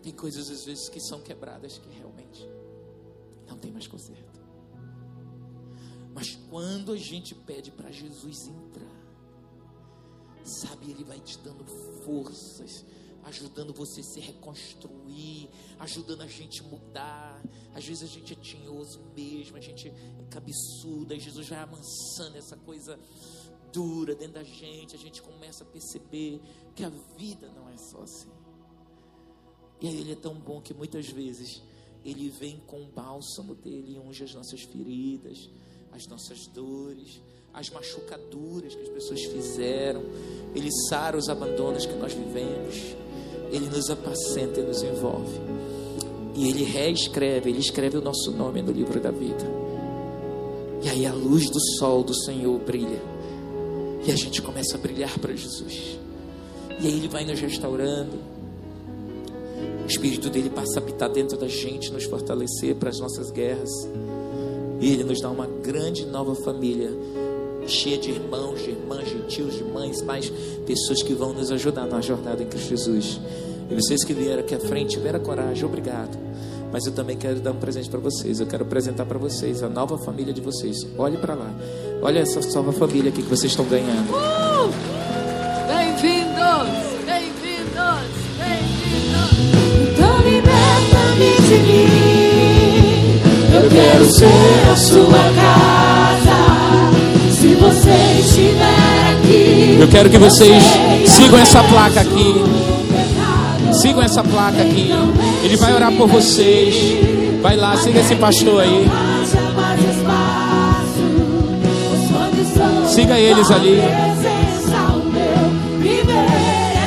Tem 0.03 0.13
coisas 0.13 0.51
às 0.51 0.65
vezes 0.65 0.89
que 0.89 1.01
são 1.01 1.21
quebradas 1.21 1.79
que 1.79 1.89
realmente 1.91 2.47
não 3.47 3.59
tem 3.59 3.71
mais 3.71 3.87
conserto. 3.87 4.39
Mas 6.15 6.37
quando 6.51 6.93
a 6.93 6.97
gente 6.97 7.35
pede 7.35 7.71
para 7.71 7.91
Jesus 7.91 8.49
entrar, 8.49 8.99
sabe, 10.45 10.91
Ele 10.91 11.05
vai 11.05 11.21
te 11.21 11.39
dando 11.39 11.65
forças, 12.05 12.85
ajudando 13.25 13.73
você 13.73 14.01
a 14.01 14.05
se 14.05 14.21
reconstruir, 14.21 15.49
ajudando 15.79 16.23
a 16.23 16.27
gente 16.27 16.63
mudar. 16.63 17.43
Às 17.75 17.87
vezes 17.87 18.03
a 18.03 18.07
gente 18.07 18.33
é 18.33 18.37
tinhoso 18.37 19.01
mesmo, 19.15 19.57
a 19.57 19.61
gente 19.61 19.89
é 19.89 20.25
cabeçudo, 20.31 21.13
aí 21.13 21.21
Jesus 21.21 21.49
vai 21.49 21.59
amansando 21.59 22.37
essa 22.37 22.57
coisa 22.57 22.99
dura 23.73 24.15
dentro 24.15 24.35
da 24.35 24.45
gente, 24.45 24.95
a 24.95 24.99
gente 24.99 25.21
começa 25.23 25.63
a 25.63 25.67
perceber 25.67 26.41
que 26.75 26.85
a 26.85 26.89
vida 27.17 27.51
não 27.51 27.69
é 27.69 27.77
só 27.77 28.03
assim. 28.03 28.31
E 29.81 29.87
aí 29.87 30.01
ele 30.01 30.13
é 30.13 30.17
tão 30.17 30.35
bom 30.35 30.61
que 30.61 30.75
muitas 30.75 31.07
vezes 31.07 31.63
ele 32.05 32.29
vem 32.31 32.59
com 32.67 32.83
o 32.83 32.89
bálsamo 32.89 33.55
dele 33.55 33.95
e 33.95 33.99
unge 33.99 34.25
as 34.25 34.35
nossas 34.35 34.63
feridas, 34.63 35.51
as 35.93 36.07
nossas 36.07 36.47
dores, 36.49 37.21
as 37.59 37.71
machucaduras 37.71 38.75
que 38.75 38.83
as 38.83 38.89
pessoas 38.89 39.25
fizeram. 39.25 40.03
Ele 40.55 40.71
sara 40.89 41.17
os 41.17 41.29
abandonos 41.29 41.85
que 41.85 41.95
nós 41.95 42.13
vivemos. 42.13 42.97
Ele 43.51 43.67
nos 43.67 43.91
apacenta 43.91 44.61
e 44.61 44.63
nos 44.63 44.83
envolve. 44.83 45.41
E 46.37 46.49
ele 46.49 46.63
reescreve, 46.63 47.51
ele 47.51 47.59
escreve 47.59 47.97
o 47.97 48.01
nosso 48.01 48.31
nome 48.31 48.63
no 48.63 48.71
livro 48.71 49.01
da 49.01 49.11
vida. 49.11 49.45
E 50.83 50.89
aí 50.89 51.05
a 51.05 51.13
luz 51.13 51.51
do 51.51 51.61
sol 51.79 52.05
do 52.05 52.15
Senhor 52.15 52.57
brilha. 52.61 53.03
E 54.07 54.13
a 54.13 54.17
gente 54.17 54.41
começa 54.41 54.77
a 54.77 54.81
brilhar 54.81 55.19
para 55.19 55.35
Jesus. 55.35 55.99
E 56.81 56.87
aí 56.87 56.93
ele 56.93 57.09
vai 57.09 57.25
nos 57.25 57.41
restaurando. 57.41 58.17
O 59.83 59.87
Espírito 59.89 60.31
dele 60.31 60.51
passa 60.51 60.79
a 60.79 60.83
habitar 60.83 61.11
dentro 61.11 61.37
da 61.37 61.49
gente, 61.49 61.91
nos 61.91 62.05
fortalecer 62.05 62.77
para 62.77 62.91
as 62.91 63.01
nossas 63.01 63.33
guerras. 63.33 63.71
E 64.81 64.93
ele 64.93 65.03
nos 65.03 65.21
dá 65.21 65.29
uma 65.29 65.47
grande 65.47 66.07
nova 66.07 66.37
família, 66.37 66.91
cheia 67.69 67.99
de 67.99 68.11
irmãos, 68.11 68.63
de 68.63 68.71
irmãs, 68.71 69.09
de 69.09 69.21
tios, 69.23 69.55
de 69.55 69.65
mães, 69.65 70.03
mais 70.03 70.31
pessoas 70.67 71.03
que 71.03 71.15
vão 71.15 71.33
nos 71.33 71.51
ajudar 71.51 71.87
na 71.87 72.01
jornada 72.01 72.43
em 72.43 72.47
Cristo 72.47 72.69
Jesus. 72.71 73.21
E 73.71 73.75
vocês 73.75 74.03
que 74.05 74.13
vieram 74.13 74.41
aqui 74.41 74.55
à 74.55 74.61
frente, 74.61 74.97
tiveram 74.97 75.21
coragem, 75.21 75.65
obrigado. 75.65 76.19
Mas 76.73 76.87
eu 76.87 76.93
também 76.93 77.17
quero 77.17 77.41
dar 77.41 77.53
um 77.53 77.57
presente 77.57 77.89
para 77.89 78.01
vocês. 78.01 78.41
Eu 78.41 78.47
quero 78.47 78.65
apresentar 78.65 79.07
para 79.07 79.19
vocês 79.19 79.63
a 79.63 79.69
nova 79.69 79.99
família 79.99 80.33
de 80.33 80.41
vocês. 80.41 80.77
Olhe 80.97 81.17
para 81.17 81.35
lá. 81.35 81.51
Olha 82.03 82.21
essa 82.21 82.41
nova 82.55 82.73
família 82.73 83.11
aqui 83.11 83.23
que 83.23 83.29
vocês 83.29 83.53
estão 83.53 83.65
ganhando. 83.67 84.11
Uh! 84.11 84.71
Bem-vindos! 85.67 86.69
Bem-vindos! 87.07 88.09
Bem-vindos! 88.39 89.39
Então 89.93 90.19
liberta-me 90.21 91.49
de 91.49 91.59
mim. 91.67 92.09
Eu 93.55 94.05
ser 94.05 94.71
a 94.71 94.77
sua 94.77 95.35
casa. 95.35 95.68
Se 97.41 97.55
você 97.55 97.91
estiver 98.19 99.13
aqui, 99.13 99.79
Eu 99.81 99.87
quero 99.87 100.11
que 100.11 100.19
vocês 100.19 100.61
sigam 101.07 101.39
essa 101.39 101.63
placa 101.63 102.01
aqui. 102.01 102.35
Sigam 103.81 104.03
essa 104.03 104.25
placa 104.25 104.61
aqui. 104.61 104.91
Ele 105.45 105.57
vai 105.57 105.73
orar 105.73 105.93
por 105.93 106.09
vocês. 106.09 106.75
Vai 107.41 107.57
lá, 107.57 107.77
siga 107.77 108.01
esse 108.01 108.17
pastor 108.17 108.63
aí. 108.63 108.91
Siga 112.89 113.17
eles 113.17 113.49
ali. 113.53 113.79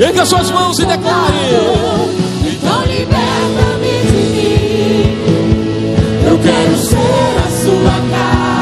é 0.01 0.03
Erga 0.03 0.25
suas 0.25 0.51
mãos 0.51 0.77
e 0.79 0.85
declare. 0.85 1.37
Então 2.45 2.81
liberta-me 2.81 4.01
de 4.05 4.17
mim. 4.33 5.15
Eu 6.27 6.37
quero 6.39 6.77
ser 6.77 6.97
a 6.97 7.49
sua 7.63 7.95
casa. 8.11 8.60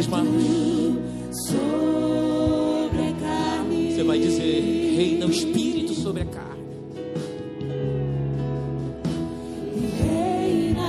As 0.00 0.06
mãos. 0.06 0.26
sobre 1.30 3.02
a 3.02 3.12
carne. 3.20 3.92
Você 3.92 4.02
vai 4.02 4.18
dizer: 4.18 4.94
Reina 4.96 5.26
o 5.26 5.30
Espírito 5.30 5.92
sobre 5.92 6.22
a 6.22 6.24
carne. 6.24 6.64
Reina 9.98 10.86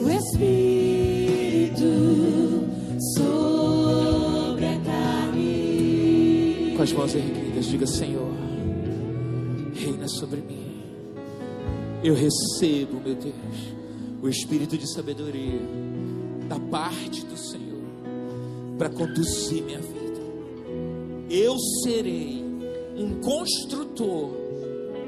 o 0.00 0.10
Espírito 0.10 1.82
sobre 3.18 4.66
a 4.66 4.78
carne. 4.78 6.74
Com 6.76 6.82
as 6.84 6.92
mãos 6.92 7.16
erguidas, 7.16 7.66
diga: 7.66 7.86
Senhor, 7.88 8.30
reina 9.74 10.06
sobre 10.06 10.40
mim. 10.40 10.84
Eu 12.04 12.14
recebo, 12.14 13.00
meu 13.04 13.16
Deus, 13.16 13.74
o 14.22 14.28
espírito 14.28 14.78
de 14.78 14.86
sabedoria 14.94 15.60
da 16.48 16.58
parte 16.58 17.24
do 17.24 17.36
Senhor 17.36 17.82
para 18.78 18.88
conduzir 18.88 19.62
minha 19.62 19.80
vida. 19.80 20.20
Eu 21.30 21.56
serei 21.82 22.44
um 22.96 23.20
construtor 23.20 24.30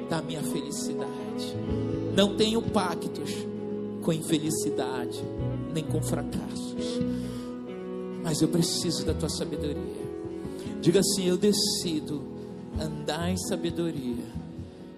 da 0.08 0.22
minha 0.22 0.42
felicidade. 0.42 1.56
Não 2.16 2.36
tenho 2.36 2.62
pactos 2.62 3.30
com 4.02 4.12
infelicidade, 4.12 5.22
nem 5.74 5.84
com 5.84 6.02
fracassos. 6.02 7.00
Mas 8.22 8.40
eu 8.40 8.48
preciso 8.48 9.04
da 9.04 9.14
tua 9.14 9.28
sabedoria. 9.28 10.06
Diga 10.80 11.00
assim: 11.00 11.26
Eu 11.26 11.36
decido 11.36 12.22
andar 12.80 13.30
em 13.30 13.36
sabedoria, 13.36 14.24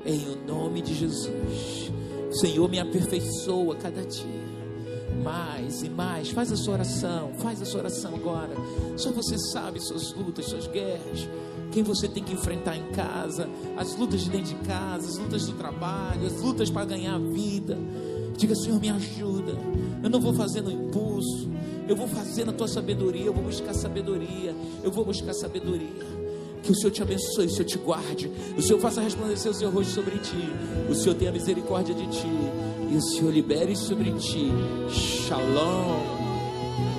em 0.04 0.28
o 0.28 0.46
nome 0.46 0.82
de 0.82 0.94
Jesus. 0.94 1.90
Senhor, 2.30 2.68
me 2.68 2.78
aperfeiçoa 2.78 3.74
cada 3.76 4.04
dia. 4.04 4.47
Mais 5.22 5.82
e 5.82 5.90
mais, 5.90 6.30
faz 6.30 6.52
a 6.52 6.56
sua 6.56 6.74
oração, 6.74 7.32
faz 7.38 7.60
a 7.60 7.64
sua 7.64 7.80
oração 7.80 8.14
agora. 8.14 8.54
Só 8.96 9.10
você 9.10 9.36
sabe 9.38 9.80
suas 9.80 10.14
lutas, 10.14 10.46
suas 10.46 10.66
guerras, 10.66 11.28
quem 11.72 11.82
você 11.82 12.08
tem 12.08 12.22
que 12.22 12.32
enfrentar 12.32 12.76
em 12.76 12.90
casa, 12.92 13.48
as 13.76 13.96
lutas 13.96 14.22
de 14.22 14.30
dentro 14.30 14.54
de 14.54 14.66
casa, 14.66 15.08
as 15.08 15.18
lutas 15.18 15.46
do 15.46 15.52
trabalho, 15.52 16.26
as 16.26 16.40
lutas 16.40 16.70
para 16.70 16.84
ganhar 16.84 17.14
a 17.14 17.18
vida. 17.18 17.78
Diga, 18.36 18.54
Senhor, 18.54 18.80
me 18.80 18.88
ajuda. 18.88 19.52
Eu 20.02 20.08
não 20.08 20.20
vou 20.20 20.32
fazer 20.32 20.60
no 20.60 20.70
impulso, 20.70 21.48
eu 21.88 21.96
vou 21.96 22.06
fazer 22.06 22.44
na 22.44 22.52
tua 22.52 22.68
sabedoria, 22.68 23.24
eu 23.24 23.34
vou 23.34 23.42
buscar 23.42 23.74
sabedoria, 23.74 24.54
eu 24.82 24.90
vou 24.90 25.04
buscar 25.04 25.32
sabedoria. 25.34 26.18
Que 26.62 26.72
o 26.72 26.74
Senhor 26.74 26.90
te 26.90 27.02
abençoe, 27.02 27.46
o 27.46 27.50
Senhor 27.50 27.64
te 27.64 27.78
guarde, 27.78 28.30
o 28.56 28.62
Senhor 28.62 28.78
faça 28.78 29.00
resplandecer 29.00 29.50
o 29.50 29.54
seu 29.54 29.70
rosto 29.70 29.92
sobre 29.92 30.18
ti, 30.18 30.50
o 30.90 30.94
Senhor 30.94 31.14
tenha 31.14 31.32
misericórdia 31.32 31.94
de 31.94 32.06
ti, 32.08 32.28
e 32.90 32.96
o 32.96 33.02
Senhor 33.02 33.32
libere 33.32 33.76
sobre 33.76 34.12
ti. 34.12 34.50
Shalom. 34.90 36.00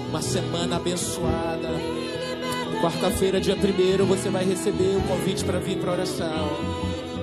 Uma 0.09 0.21
semana 0.21 0.77
abençoada. 0.77 1.69
Quarta-feira, 2.81 3.41
dia 3.41 3.55
1 3.55 4.05
você 4.05 4.29
vai 4.29 4.45
receber 4.45 4.97
o 4.97 5.01
convite 5.01 5.43
para 5.43 5.59
vir 5.59 5.77
para 5.79 5.91
oração. 5.91 6.49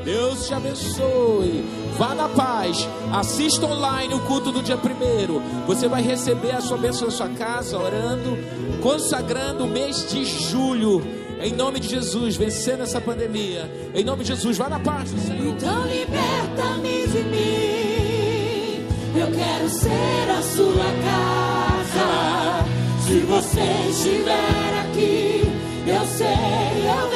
Deus 0.04 0.46
te 0.46 0.54
abençoe. 0.54 1.64
Vá 1.96 2.14
na 2.14 2.28
paz. 2.28 2.86
Assista 3.12 3.66
online 3.66 4.14
o 4.14 4.20
culto 4.20 4.52
do 4.52 4.62
dia 4.62 4.76
1 4.76 5.66
Você 5.66 5.88
vai 5.88 6.02
receber 6.02 6.52
a 6.52 6.60
sua 6.60 6.76
bênção 6.76 7.06
na 7.06 7.12
sua 7.12 7.28
casa, 7.30 7.78
orando, 7.78 8.36
consagrando 8.82 9.64
o 9.64 9.68
mês 9.68 10.08
de 10.10 10.24
julho. 10.24 11.02
Em 11.40 11.52
nome 11.52 11.80
de 11.80 11.88
Jesus, 11.88 12.36
vencendo 12.36 12.82
essa 12.82 13.00
pandemia. 13.00 13.70
Em 13.94 14.04
nome 14.04 14.22
de 14.22 14.28
Jesus, 14.28 14.56
vá 14.56 14.68
na 14.68 14.78
paz 14.78 15.10
Senhor. 15.10 15.54
Então 15.54 15.86
liberta-me 15.86 17.06
de 17.06 17.22
mim. 17.24 17.95
Eu 19.18 19.28
quero 19.32 19.68
ser 19.70 20.30
a 20.30 20.42
sua 20.42 20.84
casa. 21.02 22.64
Se 23.06 23.20
você 23.20 23.62
estiver 23.88 24.80
aqui, 24.84 25.42
eu 25.86 26.06
sei, 26.06 26.26
eu 26.26 27.08
venço 27.08 27.15